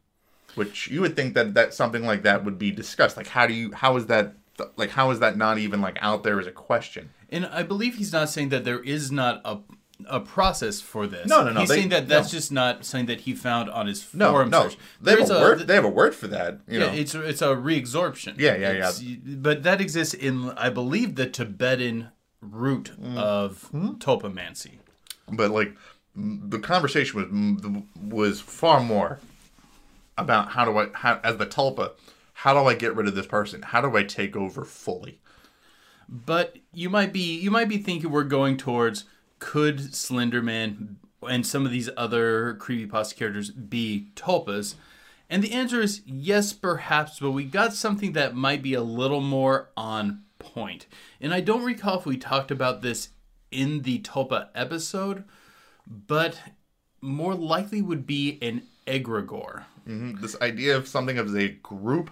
which 0.55 0.87
you 0.89 1.01
would 1.01 1.15
think 1.15 1.33
that 1.33 1.53
that 1.55 1.73
something 1.73 2.05
like 2.05 2.21
that 2.23 2.43
would 2.45 2.59
be 2.59 2.69
discussed. 2.69 3.17
Like, 3.17 3.27
how 3.27 3.47
do 3.47 3.53
you? 3.53 3.71
How 3.73 3.95
is 3.95 4.05
that? 4.07 4.35
Like, 4.75 4.89
how 4.91 5.09
is 5.11 5.19
that 5.21 5.37
not 5.37 5.57
even 5.57 5.79
like 5.81 5.97
out 6.01 6.23
there 6.23 6.39
as 6.39 6.45
a 6.45 6.51
question? 6.51 7.09
And 7.29 7.45
I 7.45 7.63
believe 7.63 7.95
he's 7.95 8.11
not 8.11 8.29
saying 8.29 8.49
that 8.49 8.65
there 8.65 8.81
is 8.83 9.11
not 9.11 9.41
a 9.45 9.59
a 10.07 10.19
process 10.21 10.79
for 10.79 11.07
this. 11.07 11.27
No, 11.27 11.43
no, 11.43 11.51
no, 11.51 11.59
He's 11.61 11.69
they- 11.69 11.75
saying 11.75 11.89
that 11.89 12.07
that's 12.07 12.31
no. 12.31 12.37
just 12.37 12.51
not 12.53 12.85
something 12.85 13.07
that 13.07 13.21
he 13.21 13.33
found 13.35 13.69
on 13.69 13.85
his 13.87 14.07
No, 14.13 14.31
forum 14.31 14.49
no, 14.49 14.63
search. 14.69 14.77
they 15.01 15.11
have 15.11 15.19
There's 15.19 15.29
a, 15.29 15.41
word. 15.41 15.59
they 15.67 15.75
have 15.75 15.83
a 15.83 15.89
word 15.89 16.15
for 16.15 16.27
that. 16.27 16.59
You 16.69 16.79
yeah, 16.79 16.85
know, 16.87 16.93
it's 16.93 17.13
it's 17.15 17.41
a 17.41 17.47
reabsorption. 17.47 18.35
Yeah, 18.39 18.55
yeah, 18.55 18.71
yeah. 19.01 19.15
But 19.35 19.63
that 19.63 19.81
exists 19.81 20.13
in, 20.13 20.51
I 20.51 20.69
believe, 20.69 21.15
the 21.15 21.25
Tibetan 21.25 22.09
root 22.41 22.91
Mm. 23.01 23.17
of 23.17 23.69
tulpamancy. 23.99 24.79
but 25.31 25.51
like 25.51 25.75
the 26.15 26.59
conversation 26.59 27.85
was 27.95 28.11
was 28.11 28.41
far 28.41 28.81
more 28.81 29.19
about 30.17 30.49
how 30.51 30.65
do 30.65 30.77
I 30.77 30.87
how 30.93 31.19
as 31.23 31.37
the 31.37 31.45
tulpa 31.45 31.91
how 32.33 32.53
do 32.53 32.67
I 32.67 32.73
get 32.75 32.95
rid 32.95 33.07
of 33.07 33.15
this 33.15 33.27
person 33.27 33.61
how 33.61 33.81
do 33.81 33.95
I 33.95 34.03
take 34.03 34.35
over 34.35 34.65
fully 34.65 35.19
But 36.07 36.57
you 36.73 36.89
might 36.89 37.13
be 37.13 37.39
you 37.39 37.51
might 37.51 37.69
be 37.69 37.77
thinking 37.77 38.11
we're 38.11 38.23
going 38.23 38.57
towards 38.57 39.05
could 39.39 39.77
Slenderman 39.77 40.95
and 41.27 41.45
some 41.45 41.65
of 41.65 41.71
these 41.71 41.89
other 41.97 42.55
creepypasta 42.55 43.15
characters 43.15 43.51
be 43.51 44.07
tulpas? 44.15 44.75
And 45.29 45.43
the 45.43 45.51
answer 45.53 45.79
is 45.81 46.01
yes, 46.05 46.53
perhaps, 46.53 47.19
but 47.19 47.31
we 47.31 47.43
got 47.45 47.73
something 47.73 48.13
that 48.13 48.35
might 48.35 48.63
be 48.63 48.73
a 48.73 48.81
little 48.81 49.21
more 49.21 49.69
on 49.77 50.23
point. 50.39 50.87
And 51.21 51.33
I 51.33 51.41
don't 51.41 51.63
recall 51.63 51.99
if 51.99 52.05
we 52.05 52.17
talked 52.17 52.49
about 52.51 52.81
this 52.81 53.09
in 53.51 53.83
the 53.83 53.99
tulpa 53.99 54.49
episode, 54.55 55.23
but 55.89 56.39
more 57.01 57.33
likely 57.35 57.81
would 57.81 58.05
be 58.05 58.37
an 58.41 58.61
egregore. 58.87 59.63
Mhm. 59.87 60.21
this 60.21 60.35
idea 60.41 60.77
of 60.77 60.87
something 60.87 61.17
of 61.17 61.35
a 61.35 61.47
group 61.49 62.11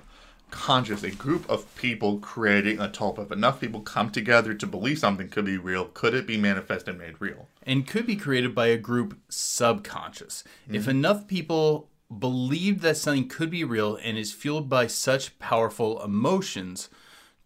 conscious 0.50 1.04
a 1.04 1.12
group 1.12 1.48
of 1.50 1.76
people 1.76 2.20
creating 2.20 2.80
a 2.80 2.88
tulpa 2.88 3.24
if 3.24 3.32
enough 3.32 3.60
people 3.60 3.82
come 3.82 4.10
together 4.10 4.54
to 4.54 4.66
believe 4.66 4.98
something 4.98 5.28
could 5.28 5.46
be 5.46 5.58
real 5.58 5.86
could 5.86 6.14
it 6.14 6.26
be 6.26 6.38
manifest 6.38 6.88
and 6.88 6.98
made 6.98 7.16
real 7.20 7.50
and 7.64 7.86
could 7.86 8.08
be 8.08 8.16
created 8.16 8.56
by 8.56 8.68
a 8.68 8.78
group 8.78 9.20
subconscious. 9.30 10.44
If 10.72 10.88
enough 10.88 11.28
people 11.28 11.90
believe 12.18 12.82
that 12.82 12.96
something 12.96 13.28
could 13.28 13.50
be 13.52 13.66
real 13.66 13.98
and 14.02 14.18
is 14.18 14.32
fueled 14.32 14.70
by 14.70 14.88
such 14.88 15.38
powerful 15.38 16.02
emotions, 16.02 16.90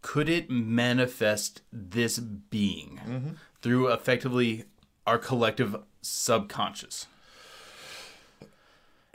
could 0.03 0.29
it 0.29 0.49
manifest 0.51 1.61
this 1.73 2.19
being 2.19 3.35
through 3.61 3.91
effectively 3.91 4.65
our 5.07 5.17
collective 5.17 5.75
subconscious? 6.01 7.07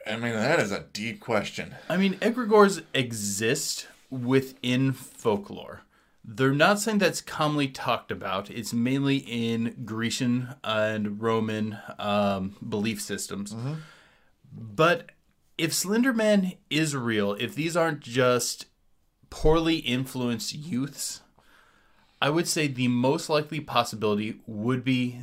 I 0.06 0.16
mean 0.16 0.32
that 0.34 0.60
is 0.60 0.70
a 0.70 0.84
deep 0.92 1.20
question 1.20 1.74
I 1.88 1.96
mean, 1.96 2.14
egregores 2.14 2.82
exist 2.94 3.88
within 4.10 4.92
folklore. 4.92 5.82
They're 6.24 6.52
not 6.52 6.80
something 6.80 6.98
that's 6.98 7.20
commonly 7.20 7.68
talked 7.68 8.10
about. 8.10 8.50
It's 8.50 8.72
mainly 8.72 9.18
in 9.18 9.82
Grecian 9.84 10.54
and 10.64 11.22
Roman 11.22 11.78
um, 12.00 12.56
belief 12.68 13.00
systems. 13.00 13.54
But 14.52 15.10
if 15.56 15.70
Slenderman 15.72 16.56
is 16.68 16.96
real, 16.96 17.34
if 17.34 17.54
these 17.54 17.76
aren't 17.76 18.00
just 18.00 18.66
poorly 19.30 19.76
influenced 19.76 20.54
youths, 20.54 21.20
I 22.20 22.30
would 22.30 22.48
say 22.48 22.66
the 22.66 22.88
most 22.88 23.28
likely 23.28 23.60
possibility 23.60 24.40
would 24.46 24.82
be 24.82 25.20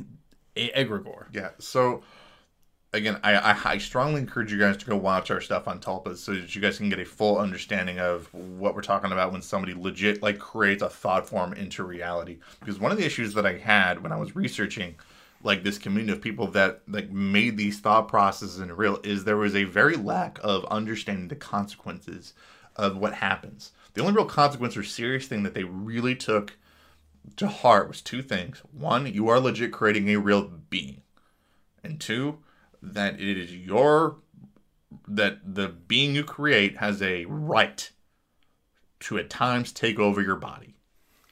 egregore. 0.56 1.26
Yeah. 1.32 1.50
So 1.58 2.02
again, 2.92 3.18
I, 3.22 3.34
I 3.34 3.60
I 3.64 3.78
strongly 3.78 4.20
encourage 4.20 4.52
you 4.52 4.58
guys 4.58 4.76
to 4.78 4.86
go 4.86 4.96
watch 4.96 5.30
our 5.30 5.40
stuff 5.40 5.68
on 5.68 5.80
Tulpas 5.80 6.18
so 6.18 6.34
that 6.34 6.54
you 6.54 6.60
guys 6.60 6.78
can 6.78 6.88
get 6.88 7.00
a 7.00 7.04
full 7.04 7.38
understanding 7.38 7.98
of 7.98 8.32
what 8.32 8.74
we're 8.74 8.82
talking 8.82 9.12
about 9.12 9.32
when 9.32 9.42
somebody 9.42 9.74
legit 9.74 10.22
like 10.22 10.38
creates 10.38 10.82
a 10.82 10.88
thought 10.88 11.28
form 11.28 11.52
into 11.52 11.82
reality. 11.82 12.38
Because 12.60 12.78
one 12.78 12.92
of 12.92 12.98
the 12.98 13.04
issues 13.04 13.34
that 13.34 13.46
I 13.46 13.58
had 13.58 14.02
when 14.02 14.12
I 14.12 14.16
was 14.16 14.36
researching 14.36 14.94
like 15.42 15.62
this 15.62 15.76
community 15.76 16.12
of 16.12 16.22
people 16.22 16.46
that 16.48 16.80
like 16.88 17.10
made 17.10 17.56
these 17.56 17.78
thought 17.78 18.08
processes 18.08 18.60
in 18.60 18.74
real 18.74 18.98
is 19.04 19.24
there 19.24 19.36
was 19.36 19.54
a 19.54 19.64
very 19.64 19.96
lack 19.96 20.38
of 20.42 20.64
understanding 20.66 21.28
the 21.28 21.36
consequences 21.36 22.32
of 22.76 22.96
what 22.96 23.14
happens. 23.14 23.72
The 23.92 24.00
only 24.00 24.14
real 24.14 24.24
consequence 24.24 24.76
or 24.76 24.82
serious 24.82 25.26
thing 25.26 25.42
that 25.42 25.54
they 25.54 25.64
really 25.64 26.16
took 26.16 26.56
to 27.36 27.48
heart 27.48 27.88
was 27.88 28.00
two 28.00 28.22
things. 28.22 28.62
One, 28.72 29.06
you 29.12 29.28
are 29.28 29.40
legit 29.40 29.72
creating 29.72 30.08
a 30.10 30.16
real 30.16 30.42
being. 30.70 31.02
And 31.82 32.00
two, 32.00 32.38
that 32.82 33.20
it 33.20 33.38
is 33.38 33.54
your 33.54 34.16
that 35.08 35.54
the 35.54 35.68
being 35.68 36.14
you 36.14 36.22
create 36.24 36.78
has 36.78 37.02
a 37.02 37.24
right 37.26 37.90
to 39.00 39.18
at 39.18 39.28
times 39.28 39.72
take 39.72 39.98
over 39.98 40.22
your 40.22 40.36
body. 40.36 40.76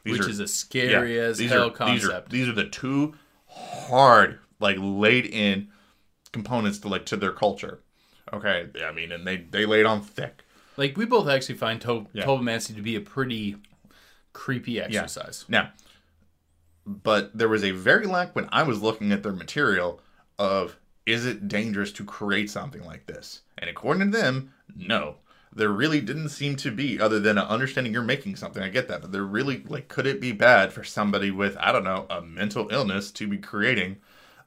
These 0.05 0.19
Which 0.19 0.27
are- 0.27 0.31
is 0.31 0.41
a 0.41 0.49
scary 0.49 1.19
as 1.19 1.39
these 1.39 1.51
hell 1.51 1.69
are, 1.69 1.71
concept. 1.71 2.31
These 2.31 2.43
are, 2.43 2.47
these 2.47 2.49
are 2.49 2.65
the 2.65 2.69
two 2.69 3.15
hard, 3.49 4.41
like 4.59 4.77
laid 4.81 5.27
in 5.27 5.69
components 6.33 6.79
to 6.81 6.89
like 6.89 7.07
to 7.07 7.17
their 7.17 7.33
culture. 7.33 7.81
Okay, 8.33 8.69
I 8.85 8.93
mean, 8.93 9.13
and 9.13 9.27
they 9.27 9.37
they 9.37 9.65
laid 9.67 9.87
on 9.87 10.01
thick. 10.03 10.43
Like 10.77 10.97
we 10.97 11.05
both 11.05 11.29
actually 11.29 11.57
find 11.57 11.81
to- 11.83 12.07
Yeah. 12.13 12.25
To 12.25 12.73
be 12.83 12.97
a 12.97 13.01
pretty 13.01 13.57
creepy 14.33 14.81
exercise. 14.81 15.45
Yeah. 15.49 15.62
Now, 15.62 15.71
but 16.87 17.37
there 17.37 17.49
was 17.49 17.64
a 17.64 17.71
very 17.71 18.07
lack 18.07 18.35
when 18.35 18.49
I 18.53 18.62
was 18.62 18.83
looking 18.83 19.12
at 19.12 19.23
their 19.23 19.33
material 19.33 20.01
of 20.38 20.77
is 21.07 21.27
it 21.27 21.49
dangerous 21.49 21.92
to 21.92 22.05
create 22.05 22.51
something 22.51 22.85
like 22.85 23.07
this? 23.07 23.42
And 23.59 23.68
according 23.68 24.11
to 24.11 24.18
them, 24.18 24.53
no. 24.75 25.16
There 25.55 25.68
really 25.68 26.01
didn't 26.01 26.31
seem 26.31 26.57
to 26.57 26.71
be, 26.71 26.99
other 26.99 27.21
than 27.21 27.37
understanding 27.37 27.92
you're 27.92 28.03
making 28.03 28.37
something. 28.37 28.62
I 28.62 28.71
get 28.71 28.88
that, 28.88 29.03
but 29.03 29.12
there 29.12 29.25
really 29.25 29.62
like 29.68 29.88
could 29.88 30.07
it 30.07 30.21
be 30.21 30.33
bad 30.33 30.73
for 30.73 30.83
somebody 30.83 31.31
with 31.31 31.57
I 31.61 31.73
don't 31.73 31.85
know 31.85 32.07
a 32.09 32.23
mental 32.23 32.68
illness 32.71 33.11
to 33.12 33.29
be 33.29 33.37
creating 33.37 33.99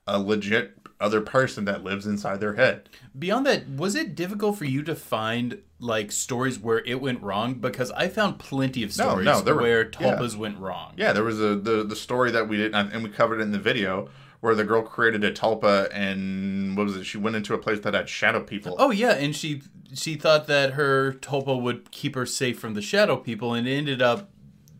a 0.08 0.17
legit 0.17 0.78
other 1.00 1.22
person 1.22 1.66
that 1.66 1.84
lives 1.84 2.06
inside 2.06 2.40
their 2.40 2.56
head? 2.56 2.90
Beyond 3.18 3.46
that, 3.46 3.70
was 3.70 3.96
it 3.96 4.16
difficult 4.16 4.58
for 4.58 4.66
you 4.66 4.82
to 4.84 4.96
find 4.96 5.62
like 5.80 6.12
stories 6.12 6.58
where 6.60 6.80
it 6.86 7.02
went 7.02 7.22
wrong? 7.22 7.56
Because 7.56 7.92
I 7.92 8.08
found 8.08 8.40
plenty 8.40 8.84
of 8.84 8.94
stories 8.94 9.26
no, 9.26 9.42
there 9.42 9.56
were- 9.56 9.62
where 9.62 9.82
yeah. 9.84 9.90
tulpas 9.90 10.36
went 10.38 10.58
wrong. 10.58 10.94
Yeah, 10.98 11.14
there 11.14 11.24
was 11.24 11.40
a 11.40 11.56
the 11.56 11.84
the 11.84 11.96
story 11.96 12.32
that 12.32 12.48
we 12.48 12.58
did, 12.58 12.74
and 12.74 13.04
we 13.04 13.10
covered 13.10 13.40
it 13.40 13.44
in 13.44 13.52
the 13.52 13.60
video, 13.60 14.10
where 14.40 14.56
the 14.56 14.64
girl 14.64 14.82
created 14.84 15.24
a 15.24 15.32
tulpa, 15.32 15.90
and 15.94 16.78
what 16.78 16.86
was 16.86 16.96
it? 16.98 17.04
She 17.06 17.18
went 17.18 17.36
into 17.36 17.54
a 17.54 17.58
place 17.58 17.80
that 17.82 17.94
had 17.94 18.08
shadow 18.10 18.42
people. 18.42 18.76
Oh 18.80 18.92
yeah, 18.92 19.14
and 19.14 19.36
she 19.36 19.62
she 19.94 20.16
thought 20.16 20.48
that 20.48 20.74
her 20.74 21.14
tulpa 21.14 21.60
would 21.62 21.92
keep 21.92 22.16
her 22.16 22.26
safe 22.26 22.60
from 22.60 22.74
the 22.74 22.82
shadow 22.82 23.18
people, 23.18 23.54
and 23.54 23.68
it 23.68 23.72
ended 23.74 24.02
up 24.02 24.30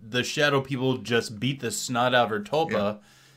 the 0.08 0.24
shadow 0.24 0.62
people 0.62 0.98
just 0.98 1.40
beat 1.40 1.60
the 1.60 1.72
snot 1.72 2.14
out 2.16 2.26
of 2.26 2.30
her 2.30 2.40
tulpa. 2.40 2.72
Yeah. 2.72 2.96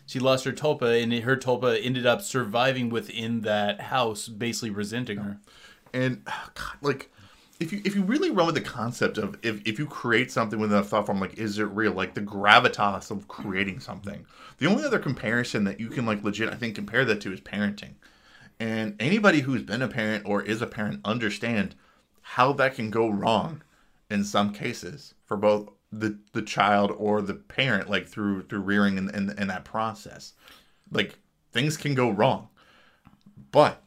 She 0.09 0.19
lost 0.19 0.47
her 0.47 0.53
tulpa, 0.53 1.03
and 1.03 1.13
her 1.13 1.37
tulpa 1.37 1.79
ended 1.85 2.07
up 2.07 2.23
surviving 2.23 2.89
within 2.89 3.43
that 3.43 3.79
house, 3.83 4.27
basically 4.27 4.71
resenting 4.71 5.19
her. 5.19 5.39
And 5.93 6.25
God, 6.55 6.77
like, 6.81 7.13
if 7.61 7.75
you 7.75 7.83
if 7.85 7.95
you 7.95 8.03
really 8.03 8.31
run 8.31 8.47
with 8.47 8.55
the 8.55 8.63
concept 8.63 9.19
of 9.19 9.37
if 9.43 9.61
if 9.67 9.79
you 9.79 9.87
create 9.87 10.33
something 10.33 10.59
within 10.59 10.79
a 10.79 10.83
thought 10.83 11.05
form, 11.05 11.21
like, 11.21 11.37
is 11.37 11.59
it 11.59 11.65
real? 11.65 11.93
Like 11.93 12.15
the 12.15 12.23
gravitas 12.23 13.11
of 13.11 13.29
creating 13.29 13.81
something. 13.81 14.25
The 14.57 14.67
only 14.67 14.83
other 14.83 14.99
comparison 14.99 15.65
that 15.65 15.79
you 15.79 15.89
can 15.91 16.07
like 16.07 16.25
legit, 16.25 16.49
I 16.49 16.57
think, 16.57 16.75
compare 16.75 17.05
that 17.05 17.21
to 17.21 17.33
is 17.33 17.43
parenting. 17.43 17.95
And 18.59 18.97
anybody 18.99 19.41
who's 19.41 19.63
been 19.63 19.83
a 19.83 19.89
parent 19.89 20.25
or 20.27 20.41
is 20.41 20.63
a 20.63 20.67
parent 20.67 21.01
understand 21.05 21.75
how 22.23 22.55
that 22.55 22.77
can 22.77 22.91
go 22.91 23.11
wrong 23.11 23.63
in 24.11 24.25
some 24.25 24.55
cases 24.55 25.13
for 25.27 25.37
both 25.37 25.69
the 25.93 26.19
the 26.33 26.43
child 26.43 26.93
or 26.97 27.23
the 27.23 27.35
parent, 27.35 27.89
like 27.89 28.07
through 28.07 28.43
through 28.43 28.61
rearing 28.61 28.99
in, 28.99 29.09
in, 29.15 29.31
in 29.39 29.49
that 29.49 29.65
process. 29.65 30.35
Like 30.91 31.19
things 31.53 31.77
can 31.77 31.95
go 31.95 32.11
wrong. 32.11 32.49
But 33.51 33.83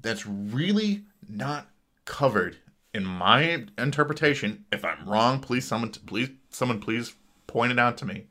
that's 0.00 0.26
really 0.26 1.04
not 1.28 1.68
covered 2.04 2.56
in 2.92 3.04
my 3.04 3.66
interpretation. 3.78 4.64
If 4.70 4.84
I'm 4.84 5.08
wrong, 5.08 5.40
please 5.40 5.64
someone 5.64 5.90
please 5.90 6.30
someone 6.50 6.80
please 6.80 7.14
point 7.46 7.72
it 7.72 7.78
out 7.78 7.96
to 7.98 8.06
me 8.06 8.26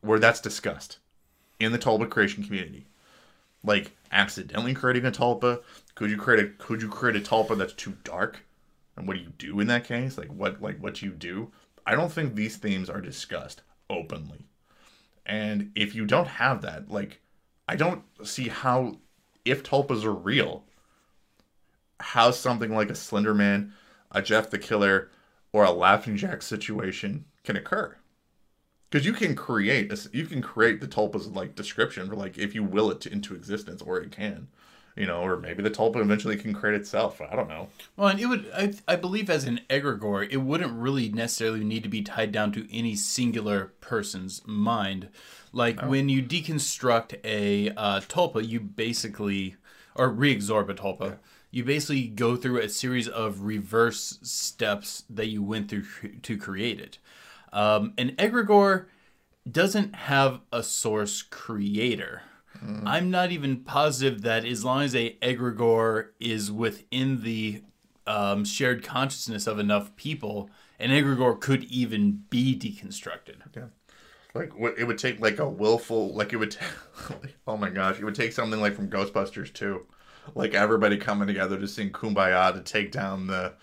where 0.00 0.18
that's 0.18 0.40
discussed 0.40 0.98
in 1.58 1.72
the 1.72 1.78
tulpa 1.78 2.08
creation 2.08 2.44
community. 2.44 2.86
Like 3.62 3.92
accidentally 4.12 4.74
creating 4.74 5.06
a 5.06 5.10
tulpa, 5.10 5.62
could 5.94 6.10
you 6.10 6.16
create 6.16 6.44
a 6.44 6.48
could 6.58 6.82
you 6.82 6.88
create 6.88 7.16
a 7.16 7.20
tulpa 7.20 7.56
that's 7.56 7.72
too 7.72 7.94
dark? 8.04 8.43
And 8.96 9.06
what 9.06 9.16
do 9.16 9.22
you 9.22 9.32
do 9.38 9.60
in 9.60 9.66
that 9.68 9.84
case? 9.84 10.16
Like 10.18 10.28
what 10.28 10.60
like 10.60 10.78
what 10.78 11.02
you 11.02 11.10
do? 11.10 11.50
I 11.86 11.94
don't 11.94 12.12
think 12.12 12.34
these 12.34 12.56
themes 12.56 12.88
are 12.88 13.00
discussed 13.00 13.62
openly. 13.90 14.46
And 15.26 15.72
if 15.74 15.94
you 15.94 16.06
don't 16.06 16.28
have 16.28 16.62
that, 16.62 16.90
like 16.90 17.20
I 17.68 17.76
don't 17.76 18.04
see 18.22 18.48
how 18.48 18.98
if 19.44 19.62
tulpas 19.62 20.04
are 20.04 20.12
real, 20.12 20.64
how 22.00 22.30
something 22.30 22.74
like 22.74 22.90
a 22.90 22.94
Slender 22.94 23.34
Man, 23.34 23.72
a 24.10 24.22
Jeff 24.22 24.50
the 24.50 24.58
Killer, 24.58 25.10
or 25.52 25.64
a 25.64 25.70
Laughing 25.70 26.16
Jack 26.16 26.42
situation 26.42 27.24
can 27.42 27.56
occur. 27.56 27.96
Because 28.90 29.06
you 29.06 29.12
can 29.12 29.34
create 29.34 29.92
a, 29.92 30.08
you 30.12 30.26
can 30.26 30.40
create 30.40 30.80
the 30.80 30.86
tulpa's 30.86 31.26
like 31.28 31.54
description 31.54 32.08
for 32.08 32.14
like 32.14 32.38
if 32.38 32.54
you 32.54 32.62
will 32.62 32.90
it 32.90 33.00
to, 33.02 33.12
into 33.12 33.34
existence, 33.34 33.82
or 33.82 34.00
it 34.00 34.12
can, 34.12 34.48
you 34.96 35.06
know, 35.06 35.22
or 35.22 35.36
maybe 35.36 35.62
the 35.62 35.70
tulpa 35.70 35.96
eventually 35.96 36.36
can 36.36 36.52
create 36.52 36.80
itself. 36.80 37.20
I 37.20 37.34
don't 37.34 37.48
know. 37.48 37.68
Well, 37.96 38.08
and 38.08 38.20
it 38.20 38.26
would, 38.26 38.50
I, 38.54 38.74
I 38.86 38.96
believe, 38.96 39.28
as 39.28 39.44
an 39.44 39.60
egregore, 39.68 40.28
it 40.30 40.38
wouldn't 40.38 40.72
really 40.72 41.08
necessarily 41.08 41.64
need 41.64 41.82
to 41.82 41.88
be 41.88 42.02
tied 42.02 42.32
down 42.32 42.52
to 42.52 42.76
any 42.76 42.94
singular 42.94 43.72
person's 43.80 44.42
mind. 44.46 45.08
Like 45.52 45.80
when 45.82 46.08
you 46.08 46.22
deconstruct 46.22 47.24
a 47.24 47.70
uh, 47.70 48.00
tulpa, 48.00 48.46
you 48.46 48.60
basically, 48.60 49.56
or 49.94 50.10
reabsorb 50.10 50.68
a 50.68 50.74
tulpa, 50.74 51.18
you 51.50 51.64
basically 51.64 52.08
go 52.08 52.34
through 52.34 52.60
a 52.60 52.68
series 52.68 53.06
of 53.06 53.42
reverse 53.42 54.18
steps 54.22 55.04
that 55.08 55.28
you 55.28 55.42
went 55.42 55.70
through 55.70 55.84
to 56.22 56.36
create 56.36 56.80
it. 56.80 56.98
Um, 57.52 57.94
an 57.96 58.16
egregore 58.16 58.86
doesn't 59.48 59.94
have 59.94 60.40
a 60.52 60.64
source 60.64 61.22
creator. 61.22 62.22
I'm 62.86 63.10
not 63.10 63.30
even 63.30 63.58
positive 63.58 64.22
that 64.22 64.44
as 64.44 64.64
long 64.64 64.82
as 64.82 64.94
a 64.94 65.16
egregore 65.22 66.08
is 66.20 66.50
within 66.50 67.22
the 67.22 67.62
um, 68.06 68.44
shared 68.44 68.82
consciousness 68.82 69.46
of 69.46 69.58
enough 69.58 69.94
people, 69.96 70.50
an 70.78 70.90
egregore 70.90 71.40
could 71.40 71.64
even 71.64 72.22
be 72.30 72.58
deconstructed. 72.58 73.36
Yeah. 73.54 73.66
Like 74.34 74.58
what 74.58 74.78
it 74.78 74.84
would 74.84 74.98
take 74.98 75.20
like 75.20 75.38
a 75.38 75.48
willful 75.48 76.12
like 76.14 76.32
it 76.32 76.36
would 76.36 76.50
ta- 76.50 76.66
oh 77.46 77.56
my 77.56 77.70
gosh, 77.70 77.98
it 77.98 78.04
would 78.04 78.14
take 78.14 78.32
something 78.32 78.60
like 78.60 78.74
from 78.74 78.90
Ghostbusters 78.90 79.52
too. 79.52 79.86
Like 80.34 80.54
everybody 80.54 80.96
coming 80.96 81.28
together 81.28 81.58
to 81.58 81.68
sing 81.68 81.90
Kumbaya 81.90 82.52
to 82.52 82.60
take 82.60 82.90
down 82.90 83.26
the 83.26 83.54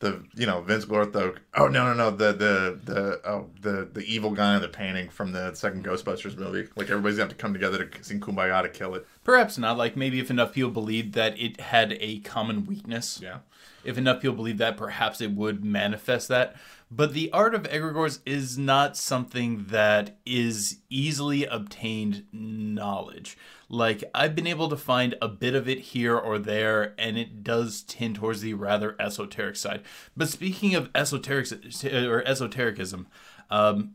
the 0.00 0.24
you 0.34 0.46
know 0.46 0.62
Vinz 0.62 0.84
Clortho. 0.84 1.36
Oh 1.56 1.66
no 1.66 1.92
no 1.92 1.94
no 1.94 2.10
the 2.10 2.32
the 2.32 2.80
the 2.84 3.20
oh 3.24 3.50
the 3.60 3.88
the 3.92 4.02
evil 4.02 4.30
guy 4.30 4.54
in 4.54 4.62
the 4.62 4.68
painting 4.68 5.08
from 5.08 5.32
the 5.32 5.54
second 5.54 5.84
Ghostbusters 5.84 6.36
movie. 6.36 6.68
Like 6.76 6.88
everybody's 6.88 7.16
gonna 7.16 7.28
have 7.28 7.36
to 7.36 7.42
come 7.42 7.52
together 7.52 7.84
to 7.84 8.04
sing 8.04 8.20
Kumbaya 8.20 8.62
to 8.62 8.68
kill 8.68 8.94
it. 8.94 9.06
Perhaps 9.24 9.58
not. 9.58 9.76
Like 9.76 9.96
maybe 9.96 10.20
if 10.20 10.30
enough 10.30 10.52
people 10.52 10.70
believed 10.70 11.14
that 11.14 11.38
it 11.38 11.60
had 11.60 11.96
a 12.00 12.20
common 12.20 12.66
weakness. 12.66 13.18
Yeah. 13.22 13.38
If 13.84 13.96
enough 13.96 14.20
people 14.20 14.36
believe 14.36 14.58
that, 14.58 14.76
perhaps 14.76 15.20
it 15.20 15.32
would 15.32 15.64
manifest 15.64 16.28
that. 16.28 16.56
But 16.90 17.12
the 17.12 17.30
art 17.32 17.54
of 17.54 17.62
egregores 17.64 18.20
is 18.24 18.58
not 18.58 18.96
something 18.96 19.66
that 19.68 20.16
is 20.24 20.78
easily 20.88 21.44
obtained 21.44 22.24
knowledge. 22.32 23.36
Like 23.68 24.02
I've 24.14 24.34
been 24.34 24.46
able 24.46 24.68
to 24.68 24.76
find 24.76 25.14
a 25.20 25.28
bit 25.28 25.54
of 25.54 25.68
it 25.68 25.78
here 25.78 26.16
or 26.16 26.38
there, 26.38 26.94
and 26.98 27.18
it 27.18 27.44
does 27.44 27.82
tend 27.82 28.16
towards 28.16 28.40
the 28.40 28.54
rather 28.54 28.96
esoteric 28.98 29.56
side. 29.56 29.82
But 30.16 30.28
speaking 30.28 30.74
of 30.74 30.90
esoteric 30.94 31.48
or 31.84 32.26
esotericism, 32.26 33.08
um, 33.50 33.94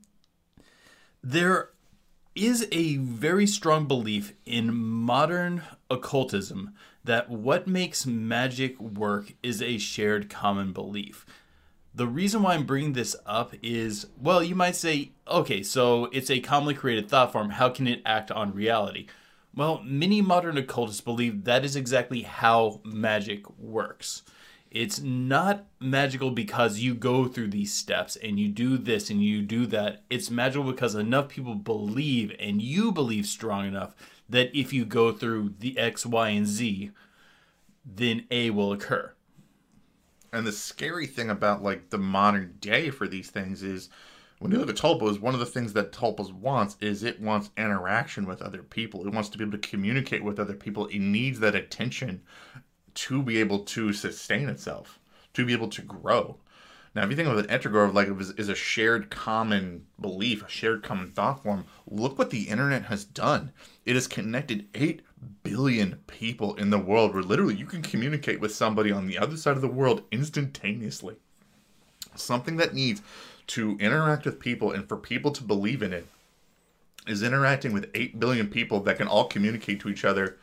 there 1.24 1.70
is 2.36 2.68
a 2.72 2.98
very 2.98 3.48
strong 3.48 3.88
belief 3.88 4.34
in 4.46 4.76
modern 4.76 5.64
occultism 5.90 6.74
that 7.04 7.30
what 7.30 7.68
makes 7.68 8.06
magic 8.06 8.80
work 8.80 9.34
is 9.44 9.62
a 9.62 9.78
shared 9.78 10.30
common 10.30 10.72
belief. 10.72 11.26
The 11.96 12.08
reason 12.08 12.42
why 12.42 12.56
I'm 12.56 12.66
bringing 12.66 12.94
this 12.94 13.16
up 13.26 13.54
is, 13.62 14.08
well, 14.20 14.44
you 14.44 14.56
might 14.56 14.76
say, 14.76 15.12
okay, 15.28 15.62
so 15.62 16.06
it's 16.06 16.32
a 16.32 16.40
commonly 16.40 16.74
created 16.74 17.08
thought 17.08 17.32
form. 17.32 17.52
How 17.52 17.70
can 17.70 17.88
it 17.88 18.02
act 18.04 18.32
on 18.32 18.54
reality? 18.54 19.08
Well, 19.56 19.82
many 19.84 20.22
modern 20.22 20.58
occultists 20.58 21.02
believe 21.02 21.44
that 21.44 21.64
is 21.64 21.76
exactly 21.76 22.24
how 22.24 22.82
magic 22.84 23.48
works. 23.60 24.24
It's 24.72 25.00
not 25.00 25.68
magical 25.80 26.32
because 26.32 26.80
you 26.80 26.96
go 26.96 27.28
through 27.28 27.50
these 27.50 27.72
steps 27.72 28.16
and 28.16 28.40
you 28.40 28.50
do 28.50 28.80
this 28.80 29.12
and 29.12 29.24
you 29.24 29.44
do 29.44 29.68
that. 29.68 30.02
It's 30.10 30.32
magical 30.32 30.72
because 30.72 30.96
enough 30.96 31.30
people 31.30 31.54
believe 31.54 32.36
and 32.40 32.60
you 32.60 32.92
believe 32.92 33.28
strong 33.28 33.68
enough 33.68 33.94
that 34.28 34.58
if 34.58 34.74
you 34.74 34.86
go 34.86 35.12
through 35.12 35.54
the 35.60 35.78
X, 35.78 36.08
Y, 36.08 36.30
and 36.30 36.48
Z, 36.48 36.90
then 37.86 38.26
A 38.32 38.50
will 38.50 38.74
occur. 38.74 39.14
And 40.32 40.48
the 40.48 40.52
scary 40.52 41.06
thing 41.06 41.30
about 41.30 41.62
like 41.62 41.92
the 41.92 42.00
modern 42.00 42.56
day 42.60 42.90
for 42.90 43.08
these 43.08 43.30
things 43.30 43.62
is 43.62 43.90
when 44.44 44.52
you 44.52 44.58
look 44.58 44.70
at 44.70 44.76
Tulpas, 44.76 45.22
one 45.22 45.34
of 45.34 45.40
the 45.40 45.46
things 45.46 45.72
that 45.72 45.94
Tulpas 45.94 46.34
wants 46.34 46.76
is 46.82 47.02
it 47.02 47.22
wants 47.22 47.50
interaction 47.56 48.26
with 48.26 48.42
other 48.42 48.62
people. 48.62 49.08
It 49.08 49.14
wants 49.14 49.30
to 49.30 49.38
be 49.38 49.46
able 49.46 49.58
to 49.58 49.70
communicate 49.70 50.22
with 50.22 50.38
other 50.38 50.54
people. 50.54 50.88
It 50.88 51.00
needs 51.00 51.40
that 51.40 51.56
attention 51.56 52.22
to 52.96 53.24
be 53.24 53.38
able 53.38 53.60
to 53.60 53.94
sustain 53.94 54.50
itself, 54.50 55.00
to 55.36 55.46
be 55.46 55.54
able 55.54 55.70
to 55.70 55.82
grow. 55.82 56.36
Now, 56.94 57.04
if 57.04 57.10
you 57.10 57.16
think 57.16 57.30
of 57.30 57.38
an 57.38 57.46
Egregore 57.46 57.94
like 57.94 58.10
it 58.10 58.18
was, 58.18 58.32
is 58.32 58.50
a 58.50 58.56
shared 58.56 59.10
common 59.10 59.86
belief, 60.02 60.44
a 60.44 60.50
shared 60.50 60.84
common 60.84 61.14
thought 61.14 61.42
form, 61.42 61.64
look 61.88 62.20
what 62.20 62.30
the 62.30 62.50
internet 62.50 62.84
has 62.84 63.06
done. 63.06 63.54
It 63.86 63.96
has 63.96 64.08
connected 64.08 64.68
8 64.76 65.04
billion 65.44 66.02
people 66.08 66.56
in 66.56 66.70
the 66.70 66.78
world 66.78 67.14
where 67.14 67.24
literally 67.24 67.56
you 67.56 67.66
can 67.66 67.82
communicate 67.82 68.42
with 68.42 68.54
somebody 68.54 68.92
on 68.92 69.08
the 69.08 69.18
other 69.18 69.38
side 69.38 69.56
of 69.56 69.62
the 69.62 69.70
world 69.70 70.04
instantaneously. 70.12 71.16
Something 72.16 72.58
that 72.58 72.74
needs 72.74 73.02
to 73.48 73.78
interact 73.80 74.26
with 74.26 74.40
people 74.40 74.72
and 74.72 74.88
for 74.88 74.98
people 74.98 75.32
to 75.32 75.44
believe 75.44 75.82
in 75.82 75.94
it 75.94 76.08
is 77.08 77.24
interacting 77.24 77.74
with 77.74 77.90
8 77.94 78.20
billion 78.20 78.48
people 78.48 78.80
that 78.82 78.98
can 78.98 79.08
all 79.08 79.26
communicate 79.26 79.80
to 79.82 79.90
each 79.90 80.06
other 80.06 80.38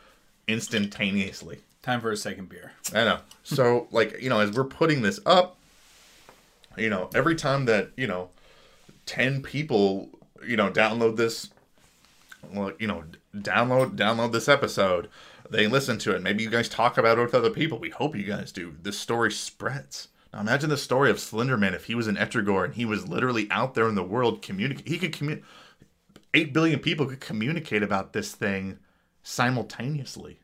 instantaneously. 0.46 1.60
Time 1.82 2.00
for 2.00 2.10
a 2.10 2.16
second 2.16 2.48
beer. 2.48 2.72
I 2.94 3.04
know. 3.04 3.20
So, 3.42 3.88
like, 3.90 4.20
you 4.20 4.28
know, 4.28 4.40
as 4.40 4.52
we're 4.52 4.64
putting 4.64 5.02
this 5.02 5.20
up, 5.24 5.56
you 6.76 6.90
know, 6.90 7.08
every 7.14 7.34
time 7.34 7.64
that, 7.66 7.90
you 7.96 8.06
know, 8.06 8.28
10 9.06 9.42
people, 9.42 10.10
you 10.46 10.56
know, 10.56 10.70
download 10.70 11.16
this, 11.16 11.50
well, 12.52 12.72
you 12.78 12.86
know, 12.86 13.04
download 13.34 13.96
download 13.96 14.32
this 14.32 14.48
episode, 14.48 15.08
they 15.48 15.66
listen 15.66 15.98
to 15.98 16.14
it. 16.14 16.22
Maybe 16.22 16.42
you 16.42 16.50
guys 16.50 16.68
talk 16.68 16.96
about 16.96 17.18
it 17.18 17.22
with 17.22 17.34
other 17.34 17.50
people. 17.50 17.78
We 17.78 17.90
hope 17.90 18.14
you 18.14 18.24
guys 18.24 18.52
do. 18.52 18.76
This 18.82 18.98
story 18.98 19.32
spreads. 19.32 20.08
Now 20.32 20.40
imagine 20.40 20.70
the 20.70 20.76
story 20.76 21.10
of 21.10 21.16
Slenderman 21.16 21.74
if 21.74 21.84
he 21.84 21.94
was 21.94 22.06
an 22.06 22.16
Egregore 22.16 22.64
and 22.64 22.74
he 22.74 22.84
was 22.84 23.08
literally 23.08 23.48
out 23.50 23.74
there 23.74 23.88
in 23.88 23.94
the 23.94 24.02
world 24.02 24.42
communicate. 24.42 24.88
He 24.88 24.98
could 24.98 25.12
communicate. 25.12 25.48
Eight 26.32 26.54
billion 26.54 26.78
people 26.78 27.06
could 27.06 27.20
communicate 27.20 27.82
about 27.82 28.12
this 28.12 28.32
thing 28.32 28.78
simultaneously. 29.22 30.40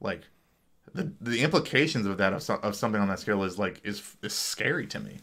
Like 0.00 0.22
the 0.92 1.12
the 1.20 1.42
implications 1.42 2.06
of 2.06 2.18
that 2.18 2.32
of, 2.32 2.42
so, 2.42 2.54
of 2.56 2.74
something 2.74 3.00
on 3.00 3.08
that 3.08 3.20
scale 3.20 3.44
is 3.44 3.58
like 3.58 3.80
is 3.84 4.16
is 4.22 4.34
scary 4.34 4.86
to 4.88 5.00
me. 5.00 5.18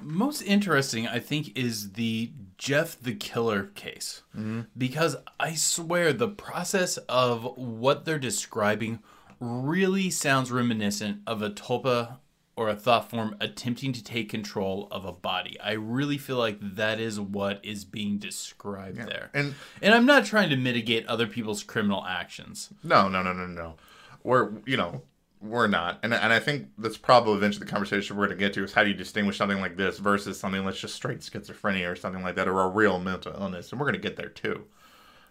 Most 0.00 0.42
interesting, 0.42 1.06
I 1.06 1.20
think, 1.20 1.56
is 1.56 1.92
the 1.92 2.32
Jeff 2.58 3.00
the 3.00 3.14
Killer 3.14 3.66
case. 3.76 4.22
Mm-hmm. 4.36 4.62
Because 4.76 5.16
I 5.38 5.54
swear 5.54 6.12
the 6.12 6.28
process 6.28 6.96
of 7.08 7.56
what 7.56 8.04
they're 8.04 8.18
describing 8.18 8.98
really 9.38 10.10
sounds 10.10 10.50
reminiscent 10.50 11.20
of 11.24 11.40
a 11.40 11.50
tulpa 11.50 12.18
or 12.62 12.68
a 12.68 12.76
thought 12.76 13.10
form 13.10 13.36
attempting 13.40 13.92
to 13.92 14.04
take 14.04 14.28
control 14.28 14.86
of 14.92 15.04
a 15.04 15.12
body. 15.12 15.58
I 15.60 15.72
really 15.72 16.16
feel 16.16 16.36
like 16.36 16.58
that 16.60 17.00
is 17.00 17.18
what 17.18 17.58
is 17.64 17.84
being 17.84 18.18
described 18.18 18.98
there. 18.98 19.30
And 19.34 19.54
And 19.82 19.92
I'm 19.92 20.06
not 20.06 20.24
trying 20.24 20.50
to 20.50 20.56
mitigate 20.56 21.06
other 21.06 21.26
people's 21.26 21.64
criminal 21.64 22.04
actions. 22.06 22.70
no, 22.84 23.08
no, 23.08 23.22
no, 23.22 23.32
no, 23.32 23.46
no. 23.46 23.74
We're 24.22 24.52
you 24.64 24.76
know 24.76 25.02
we're 25.40 25.66
not, 25.66 25.98
and 26.04 26.14
and 26.14 26.32
I 26.32 26.38
think 26.38 26.68
that's 26.78 26.96
probably 26.96 27.34
eventually 27.34 27.66
the 27.66 27.72
conversation 27.72 28.16
we're 28.16 28.28
going 28.28 28.38
to 28.38 28.44
get 28.44 28.52
to 28.54 28.62
is 28.62 28.72
how 28.72 28.84
do 28.84 28.90
you 28.90 28.94
distinguish 28.94 29.36
something 29.36 29.60
like 29.60 29.76
this 29.76 29.98
versus 29.98 30.38
something 30.38 30.64
that's 30.64 30.80
just 30.80 30.94
straight 30.94 31.18
schizophrenia 31.18 31.90
or 31.90 31.96
something 31.96 32.22
like 32.22 32.36
that 32.36 32.46
or 32.46 32.60
a 32.60 32.68
real 32.68 33.00
mental 33.00 33.32
illness, 33.32 33.72
and 33.72 33.80
we're 33.80 33.86
going 33.86 34.00
to 34.00 34.08
get 34.08 34.16
there 34.16 34.28
too. 34.28 34.66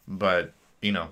But 0.05 0.53
you 0.81 0.91
know, 0.91 1.11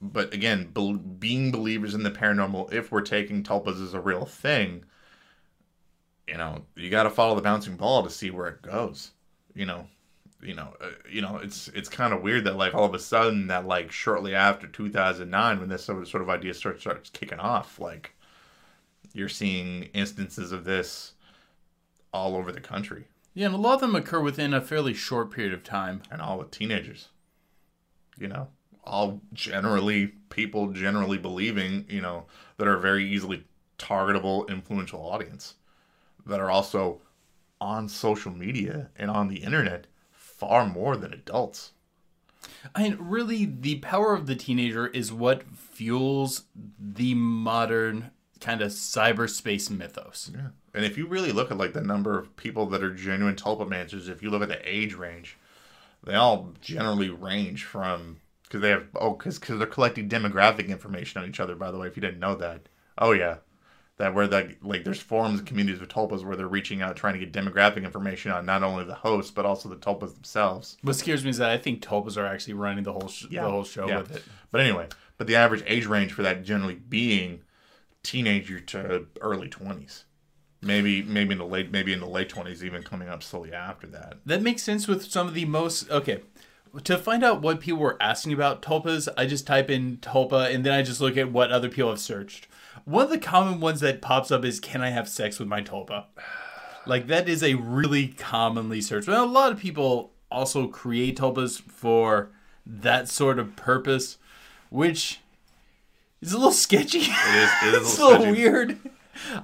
but 0.00 0.34
again, 0.34 0.70
bel 0.72 0.94
being 0.94 1.52
believers 1.52 1.94
in 1.94 2.02
the 2.02 2.10
paranormal, 2.10 2.72
if 2.72 2.90
we're 2.90 3.02
taking 3.02 3.44
tulpas 3.44 3.80
as 3.80 3.94
a 3.94 4.00
real 4.00 4.26
thing, 4.26 4.84
you 6.28 6.36
know, 6.36 6.62
you 6.76 6.90
got 6.90 7.04
to 7.04 7.10
follow 7.10 7.34
the 7.34 7.42
bouncing 7.42 7.76
ball 7.76 8.02
to 8.02 8.10
see 8.10 8.30
where 8.30 8.48
it 8.48 8.62
goes. 8.62 9.10
You 9.54 9.66
know, 9.66 9.86
you 10.42 10.54
know, 10.54 10.74
uh, 10.80 10.90
you 11.10 11.20
know, 11.20 11.36
it's 11.42 11.68
it's 11.68 11.88
kind 11.88 12.12
of 12.12 12.22
weird 12.22 12.44
that 12.44 12.56
like 12.56 12.74
all 12.74 12.84
of 12.84 12.94
a 12.94 12.98
sudden 12.98 13.46
that 13.48 13.66
like 13.66 13.92
shortly 13.92 14.34
after 14.34 14.66
2009 14.66 15.60
when 15.60 15.68
this 15.68 15.84
sort 15.84 16.14
of, 16.14 16.30
idea 16.30 16.54
starts 16.54 16.80
starts 16.80 17.10
kicking 17.10 17.38
off, 17.38 17.78
like 17.78 18.14
you're 19.12 19.28
seeing 19.28 19.84
instances 19.94 20.52
of 20.52 20.64
this 20.64 21.12
all 22.12 22.36
over 22.36 22.52
the 22.52 22.60
country 22.60 23.04
Yeah, 23.34 23.46
and 23.46 23.54
a 23.54 23.58
lot 23.58 23.74
of 23.74 23.80
them 23.80 23.94
occur 23.94 24.20
within 24.20 24.52
a 24.54 24.60
fairly 24.60 24.94
short 24.94 25.30
period 25.30 25.52
of 25.52 25.62
time. 25.62 26.02
and 26.10 26.20
all 26.20 26.38
with 26.38 26.50
teenagers. 26.50 27.08
You 28.18 28.28
know, 28.28 28.48
all 28.84 29.20
generally 29.32 30.08
people 30.30 30.72
generally 30.72 31.18
believing, 31.18 31.86
you 31.88 32.00
know, 32.00 32.26
that 32.56 32.68
are 32.68 32.78
very 32.78 33.08
easily 33.08 33.44
targetable, 33.78 34.48
influential 34.48 35.00
audience 35.00 35.54
that 36.26 36.40
are 36.40 36.50
also 36.50 37.00
on 37.60 37.88
social 37.88 38.32
media 38.32 38.90
and 38.96 39.10
on 39.10 39.28
the 39.28 39.42
internet 39.42 39.86
far 40.10 40.66
more 40.66 40.96
than 40.96 41.12
adults. 41.12 41.72
I 42.74 42.82
mean, 42.82 42.96
really, 42.98 43.44
the 43.44 43.76
power 43.76 44.14
of 44.14 44.26
the 44.26 44.34
teenager 44.34 44.88
is 44.88 45.12
what 45.12 45.44
fuels 45.44 46.44
the 46.78 47.14
modern 47.14 48.10
kind 48.40 48.60
of 48.60 48.72
cyberspace 48.72 49.70
mythos. 49.70 50.30
Yeah. 50.34 50.48
And 50.74 50.84
if 50.84 50.98
you 50.98 51.06
really 51.06 51.32
look 51.32 51.50
at 51.50 51.58
like 51.58 51.72
the 51.72 51.80
number 51.80 52.18
of 52.18 52.36
people 52.36 52.66
that 52.66 52.82
are 52.82 52.92
genuine 52.92 53.36
tulpamancers, 53.36 54.08
if 54.08 54.22
you 54.22 54.30
look 54.30 54.42
at 54.42 54.48
the 54.48 54.60
age 54.68 54.94
range, 54.94 55.38
they 56.02 56.14
all 56.14 56.52
generally 56.60 57.10
range 57.10 57.64
from 57.64 58.20
because 58.42 58.60
they 58.60 58.70
have 58.70 58.86
oh 58.96 59.12
because 59.12 59.38
because 59.38 59.58
they're 59.58 59.66
collecting 59.66 60.08
demographic 60.08 60.68
information 60.68 61.22
on 61.22 61.28
each 61.28 61.40
other. 61.40 61.54
By 61.54 61.70
the 61.70 61.78
way, 61.78 61.86
if 61.86 61.96
you 61.96 62.00
didn't 62.00 62.20
know 62.20 62.34
that, 62.36 62.68
oh 62.98 63.12
yeah, 63.12 63.36
that 64.02 64.14
where 64.14 64.26
the 64.26 64.56
like 64.62 64.82
there's 64.82 65.00
forums 65.00 65.38
and 65.38 65.46
communities 65.46 65.80
of 65.80 65.86
tulpas 65.86 66.24
where 66.24 66.34
they're 66.34 66.48
reaching 66.48 66.82
out 66.82 66.96
trying 66.96 67.14
to 67.18 67.20
get 67.24 67.32
demographic 67.32 67.84
information 67.84 68.32
on 68.32 68.44
not 68.44 68.64
only 68.64 68.82
the 68.84 68.94
hosts 68.96 69.30
but 69.30 69.46
also 69.46 69.68
the 69.68 69.76
tulpas 69.76 70.12
themselves. 70.14 70.76
What 70.82 70.96
scares 70.96 71.22
me 71.22 71.30
is 71.30 71.38
that 71.38 71.50
I 71.50 71.56
think 71.56 71.80
tulpas 71.82 72.16
are 72.16 72.26
actually 72.26 72.54
running 72.54 72.82
the 72.82 72.92
whole 72.92 73.06
sh- 73.06 73.26
the 73.30 73.38
whole 73.40 73.62
show 73.62 73.86
Yeah. 73.88 73.98
with 73.98 74.16
it. 74.16 74.24
But 74.50 74.60
anyway, 74.60 74.88
but 75.18 75.28
the 75.28 75.36
average 75.36 75.62
age 75.68 75.86
range 75.86 76.12
for 76.12 76.22
that 76.22 76.42
generally 76.42 76.74
being 76.74 77.42
teenager 78.02 78.58
to 78.60 79.06
early 79.20 79.48
twenties. 79.48 80.04
Maybe 80.60 81.02
maybe 81.02 81.32
in 81.32 81.38
the 81.38 81.46
late 81.46 81.70
maybe 81.70 81.92
in 81.92 82.00
the 82.00 82.06
late 82.08 82.28
twenties, 82.28 82.64
even 82.64 82.82
coming 82.82 83.08
up 83.08 83.22
slowly 83.22 83.52
after 83.52 83.86
that. 83.88 84.16
That 84.26 84.42
makes 84.42 84.62
sense 84.62 84.88
with 84.88 85.10
some 85.10 85.28
of 85.28 85.34
the 85.34 85.44
most 85.44 85.88
okay. 85.90 86.22
To 86.84 86.96
find 86.98 87.22
out 87.22 87.42
what 87.42 87.60
people 87.60 87.80
were 87.80 87.98
asking 88.02 88.32
about 88.32 88.62
tulpas, 88.62 89.06
I 89.16 89.26
just 89.26 89.46
type 89.46 89.68
in 89.70 89.98
tulpa 89.98 90.52
and 90.52 90.64
then 90.64 90.72
I 90.72 90.82
just 90.82 91.00
look 91.00 91.16
at 91.16 91.30
what 91.30 91.52
other 91.52 91.68
people 91.68 91.90
have 91.90 92.00
searched. 92.00 92.48
One 92.84 93.04
of 93.04 93.10
the 93.10 93.18
common 93.18 93.60
ones 93.60 93.80
that 93.80 94.00
pops 94.02 94.30
up 94.30 94.44
is 94.44 94.60
"Can 94.60 94.80
I 94.80 94.90
have 94.90 95.08
sex 95.08 95.38
with 95.38 95.48
my 95.48 95.62
tulpa?" 95.62 96.06
Like 96.86 97.06
that 97.06 97.28
is 97.28 97.42
a 97.42 97.54
really 97.54 98.08
commonly 98.08 98.80
searched. 98.80 99.08
Well, 99.08 99.24
a 99.24 99.26
lot 99.26 99.52
of 99.52 99.58
people 99.58 100.12
also 100.30 100.66
create 100.68 101.18
tulpas 101.18 101.60
for 101.60 102.30
that 102.66 103.08
sort 103.08 103.38
of 103.38 103.56
purpose, 103.56 104.18
which 104.70 105.20
is 106.20 106.32
a 106.32 106.36
little 106.38 106.52
sketchy. 106.52 107.00
It 107.00 107.34
is 107.34 107.50
it 107.62 107.74
is 107.74 107.82
it's 107.88 107.98
a 107.98 108.02
a 108.02 108.04
little 108.04 108.20
sketchy. 108.22 108.32
weird. 108.32 108.78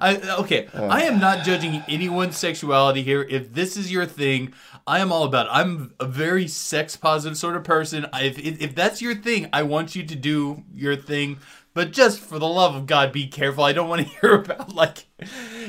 I 0.01 0.17
okay. 0.39 0.67
I 0.73 1.03
am 1.03 1.19
not 1.19 1.45
judging 1.45 1.83
anyone's 1.87 2.37
sexuality 2.37 3.03
here. 3.03 3.21
If 3.21 3.53
this 3.53 3.77
is 3.77 3.91
your 3.91 4.05
thing, 4.05 4.53
I 4.87 4.99
am 4.99 5.11
all 5.11 5.23
about. 5.23 5.45
It. 5.45 5.51
I'm 5.53 5.93
a 5.99 6.05
very 6.05 6.47
sex 6.47 6.95
positive 6.95 7.37
sort 7.37 7.55
of 7.55 7.63
person. 7.63 8.07
I, 8.11 8.23
if 8.23 8.39
if 8.39 8.73
that's 8.73 9.01
your 9.01 9.15
thing, 9.15 9.47
I 9.53 9.63
want 9.63 9.95
you 9.95 10.03
to 10.03 10.15
do 10.15 10.63
your 10.73 10.95
thing. 10.95 11.37
But 11.73 11.91
just 11.91 12.19
for 12.19 12.39
the 12.39 12.47
love 12.47 12.75
of 12.75 12.85
God, 12.85 13.11
be 13.11 13.27
careful. 13.27 13.63
I 13.63 13.73
don't 13.73 13.89
want 13.89 14.01
to 14.07 14.13
hear 14.21 14.33
about 14.35 14.73
like 14.73 15.05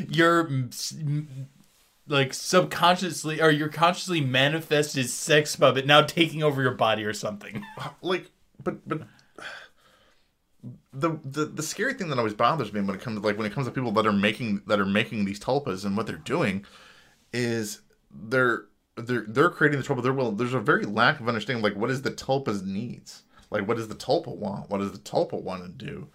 your 0.09 0.51
like 2.09 2.35
subconsciously 2.35 3.41
or 3.41 3.51
your 3.51 3.69
consciously 3.69 4.21
manifested 4.21 5.09
sex 5.09 5.55
puppet 5.57 5.87
now 5.87 6.03
taking 6.03 6.43
over 6.43 6.63
your 6.63 6.75
body 6.75 7.05
or 7.05 7.13
something. 7.13 7.65
Uh, 7.79 7.89
like 8.03 8.31
but 8.63 8.87
but 8.87 9.03
the, 10.93 11.19
the 11.25 11.47
the 11.47 11.63
scary 11.63 11.95
thing 11.95 12.11
that 12.11 12.19
always 12.19 12.35
bothers 12.35 12.73
me 12.73 12.81
when 12.81 12.95
it 12.95 13.01
comes 13.01 13.19
to 13.19 13.27
like 13.27 13.39
when 13.39 13.47
it 13.47 13.53
comes 13.53 13.67
to 13.67 13.73
people 13.73 13.93
that 13.93 14.07
are 14.07 14.13
making 14.13 14.63
that 14.67 14.81
are 14.81 14.87
making 14.87 15.25
these 15.25 15.41
tulpas 15.41 15.85
and 15.85 15.97
what 15.97 16.07
they're 16.07 16.17
doing 16.17 16.65
is 17.33 17.81
they're 18.11 18.65
they're 18.97 19.25
they're 19.27 19.51
creating 19.51 19.81
the 19.81 19.87
tulpa. 19.87 20.03
They're 20.03 20.13
well, 20.13 20.33
there's 20.33 20.55
a 20.55 20.61
very 20.61 20.85
lack 20.85 21.21
of 21.21 21.29
understanding 21.29 21.63
like 21.63 21.77
what 21.77 21.91
is 21.91 22.03
the 22.03 22.11
tulpa's 22.11 22.63
needs? 22.63 23.23
Like 23.51 23.67
what 23.67 23.77
does 23.77 23.89
the 23.89 23.95
tulpa 23.95 24.35
want? 24.35 24.71
What 24.71 24.79
does 24.79 24.93
the 24.93 24.99
tulpa 24.99 25.41
want 25.41 25.63
to 25.63 25.85
do? 25.87 26.09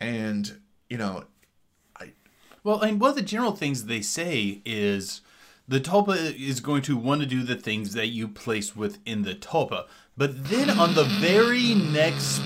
And 0.00 0.60
you 0.88 0.98
know, 0.98 1.24
I. 1.96 2.12
Well, 2.62 2.80
and 2.80 3.00
one 3.00 3.10
of 3.10 3.16
the 3.16 3.22
general 3.22 3.52
things 3.52 3.84
they 3.84 4.02
say 4.02 4.62
is 4.64 5.20
the 5.68 5.80
tulpa 5.80 6.38
is 6.38 6.60
going 6.60 6.82
to 6.82 6.96
want 6.96 7.20
to 7.20 7.26
do 7.26 7.42
the 7.42 7.56
things 7.56 7.94
that 7.94 8.08
you 8.08 8.28
place 8.28 8.74
within 8.74 9.22
the 9.22 9.34
tulpa. 9.34 9.86
But 10.16 10.48
then 10.48 10.70
on 10.70 10.94
the 10.94 11.04
very 11.04 11.74
next 11.74 12.40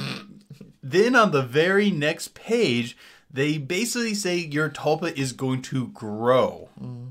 then 0.83 1.15
on 1.15 1.33
the 1.33 1.43
very 1.43 1.91
next 1.91 2.35
page, 2.35 2.97
they 3.31 3.59
basically 3.59 4.15
say 4.15 4.37
your 4.37 4.71
tulpa 4.71 5.13
is 5.17 5.33
going 5.33 5.63
to 5.63 5.89
grow. 5.89 6.69
Mm-hmm. 6.81 7.09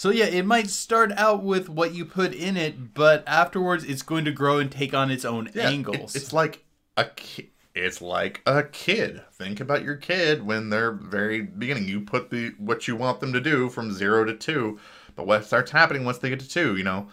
So 0.00 0.08
yeah, 0.08 0.24
it 0.24 0.46
might 0.46 0.70
start 0.70 1.12
out 1.18 1.42
with 1.42 1.68
what 1.68 1.92
you 1.92 2.06
put 2.06 2.32
in 2.32 2.56
it, 2.56 2.94
but 2.94 3.22
afterwards 3.26 3.84
it's 3.84 4.00
going 4.00 4.24
to 4.24 4.32
grow 4.32 4.58
and 4.58 4.72
take 4.72 4.94
on 4.94 5.10
its 5.10 5.26
own 5.26 5.50
Yeah, 5.54 5.64
it- 5.68 5.72
angles. 5.74 6.16
it's 6.16 6.32
like 6.32 6.64
a 6.96 7.04
ki- 7.04 7.50
it's 7.74 8.00
like 8.00 8.40
a 8.46 8.62
kid. 8.62 9.20
Think 9.30 9.60
about 9.60 9.84
your 9.84 9.96
kid 9.96 10.42
when 10.46 10.70
they're 10.70 10.92
very 10.92 11.42
beginning. 11.42 11.86
You 11.86 12.00
put 12.00 12.30
the 12.30 12.54
what 12.56 12.88
you 12.88 12.96
want 12.96 13.20
them 13.20 13.34
to 13.34 13.42
do 13.42 13.68
from 13.68 13.92
zero 13.92 14.24
to 14.24 14.32
two, 14.34 14.78
but 15.16 15.26
what 15.26 15.44
starts 15.44 15.70
happening 15.70 16.06
once 16.06 16.16
they 16.16 16.30
get 16.30 16.40
to 16.40 16.48
two, 16.48 16.78
you 16.78 16.82
know, 16.82 17.08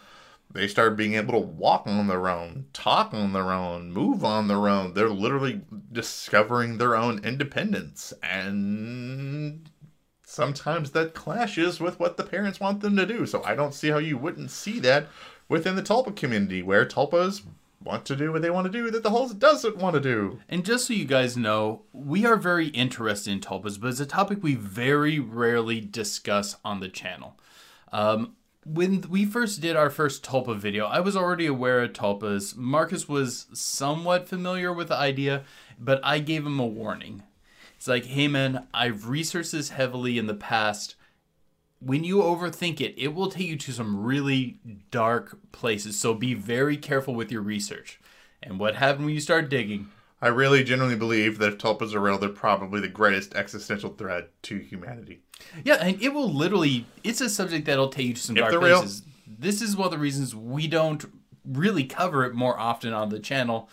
they 0.53 0.65
start 0.69 0.95
being 0.95 1.15
able 1.15 1.33
to 1.33 1.45
walk 1.45 1.88
on 1.88 2.07
their 2.07 2.29
own, 2.29 2.67
talk 2.71 3.13
on 3.13 3.33
their 3.33 3.51
own, 3.51 3.91
move 3.91 4.23
on 4.23 4.47
their 4.47 4.69
own. 4.69 4.93
They're 4.93 5.09
literally 5.09 5.59
discovering 5.91 6.77
their 6.77 6.95
own 6.95 7.19
independence, 7.25 8.13
and 8.23 9.69
sometimes 10.38 10.91
that 10.91 11.15
clashes 11.15 11.79
with 11.79 11.99
what 11.99 12.15
the 12.15 12.23
parents 12.23 12.59
want 12.59 12.81
them 12.81 12.95
to 12.95 13.07
do. 13.07 13.25
So 13.25 13.43
I 13.43 13.55
don't 13.55 13.73
see 13.73 13.89
how 13.89 13.97
you 13.97 14.19
wouldn't 14.19 14.51
see 14.51 14.79
that 14.81 15.07
within 15.49 15.75
the 15.75 15.81
Tulpa 15.81 16.15
community, 16.15 16.61
where 16.61 16.85
Tulpas 16.85 17.41
want 17.83 18.05
to 18.05 18.15
do 18.15 18.31
what 18.31 18.43
they 18.43 18.51
want 18.51 18.65
to 18.65 18.71
do 18.71 18.91
that 18.91 19.01
the 19.01 19.09
Hulls 19.09 19.33
doesn't 19.33 19.77
want 19.77 19.95
to 19.95 19.99
do. 19.99 20.39
And 20.47 20.63
just 20.63 20.85
so 20.85 20.93
you 20.93 21.05
guys 21.05 21.35
know, 21.35 21.81
we 21.91 22.23
are 22.23 22.35
very 22.35 22.67
interested 22.67 23.31
in 23.31 23.39
tulpas, 23.39 23.81
but 23.81 23.88
it's 23.88 23.99
a 23.99 24.05
topic 24.05 24.43
we 24.43 24.53
very 24.53 25.19
rarely 25.19 25.81
discuss 25.81 26.55
on 26.63 26.81
the 26.81 26.89
channel. 26.89 27.39
Um, 27.91 28.35
when 28.63 29.05
we 29.09 29.25
first 29.25 29.59
did 29.59 29.75
our 29.75 29.89
first 29.89 30.23
tulpa 30.23 30.55
video, 30.55 30.85
I 30.85 30.99
was 30.99 31.15
already 31.15 31.47
aware 31.47 31.81
of 31.81 31.93
tulpas. 31.93 32.55
Marcus 32.55 33.09
was 33.09 33.47
somewhat 33.53 34.29
familiar 34.29 34.71
with 34.71 34.89
the 34.89 34.97
idea, 34.97 35.45
but 35.79 35.99
I 36.03 36.19
gave 36.19 36.45
him 36.45 36.59
a 36.59 36.67
warning. 36.67 37.23
It's 37.78 37.88
like, 37.88 38.05
hey 38.05 38.28
man, 38.28 38.67
I've 38.73 39.07
researched 39.07 39.53
this 39.53 39.69
heavily 39.69 40.17
in 40.17 40.28
the 40.28 40.34
past. 40.34 40.95
When 41.80 42.03
you 42.03 42.17
overthink 42.17 42.82
it, 42.82 42.95
it 42.97 43.13
will 43.13 43.30
take 43.30 43.47
you 43.47 43.55
to 43.55 43.71
some 43.71 44.03
really 44.03 44.59
dark 44.89 45.38
places. 45.51 45.99
So 45.99 46.13
be 46.15 46.34
very 46.34 46.75
careful 46.75 47.13
with 47.13 47.32
your 47.32 47.41
research. 47.43 47.99
And 48.41 48.59
what 48.59 48.75
happened 48.75 49.05
when 49.05 49.13
you 49.13 49.21
start 49.21 49.49
digging? 49.49 49.89
I 50.19 50.30
really 50.30 50.63
genuinely 50.63 50.97
believe 50.97 51.38
that 51.38 51.49
if 51.53 51.57
Tulpas 51.59 51.93
are 51.93 51.99
real, 51.99 52.17
they're 52.17 52.30
probably 52.30 52.82
the 52.82 52.88
greatest 52.88 53.36
existential 53.36 53.91
threat 53.91 54.30
to 54.43 54.57
humanity. 54.57 55.21
Yeah, 55.63 55.75
and 55.75 56.01
it 56.01 56.13
will 56.13 56.34
literally. 56.34 56.88
It's 57.03 57.21
a 57.21 57.30
subject 57.30 57.67
that'll 57.67 57.89
take 57.89 58.07
you 58.07 58.13
to 58.15 58.21
some 58.21 58.36
If 58.36 58.41
dark 58.41 58.51
they're 58.51 58.59
real. 58.59 58.80
places. 58.80 59.03
This 59.28 59.61
is 59.61 59.78
one 59.78 59.86
of 59.86 59.91
the 59.91 59.99
reasons 59.99 60.36
we 60.36 60.67
don't 60.67 61.05
really 61.45 61.84
cover 61.84 62.25
it 62.25 62.34
more 62.34 62.57
often 62.59 62.93
on 62.93 63.09
the 63.09 63.19
channel. 63.19 63.69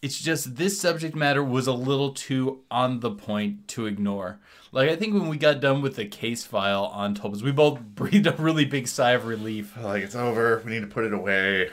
It's 0.00 0.20
just 0.20 0.56
this 0.56 0.80
subject 0.80 1.16
matter 1.16 1.42
was 1.42 1.66
a 1.66 1.72
little 1.72 2.12
too 2.12 2.60
on 2.70 3.00
the 3.00 3.10
point 3.10 3.66
to 3.68 3.86
ignore. 3.86 4.38
Like 4.70 4.90
I 4.90 4.96
think 4.96 5.14
when 5.14 5.28
we 5.28 5.36
got 5.36 5.60
done 5.60 5.82
with 5.82 5.96
the 5.96 6.04
case 6.04 6.44
file 6.44 6.84
on 6.86 7.14
Tulpas, 7.14 7.42
we 7.42 7.50
both 7.50 7.80
breathed 7.94 8.26
a 8.26 8.32
really 8.32 8.64
big 8.64 8.86
sigh 8.86 9.12
of 9.12 9.26
relief. 9.26 9.76
Like 9.76 10.02
it's 10.02 10.14
over. 10.14 10.62
We 10.64 10.72
need 10.72 10.80
to 10.80 10.86
put 10.86 11.04
it 11.04 11.12
away 11.12 11.70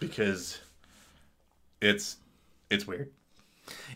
because 0.00 0.60
it's 1.80 2.16
it's 2.70 2.86
weird. 2.86 3.10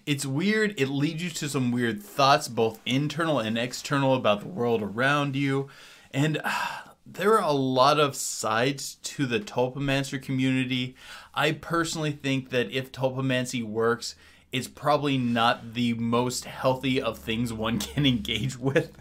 It's 0.06 0.24
weird. 0.24 0.74
It 0.78 0.88
leads 0.88 1.22
you 1.22 1.30
to 1.30 1.48
some 1.48 1.72
weird 1.72 2.02
thoughts, 2.02 2.48
both 2.48 2.80
internal 2.86 3.38
and 3.38 3.58
external, 3.58 4.14
about 4.14 4.40
the 4.40 4.48
world 4.48 4.82
around 4.82 5.36
you. 5.36 5.68
And 6.12 6.40
there 7.10 7.38
are 7.38 7.48
a 7.48 7.52
lot 7.52 7.98
of 7.98 8.14
sides 8.14 8.96
to 8.96 9.26
the 9.26 9.40
Tulpamancer 9.40 10.22
community. 10.22 10.94
I 11.34 11.52
personally 11.52 12.12
think 12.12 12.50
that 12.50 12.70
if 12.70 12.92
tulpamancy 12.92 13.62
works, 13.62 14.14
it's 14.52 14.68
probably 14.68 15.16
not 15.16 15.74
the 15.74 15.94
most 15.94 16.44
healthy 16.44 17.00
of 17.00 17.18
things 17.18 17.52
one 17.52 17.78
can 17.78 18.04
engage 18.04 18.58
with. 18.58 18.92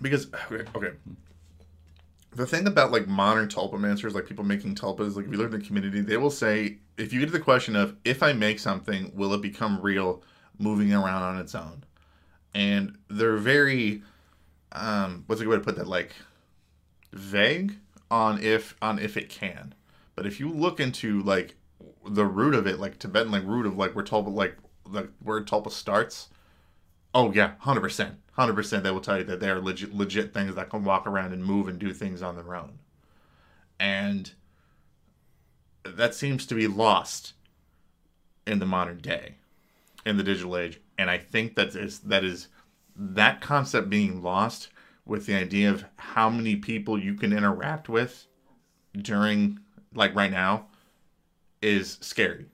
Because 0.00 0.28
okay, 0.50 0.68
okay. 0.74 0.96
The 2.32 2.46
thing 2.46 2.66
about 2.66 2.92
like 2.92 3.08
modern 3.08 3.48
tulpamancers, 3.48 4.14
like 4.14 4.26
people 4.26 4.44
making 4.44 4.76
tulpas, 4.76 5.16
like 5.16 5.26
if 5.26 5.32
you 5.32 5.36
look 5.36 5.52
at 5.52 5.60
the 5.60 5.66
community, 5.66 6.00
they 6.00 6.16
will 6.16 6.30
say 6.30 6.78
if 6.96 7.12
you 7.12 7.20
get 7.20 7.26
to 7.26 7.32
the 7.32 7.40
question 7.40 7.76
of 7.76 7.96
if 8.04 8.22
I 8.22 8.32
make 8.32 8.58
something, 8.58 9.12
will 9.14 9.34
it 9.34 9.42
become 9.42 9.80
real 9.80 10.22
moving 10.58 10.92
around 10.92 11.22
on 11.22 11.38
its 11.38 11.54
own? 11.54 11.84
And 12.54 12.96
they're 13.08 13.36
very 13.36 14.02
um 14.72 15.24
what's 15.26 15.42
a 15.42 15.44
good 15.44 15.50
way 15.50 15.56
to 15.56 15.64
put 15.64 15.76
that? 15.76 15.88
Like 15.88 16.14
vague 17.12 17.78
on 18.10 18.42
if 18.42 18.74
on 18.82 18.98
if 18.98 19.16
it 19.16 19.28
can. 19.28 19.74
But 20.14 20.26
if 20.26 20.40
you 20.40 20.50
look 20.50 20.80
into 20.80 21.22
like 21.22 21.54
the 22.06 22.26
root 22.26 22.54
of 22.54 22.66
it, 22.66 22.78
like 22.78 22.98
Tibetan 22.98 23.32
like 23.32 23.44
root 23.44 23.66
of 23.66 23.76
like 23.76 23.94
where 23.94 24.04
tulpa 24.04 24.32
like 24.32 24.56
the 24.90 25.08
word 25.22 25.46
tulpa 25.46 25.70
starts, 25.70 26.28
Oh 27.14 27.32
yeah, 27.32 27.52
hundred 27.58 27.80
percent, 27.80 28.16
hundred 28.32 28.54
percent. 28.54 28.84
They 28.84 28.90
will 28.90 29.00
tell 29.00 29.18
you 29.18 29.24
that 29.24 29.40
they 29.40 29.50
are 29.50 29.60
legit, 29.60 29.92
legit 29.92 30.32
things 30.32 30.54
that 30.54 30.70
can 30.70 30.84
walk 30.84 31.06
around 31.06 31.32
and 31.32 31.44
move 31.44 31.66
and 31.68 31.78
do 31.78 31.92
things 31.92 32.22
on 32.22 32.36
their 32.36 32.54
own, 32.54 32.78
and 33.80 34.32
that 35.84 36.14
seems 36.14 36.46
to 36.46 36.54
be 36.54 36.68
lost 36.68 37.32
in 38.46 38.60
the 38.60 38.66
modern 38.66 38.98
day, 38.98 39.36
in 40.06 40.16
the 40.18 40.22
digital 40.22 40.56
age. 40.56 40.80
And 40.96 41.10
I 41.10 41.18
think 41.18 41.56
that 41.56 41.74
is 41.74 42.00
that 42.00 42.22
is 42.22 42.46
that 42.94 43.40
concept 43.40 43.90
being 43.90 44.22
lost 44.22 44.68
with 45.10 45.26
the 45.26 45.34
idea 45.34 45.68
of 45.68 45.84
how 45.96 46.30
many 46.30 46.54
people 46.54 46.96
you 46.96 47.14
can 47.14 47.32
interact 47.32 47.88
with 47.88 48.28
during 48.96 49.58
like 49.92 50.14
right 50.14 50.30
now 50.30 50.66
is 51.60 51.98
scary. 52.00 52.46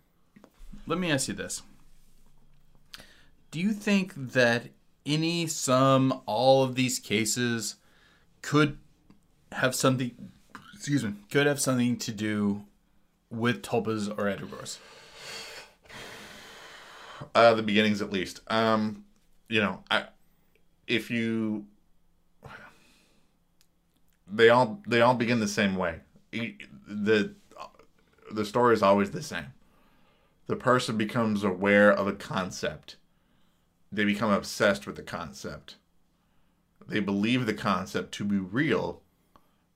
Let 0.86 0.98
me 0.98 1.12
ask 1.12 1.28
you 1.28 1.34
this. 1.34 1.61
Do 3.50 3.61
you 3.61 3.72
think 3.72 4.14
that 4.16 4.70
any, 5.04 5.46
some, 5.46 6.22
all 6.24 6.64
of 6.64 6.76
these 6.76 6.98
cases 6.98 7.76
could 8.40 8.78
have 9.52 9.74
something, 9.74 10.12
excuse 10.72 11.04
me, 11.04 11.12
could 11.30 11.46
have 11.46 11.61
something 11.61 11.98
to 11.98 12.11
do 12.11 12.64
with 13.28 13.61
tulpas 13.61 14.09
or 14.09 14.34
egregores? 14.34 14.78
uh 17.34 17.54
the 17.54 17.62
beginnings 17.62 18.02
at 18.02 18.12
least 18.12 18.40
um 18.48 19.04
you 19.48 19.59
know 19.59 19.82
i 19.90 20.04
if 20.86 21.11
you 21.11 21.64
they 24.27 24.49
all 24.49 24.83
they 24.87 25.01
all 25.01 25.14
begin 25.14 25.41
the 25.41 25.49
same 25.49 25.77
way. 25.77 26.01
The 26.33 27.35
the 28.31 28.45
story 28.45 28.74
is 28.74 28.83
always 28.83 29.11
the 29.11 29.22
same. 29.22 29.53
The 30.47 30.57
person 30.57 30.97
becomes 30.97 31.43
aware 31.43 31.93
of 31.93 32.07
a 32.07 32.12
concept. 32.12 32.97
They 33.91 34.05
become 34.05 34.31
obsessed 34.31 34.87
with 34.87 34.97
the 34.97 35.03
concept. 35.03 35.77
They 36.87 37.01
believe 37.01 37.47
the 37.47 37.55
concept 37.55 38.12
to 38.14 38.24
be 38.24 38.39
real. 38.39 39.03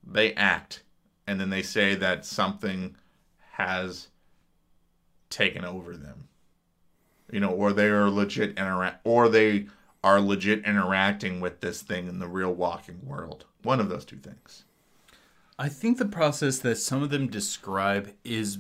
They 0.05 0.35
act 0.35 0.83
and 1.31 1.41
then 1.41 1.51
they 1.51 1.63
say 1.63 1.95
that 1.95 2.27
something 2.27 2.97
has 3.53 4.09
taken 5.29 5.65
over 5.65 5.97
them. 5.97 6.29
You 7.31 7.39
know, 7.39 7.51
or 7.51 7.73
they 7.73 7.87
are 7.87 8.11
legit 8.11 8.59
interact, 8.59 9.01
or 9.05 9.29
they 9.29 9.69
are 10.03 10.21
legit 10.21 10.65
interacting 10.65 11.41
with 11.41 11.61
this 11.61 11.83
thing 11.83 12.09
in 12.09 12.19
the 12.19 12.27
real 12.27 12.53
walking 12.53 13.07
world. 13.07 13.45
One 13.63 13.81
of 13.81 13.89
those 13.89 14.05
two 14.05 14.17
things. 14.17 14.65
I 15.59 15.69
think 15.69 15.99
the 15.99 16.07
process 16.07 16.59
that 16.59 16.77
some 16.77 17.03
of 17.03 17.11
them 17.11 17.29
describe 17.29 18.15
is 18.25 18.59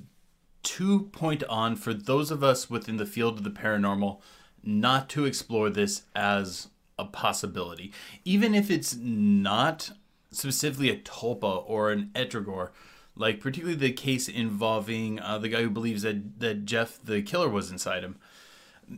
too 0.62 1.04
point 1.12 1.42
on 1.44 1.76
for 1.76 1.94
those 1.94 2.30
of 2.30 2.44
us 2.44 2.68
within 2.68 2.98
the 2.98 3.06
field 3.06 3.38
of 3.38 3.44
the 3.44 3.50
paranormal 3.50 4.20
not 4.62 5.08
to 5.08 5.24
explore 5.24 5.70
this 5.70 6.02
as 6.14 6.68
a 6.98 7.04
possibility. 7.06 7.92
Even 8.24 8.54
if 8.54 8.70
it's 8.70 8.94
not 8.94 9.92
specifically 10.30 10.90
a 10.90 10.98
tulpa 10.98 11.64
or 11.66 11.90
an 11.90 12.10
egregore, 12.14 12.70
like 13.16 13.40
particularly 13.40 13.78
the 13.78 13.92
case 13.92 14.28
involving 14.28 15.18
uh, 15.20 15.38
the 15.38 15.48
guy 15.48 15.62
who 15.62 15.70
believes 15.70 16.02
that, 16.02 16.38
that 16.40 16.64
Jeff 16.64 16.98
the 17.02 17.22
killer 17.22 17.48
was 17.48 17.70
inside 17.70 18.02
him. 18.02 18.16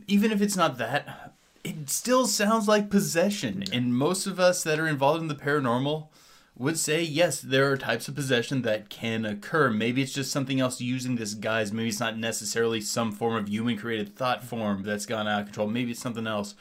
Even 0.07 0.31
if 0.31 0.41
it's 0.41 0.57
not 0.57 0.77
that, 0.77 1.33
it 1.63 1.89
still 1.89 2.27
sounds 2.27 2.67
like 2.67 2.89
possession. 2.89 3.63
And 3.71 3.95
most 3.95 4.27
of 4.27 4.39
us 4.39 4.63
that 4.63 4.79
are 4.79 4.87
involved 4.87 5.21
in 5.21 5.27
the 5.27 5.35
paranormal 5.35 6.09
would 6.55 6.77
say 6.77 7.01
yes, 7.01 7.41
there 7.41 7.71
are 7.71 7.77
types 7.77 8.07
of 8.07 8.15
possession 8.15 8.61
that 8.61 8.89
can 8.89 9.25
occur. 9.25 9.69
Maybe 9.69 10.01
it's 10.01 10.13
just 10.13 10.31
something 10.31 10.59
else 10.59 10.81
using 10.81 11.15
this 11.15 11.33
guise. 11.33 11.71
Maybe 11.71 11.89
it's 11.89 11.99
not 11.99 12.17
necessarily 12.17 12.81
some 12.81 13.11
form 13.11 13.35
of 13.35 13.49
human 13.49 13.77
created 13.77 14.15
thought 14.15 14.43
form 14.43 14.83
that's 14.83 15.05
gone 15.05 15.27
out 15.27 15.41
of 15.41 15.45
control. 15.47 15.67
Maybe 15.67 15.91
it's 15.91 16.01
something 16.01 16.27
else. 16.27 16.55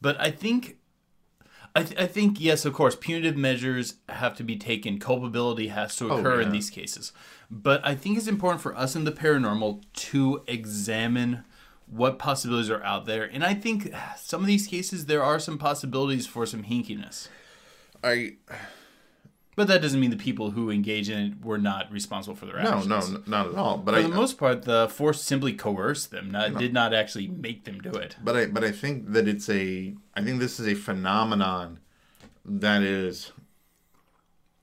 But 0.00 0.20
I 0.20 0.30
think. 0.30 0.78
I, 1.74 1.84
th- 1.84 1.98
I 1.98 2.06
think 2.06 2.38
yes, 2.38 2.66
of 2.66 2.74
course, 2.74 2.94
punitive 2.94 3.34
measures 3.34 3.94
have 4.10 4.36
to 4.36 4.44
be 4.44 4.56
taken. 4.56 4.98
Culpability 4.98 5.68
has 5.68 5.96
to 5.96 6.12
oh, 6.12 6.18
occur 6.18 6.42
in 6.42 6.48
yeah. 6.48 6.52
these 6.52 6.68
cases. 6.68 7.14
But 7.50 7.80
I 7.82 7.94
think 7.94 8.18
it's 8.18 8.26
important 8.26 8.60
for 8.60 8.76
us 8.76 8.94
in 8.94 9.04
the 9.04 9.10
paranormal 9.10 9.82
to 9.94 10.42
examine 10.46 11.44
what 11.94 12.18
possibilities 12.18 12.70
are 12.70 12.82
out 12.82 13.04
there. 13.06 13.24
And 13.24 13.44
I 13.44 13.54
think 13.54 13.92
some 14.16 14.40
of 14.40 14.46
these 14.46 14.66
cases 14.66 15.06
there 15.06 15.22
are 15.22 15.38
some 15.38 15.58
possibilities 15.58 16.26
for 16.26 16.46
some 16.46 16.64
hinkiness. 16.64 17.28
I 18.02 18.36
But 19.54 19.68
that 19.68 19.82
doesn't 19.82 20.00
mean 20.00 20.10
the 20.10 20.16
people 20.16 20.52
who 20.52 20.70
engage 20.70 21.10
in 21.10 21.18
it 21.18 21.44
were 21.44 21.58
not 21.58 21.92
responsible 21.92 22.34
for 22.34 22.46
their 22.46 22.62
No, 22.62 22.70
actions. 22.78 22.86
no, 22.88 23.00
no, 23.18 23.22
not 23.26 23.46
at 23.48 23.54
all. 23.54 23.76
But 23.76 23.92
For 23.94 24.00
I, 24.00 24.02
the 24.02 24.08
most 24.08 24.38
part, 24.38 24.62
the 24.62 24.88
force 24.88 25.20
simply 25.22 25.52
coerced 25.52 26.10
them. 26.10 26.30
Not, 26.30 26.56
Did 26.56 26.72
not 26.72 26.94
actually 26.94 27.28
make 27.28 27.64
them 27.64 27.78
do 27.80 27.90
it. 27.90 28.16
but 28.24 28.34
I, 28.36 28.46
but 28.46 28.64
I 28.64 28.72
think 28.72 29.12
that 29.12 29.28
it's 29.28 29.48
a. 29.50 29.94
I 30.16 30.22
think 30.24 30.40
this 30.40 30.58
is 30.58 30.66
a 30.66 30.74
phenomenon 30.74 31.78
that 32.46 32.82
is. 32.82 33.32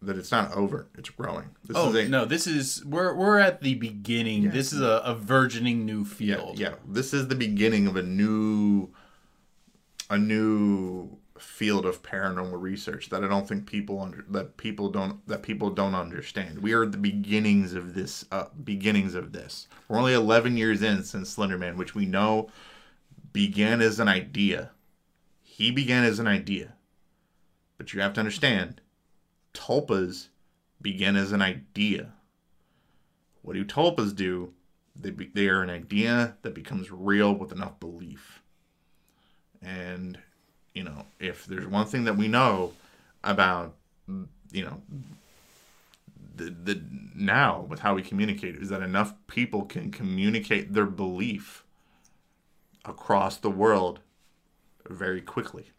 That 0.01 0.17
it's 0.17 0.31
not 0.31 0.53
over. 0.53 0.87
It's 0.97 1.09
growing. 1.09 1.49
This 1.65 1.75
Oh 1.75 1.89
is 1.93 2.07
a, 2.07 2.09
no! 2.09 2.23
This 2.23 2.47
is 2.47 2.85
we're 2.85 3.13
we're 3.13 3.37
at 3.37 3.61
the 3.61 3.75
beginning. 3.75 4.49
This 4.49 4.71
is 4.71 4.79
a, 4.79 5.01
a 5.03 5.13
burgeoning 5.13 5.85
new 5.85 5.99
Yeah, 6.19 6.35
field. 6.37 6.59
yeah. 6.59 6.75
This 6.87 7.13
is 7.13 7.27
the 7.27 7.35
beginning 7.35 7.85
of 7.85 7.97
a 7.97 8.01
new, 8.03 8.89
a 10.09 10.17
new 10.17 11.17
field 11.37 11.85
of 11.85 12.01
paranormal 12.01 12.61
research 12.61 13.09
that 13.09 13.23
I 13.23 13.27
don't 13.27 13.47
think 13.47 13.65
people 13.65 14.01
under 14.01 14.23
that 14.29 14.55
people 14.55 14.89
don't 14.89 15.25
that 15.27 15.41
people 15.43 15.69
don't 15.69 15.95
understand. 15.95 16.59
We 16.59 16.71
are 16.73 16.83
at 16.83 16.93
the 16.93 16.97
beginnings 16.97 17.73
of 17.73 17.93
this. 17.93 18.23
Uh, 18.31 18.45
beginnings 18.63 19.15
of 19.15 19.33
this. 19.33 19.67
We're 19.89 19.99
only 19.99 20.13
eleven 20.13 20.55
years 20.55 20.81
in 20.81 21.03
since 21.03 21.35
Slenderman, 21.35 21.75
which 21.75 21.93
we 21.93 22.05
know 22.05 22.49
began 23.33 23.81
as 23.81 23.99
an 23.99 24.07
idea. 24.07 24.71
He 25.41 25.71
began 25.71 26.05
as 26.05 26.19
an 26.19 26.27
idea, 26.27 26.75
but 27.77 27.93
you 27.93 27.99
have 27.99 28.13
to 28.13 28.21
understand, 28.21 28.79
tulpas 29.53 30.27
begin 30.81 31.15
as 31.15 31.31
an 31.31 31.41
idea. 31.41 32.13
What 33.41 33.53
do 33.53 33.65
tulpas 33.65 34.15
do? 34.15 34.53
They, 34.95 35.11
be, 35.11 35.29
they 35.33 35.47
are 35.47 35.61
an 35.61 35.69
idea 35.69 36.35
that 36.41 36.53
becomes 36.53 36.91
real 36.91 37.33
with 37.33 37.51
enough 37.51 37.79
belief. 37.79 38.41
And, 39.61 40.17
you 40.73 40.83
know, 40.83 41.05
if 41.19 41.45
there's 41.45 41.67
one 41.67 41.85
thing 41.85 42.05
that 42.05 42.17
we 42.17 42.27
know 42.27 42.73
about, 43.23 43.75
you 44.51 44.65
know, 44.65 44.81
the, 46.35 46.49
the 46.63 46.81
now 47.15 47.65
with 47.67 47.79
how 47.79 47.95
we 47.95 48.01
communicate 48.01 48.55
is 48.55 48.69
that 48.69 48.81
enough 48.81 49.13
people 49.27 49.63
can 49.63 49.91
communicate 49.91 50.73
their 50.73 50.85
belief 50.85 51.63
across 52.85 53.37
the 53.37 53.49
world 53.49 53.99
very 54.87 55.21
quickly. 55.21 55.71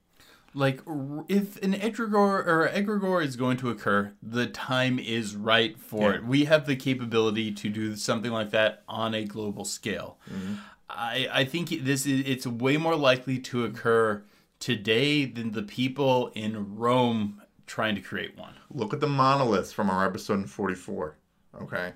Like 0.52 0.80
if 1.28 1.62
an 1.62 1.74
egregore 1.74 2.44
or 2.46 2.68
egregore 2.74 3.24
is 3.24 3.36
going 3.36 3.56
to 3.58 3.70
occur, 3.70 4.12
the 4.22 4.46
time 4.48 4.98
is 4.98 5.36
right 5.36 5.78
for 5.78 6.10
Yeah. 6.10 6.16
it. 6.16 6.24
We 6.24 6.44
have 6.46 6.66
the 6.66 6.74
capability 6.76 7.52
to 7.52 7.68
do 7.68 7.94
something 7.96 8.32
like 8.32 8.50
that 8.50 8.82
on 8.88 9.14
a 9.14 9.24
global 9.24 9.64
scale. 9.64 10.18
Mm-hmm. 10.28 10.54
I 10.88 11.28
I 11.32 11.44
think 11.44 11.68
this 11.84 12.04
is 12.04 12.22
it's 12.26 12.46
way 12.46 12.76
more 12.76 12.96
likely 12.96 13.38
to 13.38 13.64
occur 13.64 14.24
today 14.58 15.24
than 15.24 15.52
the 15.52 15.62
people 15.62 16.32
in 16.34 16.76
Rome 16.76 17.40
trying 17.66 17.94
to 17.94 18.00
create 18.00 18.36
one. 18.36 18.54
Look 18.72 18.92
at 18.92 18.98
the 19.00 19.06
monoliths 19.06 19.72
from 19.72 19.88
our 19.88 20.04
episode 20.04 20.34
in 20.40 20.46
44. 20.46 21.16
Okay. 21.62 21.92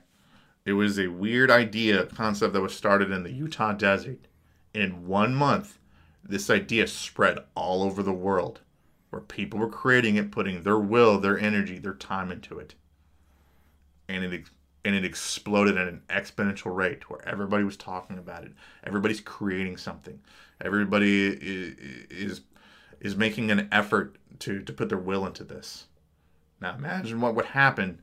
It 0.64 0.72
was 0.74 0.98
a 0.98 1.08
weird 1.08 1.50
idea, 1.50 2.06
concept 2.06 2.52
that 2.54 2.60
was 2.62 2.74
started 2.74 3.10
in 3.10 3.22
the 3.24 3.32
Utah 3.32 3.72
desert. 3.72 4.28
In 4.72 5.06
one 5.06 5.34
month, 5.34 5.78
this 6.26 6.50
idea 6.50 6.86
spread 6.86 7.38
all 7.54 7.82
over 7.82 8.02
the 8.02 8.12
world 8.12 8.60
where 9.10 9.20
people 9.20 9.60
were 9.60 9.68
creating 9.68 10.16
it, 10.16 10.32
putting 10.32 10.62
their 10.62 10.78
will, 10.78 11.20
their 11.20 11.38
energy, 11.38 11.78
their 11.78 11.94
time 11.94 12.32
into 12.32 12.58
it. 12.58 12.74
And 14.08 14.24
it 14.24 14.44
and 14.84 14.94
it 14.94 15.04
exploded 15.04 15.78
at 15.78 15.88
an 15.88 16.02
exponential 16.10 16.74
rate 16.74 17.08
where 17.08 17.26
everybody 17.26 17.64
was 17.64 17.76
talking 17.76 18.18
about 18.18 18.44
it. 18.44 18.52
Everybody's 18.84 19.20
creating 19.20 19.78
something. 19.78 20.20
Everybody 20.60 21.26
is 21.28 22.42
is, 23.00 23.16
making 23.16 23.50
an 23.50 23.68
effort 23.70 24.16
to, 24.40 24.62
to 24.62 24.72
put 24.72 24.88
their 24.88 24.98
will 24.98 25.26
into 25.26 25.44
this. 25.44 25.86
Now 26.60 26.74
imagine 26.74 27.20
what 27.20 27.34
would 27.34 27.46
happen 27.46 28.00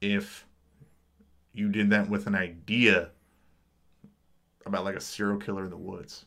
if 0.00 0.46
you 1.52 1.68
did 1.68 1.90
that 1.90 2.08
with 2.08 2.26
an 2.26 2.34
idea 2.34 3.10
about 4.66 4.84
like 4.84 4.96
a 4.96 5.00
serial 5.00 5.38
killer 5.38 5.64
in 5.64 5.70
the 5.70 5.76
woods. 5.76 6.24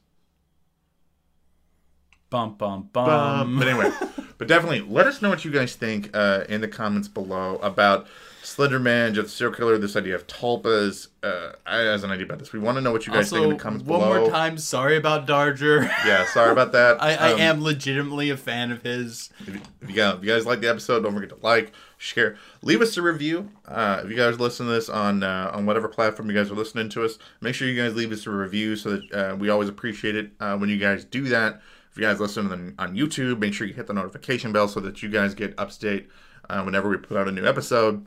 Bum 2.31 2.55
bum 2.55 2.89
bum. 2.93 3.09
Um, 3.09 3.59
but 3.59 3.67
anyway, 3.67 3.91
but 4.39 4.47
definitely 4.47 4.81
let 4.81 5.05
us 5.05 5.21
know 5.21 5.29
what 5.29 5.45
you 5.45 5.51
guys 5.51 5.75
think 5.75 6.09
uh, 6.15 6.45
in 6.49 6.61
the 6.61 6.67
comments 6.67 7.07
below 7.07 7.57
about 7.57 8.07
Slenderman, 8.41 9.13
Jeff 9.13 9.25
the 9.25 9.29
Serial 9.29 9.53
Killer, 9.55 9.77
this 9.77 9.95
idea 9.95 10.15
of 10.15 10.25
tulpas. 10.27 11.09
Uh, 11.21 11.51
I 11.67 11.79
has 11.81 12.03
an 12.03 12.09
idea 12.09 12.25
about 12.25 12.39
this. 12.39 12.53
We 12.53 12.59
want 12.59 12.77
to 12.77 12.81
know 12.81 12.91
what 12.91 13.05
you 13.05 13.13
guys 13.13 13.29
think 13.29 13.43
in 13.43 13.49
the 13.49 13.55
comments 13.57 13.85
one 13.85 13.99
below. 13.99 14.21
more 14.21 14.29
time, 14.31 14.57
sorry 14.57 14.95
about 14.97 15.27
Darger. 15.27 15.83
Yeah, 16.05 16.25
sorry 16.25 16.51
about 16.51 16.71
that. 16.71 17.01
I, 17.03 17.15
I 17.15 17.33
Um, 17.33 17.39
am 17.41 17.63
legitimately 17.63 18.29
a 18.29 18.37
fan 18.37 18.71
of 18.71 18.81
his. 18.81 19.29
If 19.41 19.47
you, 19.49 19.61
if 19.81 19.89
you 19.89 19.95
guys, 19.97 20.15
if 20.15 20.23
you 20.23 20.29
guys 20.29 20.45
like 20.45 20.61
the 20.61 20.69
episode, 20.69 21.03
don't 21.03 21.13
forget 21.13 21.29
to 21.29 21.45
like, 21.45 21.73
share, 21.97 22.37
leave 22.63 22.81
us 22.81 22.95
a 22.97 23.01
review. 23.01 23.51
Uh, 23.67 24.01
if 24.05 24.09
you 24.09 24.15
guys 24.15 24.39
listen 24.39 24.65
to 24.67 24.71
this 24.71 24.87
on 24.87 25.21
uh, 25.21 25.51
on 25.53 25.65
whatever 25.65 25.87
platform 25.89 26.29
you 26.29 26.35
guys 26.35 26.49
are 26.49 26.55
listening 26.55 26.87
to 26.89 27.03
us, 27.03 27.19
make 27.41 27.55
sure 27.55 27.67
you 27.67 27.79
guys 27.79 27.93
leave 27.93 28.11
us 28.13 28.25
a 28.25 28.31
review 28.31 28.77
so 28.77 28.91
that 28.97 29.11
uh, 29.13 29.35
we 29.35 29.49
always 29.49 29.67
appreciate 29.67 30.15
it 30.15 30.31
uh, 30.39 30.57
when 30.57 30.69
you 30.69 30.77
guys 30.77 31.03
do 31.03 31.23
that. 31.25 31.61
If 31.91 31.97
you 31.97 32.03
guys 32.03 32.21
listen 32.21 32.43
to 32.43 32.49
them 32.49 32.75
on 32.79 32.95
YouTube, 32.95 33.39
make 33.39 33.53
sure 33.53 33.67
you 33.67 33.73
hit 33.73 33.87
the 33.87 33.93
notification 33.93 34.53
bell 34.53 34.69
so 34.69 34.79
that 34.79 35.03
you 35.03 35.09
guys 35.09 35.35
get 35.35 35.53
up 35.57 35.71
to 35.71 35.79
date 35.79 36.07
uh, 36.49 36.63
whenever 36.63 36.89
we 36.89 36.97
put 36.97 37.17
out 37.17 37.27
a 37.27 37.31
new 37.31 37.45
episode. 37.45 38.05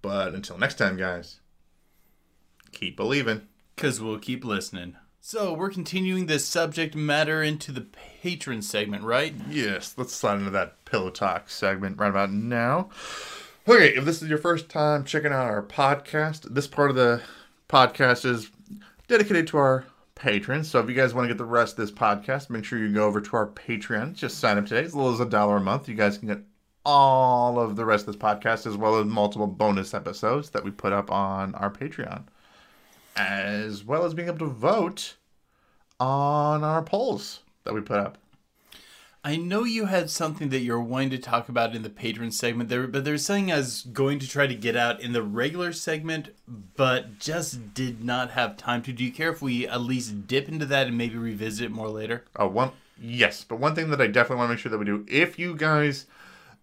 But 0.00 0.34
until 0.34 0.56
next 0.56 0.78
time, 0.78 0.96
guys, 0.96 1.40
keep 2.72 2.96
believing. 2.96 3.42
Because 3.76 4.00
we'll 4.00 4.18
keep 4.18 4.44
listening. 4.44 4.96
So, 5.22 5.52
we're 5.52 5.68
continuing 5.68 6.24
this 6.24 6.46
subject 6.46 6.94
matter 6.94 7.42
into 7.42 7.72
the 7.72 7.82
patron 8.22 8.62
segment, 8.62 9.04
right? 9.04 9.34
Yes, 9.50 9.94
let's 9.98 10.14
slide 10.14 10.38
into 10.38 10.50
that 10.52 10.82
pillow 10.86 11.10
talk 11.10 11.50
segment 11.50 11.98
right 11.98 12.08
about 12.08 12.32
now. 12.32 12.88
Okay, 13.68 13.94
if 13.94 14.06
this 14.06 14.22
is 14.22 14.30
your 14.30 14.38
first 14.38 14.70
time 14.70 15.04
checking 15.04 15.32
out 15.32 15.44
our 15.44 15.62
podcast, 15.62 16.54
this 16.54 16.66
part 16.66 16.88
of 16.88 16.96
the 16.96 17.20
podcast 17.68 18.24
is 18.24 18.50
dedicated 19.08 19.46
to 19.48 19.58
our 19.58 19.84
patrons. 20.20 20.70
So 20.70 20.78
if 20.80 20.88
you 20.88 20.94
guys 20.94 21.14
want 21.14 21.24
to 21.24 21.28
get 21.28 21.38
the 21.38 21.44
rest 21.44 21.78
of 21.78 21.86
this 21.86 21.90
podcast, 21.90 22.50
make 22.50 22.64
sure 22.64 22.78
you 22.78 22.92
go 22.92 23.06
over 23.06 23.20
to 23.20 23.36
our 23.36 23.46
Patreon. 23.46 24.14
Just 24.14 24.38
sign 24.38 24.58
up 24.58 24.66
today. 24.66 24.84
As 24.84 24.94
little 24.94 25.12
as 25.12 25.20
a 25.20 25.26
dollar 25.26 25.56
a 25.56 25.60
month. 25.60 25.88
You 25.88 25.94
guys 25.94 26.18
can 26.18 26.28
get 26.28 26.40
all 26.84 27.58
of 27.58 27.76
the 27.76 27.84
rest 27.84 28.06
of 28.06 28.14
this 28.14 28.22
podcast 28.22 28.66
as 28.66 28.76
well 28.76 28.96
as 28.96 29.06
multiple 29.06 29.46
bonus 29.46 29.94
episodes 29.94 30.50
that 30.50 30.62
we 30.62 30.70
put 30.70 30.92
up 30.92 31.10
on 31.10 31.54
our 31.54 31.70
Patreon. 31.70 32.24
As 33.16 33.82
well 33.82 34.04
as 34.04 34.12
being 34.14 34.28
able 34.28 34.38
to 34.40 34.46
vote 34.46 35.16
on 35.98 36.64
our 36.64 36.82
polls 36.82 37.40
that 37.64 37.74
we 37.74 37.80
put 37.80 37.98
up. 37.98 38.18
I 39.22 39.36
know 39.36 39.64
you 39.64 39.86
had 39.86 40.08
something 40.08 40.48
that 40.48 40.60
you're 40.60 40.80
wanting 40.80 41.10
to 41.10 41.18
talk 41.18 41.50
about 41.50 41.74
in 41.74 41.82
the 41.82 41.90
patron 41.90 42.30
segment 42.32 42.70
there, 42.70 42.86
but 42.86 43.04
there's 43.04 43.26
something 43.26 43.52
I 43.52 43.58
was 43.58 43.82
going 43.82 44.18
to 44.18 44.28
try 44.28 44.46
to 44.46 44.54
get 44.54 44.76
out 44.76 45.00
in 45.00 45.12
the 45.12 45.22
regular 45.22 45.74
segment, 45.74 46.30
but 46.48 47.18
just 47.18 47.74
did 47.74 48.02
not 48.02 48.30
have 48.30 48.56
time 48.56 48.80
to. 48.82 48.92
Do 48.94 49.04
you 49.04 49.12
care 49.12 49.30
if 49.30 49.42
we 49.42 49.68
at 49.68 49.82
least 49.82 50.26
dip 50.26 50.48
into 50.48 50.64
that 50.66 50.86
and 50.86 50.96
maybe 50.96 51.16
revisit 51.16 51.66
it 51.66 51.70
more 51.70 51.90
later? 51.90 52.24
Uh, 52.40 52.48
one 52.48 52.72
yes, 52.98 53.44
but 53.44 53.60
one 53.60 53.74
thing 53.74 53.90
that 53.90 54.00
I 54.00 54.06
definitely 54.06 54.36
want 54.36 54.48
to 54.48 54.54
make 54.54 54.60
sure 54.60 54.70
that 54.70 54.78
we 54.78 54.86
do, 54.86 55.04
if 55.06 55.38
you 55.38 55.54
guys, 55.54 56.06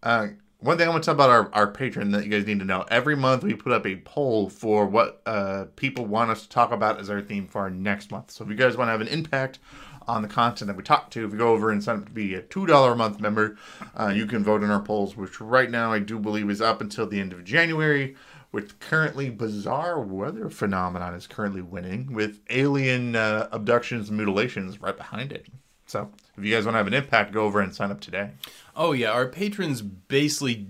uh, 0.01 0.29
one 0.59 0.79
thing 0.79 0.87
I 0.87 0.89
want 0.89 1.03
to 1.03 1.05
talk 1.05 1.15
about 1.15 1.29
our, 1.29 1.53
our 1.53 1.67
patron 1.67 2.09
that 2.11 2.25
you 2.25 2.31
guys 2.31 2.47
need 2.47 2.57
to 2.59 2.65
know. 2.65 2.85
Every 2.89 3.15
month 3.15 3.43
we 3.43 3.53
put 3.53 3.71
up 3.71 3.85
a 3.85 3.97
poll 3.97 4.49
for 4.49 4.87
what 4.87 5.21
uh, 5.27 5.65
people 5.75 6.07
want 6.07 6.31
us 6.31 6.41
to 6.41 6.49
talk 6.49 6.71
about 6.71 6.99
as 6.99 7.11
our 7.11 7.21
theme 7.21 7.47
for 7.47 7.61
our 7.61 7.69
next 7.69 8.09
month. 8.09 8.31
So 8.31 8.43
if 8.43 8.49
you 8.49 8.55
guys 8.55 8.75
want 8.75 8.87
to 8.87 8.93
have 8.93 9.01
an 9.01 9.07
impact 9.07 9.59
on 10.07 10.21
the 10.21 10.27
content 10.27 10.67
that 10.67 10.77
we 10.77 10.83
talk 10.83 11.09
to, 11.11 11.25
if 11.25 11.31
you 11.31 11.37
go 11.37 11.49
over 11.49 11.69
and 11.69 11.83
sign 11.83 11.97
up 11.97 12.05
to 12.05 12.11
be 12.11 12.33
a 12.33 12.41
two 12.41 12.65
dollar 12.65 12.93
a 12.93 12.95
month 12.95 13.19
member, 13.19 13.57
uh, 13.99 14.07
you 14.07 14.25
can 14.25 14.43
vote 14.43 14.63
in 14.63 14.69
our 14.69 14.81
polls, 14.81 15.17
which 15.17 15.41
right 15.41 15.69
now 15.69 15.91
I 15.91 15.99
do 15.99 16.19
believe 16.19 16.49
is 16.49 16.61
up 16.61 16.81
until 16.81 17.07
the 17.07 17.19
end 17.19 17.33
of 17.33 17.43
January. 17.43 18.15
With 18.49 18.79
currently 18.79 19.29
bizarre 19.29 19.99
weather 19.99 20.49
phenomenon 20.49 21.13
is 21.13 21.27
currently 21.27 21.61
winning, 21.61 22.13
with 22.13 22.39
alien 22.49 23.15
uh, 23.15 23.49
abductions 23.51 24.07
and 24.07 24.17
mutilations 24.17 24.81
right 24.81 24.95
behind 24.95 25.33
it. 25.33 25.47
So 25.85 26.11
if 26.37 26.43
you 26.43 26.53
guys 26.53 26.65
want 26.65 26.75
to 26.75 26.77
have 26.77 26.87
an 26.87 26.93
impact, 26.93 27.33
go 27.33 27.43
over 27.43 27.59
and 27.59 27.75
sign 27.75 27.91
up 27.91 27.99
today. 27.99 28.31
Oh 28.75 28.93
yeah, 28.93 29.11
our 29.11 29.27
patrons 29.27 29.81
basically 29.81 30.67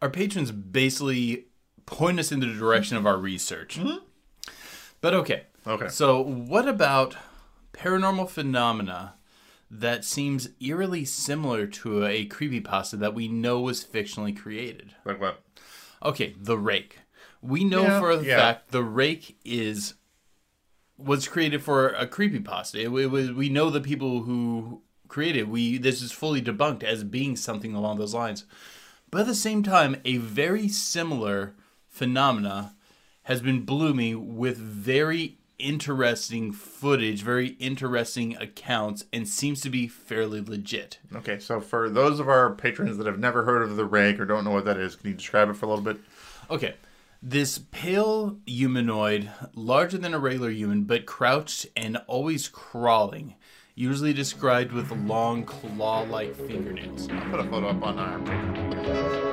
our 0.00 0.08
patrons 0.08 0.52
basically 0.52 1.46
point 1.86 2.20
us 2.20 2.30
in 2.30 2.40
the 2.40 2.46
direction 2.46 2.96
of 2.96 3.06
our 3.06 3.16
research. 3.16 3.80
But 5.00 5.14
okay. 5.14 5.42
Okay. 5.66 5.88
So 5.88 6.20
what 6.20 6.68
about 6.68 7.16
paranormal 7.78 8.28
phenomena 8.28 9.14
that 9.70 10.04
seems 10.04 10.48
eerily 10.60 11.04
similar 11.04 11.66
to 11.66 12.04
a 12.04 12.26
creepypasta 12.26 12.98
that 12.98 13.14
we 13.14 13.28
know 13.28 13.60
was 13.60 13.84
fictionally 13.84 14.36
created? 14.36 14.94
Like 15.04 15.20
what? 15.20 15.42
Okay, 16.02 16.34
the 16.38 16.58
rake. 16.58 17.00
We 17.40 17.64
know 17.64 17.82
Yeah, 17.82 18.00
for 18.00 18.10
a 18.10 18.22
yeah. 18.22 18.36
fact 18.36 18.70
the 18.70 18.82
rake 18.82 19.38
is 19.44 19.94
was 20.96 21.28
created 21.28 21.62
for 21.62 21.90
a 21.90 22.06
creepypasta. 22.06 22.76
It, 22.76 22.88
it 23.02 23.06
was 23.08 23.32
we 23.32 23.48
know 23.48 23.70
the 23.70 23.80
people 23.80 24.22
who 24.22 24.82
created. 25.06 25.40
it. 25.40 25.48
We 25.48 25.78
this 25.78 26.02
is 26.02 26.12
fully 26.12 26.42
debunked 26.42 26.82
as 26.82 27.04
being 27.04 27.36
something 27.36 27.74
along 27.74 27.98
those 27.98 28.14
lines. 28.14 28.44
But 29.10 29.22
at 29.22 29.26
the 29.26 29.34
same 29.34 29.62
time, 29.62 29.96
a 30.04 30.18
very 30.18 30.68
similar 30.68 31.54
phenomena 31.88 32.74
has 33.22 33.40
been 33.40 33.64
blooming 33.64 34.36
with 34.36 34.56
very 34.58 35.37
interesting 35.58 36.52
footage, 36.52 37.22
very 37.22 37.48
interesting 37.58 38.36
accounts, 38.36 39.04
and 39.12 39.26
seems 39.26 39.60
to 39.62 39.70
be 39.70 39.88
fairly 39.88 40.40
legit. 40.40 40.98
Okay, 41.14 41.38
so 41.38 41.60
for 41.60 41.90
those 41.90 42.20
of 42.20 42.28
our 42.28 42.54
patrons 42.54 42.96
that 42.98 43.06
have 43.06 43.18
never 43.18 43.44
heard 43.44 43.62
of 43.62 43.76
the 43.76 43.84
rake 43.84 44.20
or 44.20 44.24
don't 44.24 44.44
know 44.44 44.50
what 44.50 44.64
that 44.64 44.76
is, 44.76 44.96
can 44.96 45.10
you 45.10 45.16
describe 45.16 45.50
it 45.50 45.56
for 45.56 45.66
a 45.66 45.68
little 45.68 45.84
bit? 45.84 45.98
Okay. 46.50 46.74
This 47.20 47.58
pale 47.72 48.38
humanoid, 48.46 49.30
larger 49.54 49.98
than 49.98 50.14
a 50.14 50.20
regular 50.20 50.50
human, 50.50 50.84
but 50.84 51.04
crouched 51.04 51.66
and 51.76 51.96
always 52.06 52.48
crawling, 52.48 53.34
usually 53.74 54.12
described 54.12 54.70
with 54.70 54.92
long 54.92 55.44
claw 55.44 56.02
like 56.02 56.36
fingernails. 56.36 57.08
I'll 57.10 57.30
put 57.30 57.40
a 57.40 57.44
photo 57.44 57.68
up 57.70 57.82
on 57.82 57.98
our 57.98 58.18
Patreon. 58.20 59.27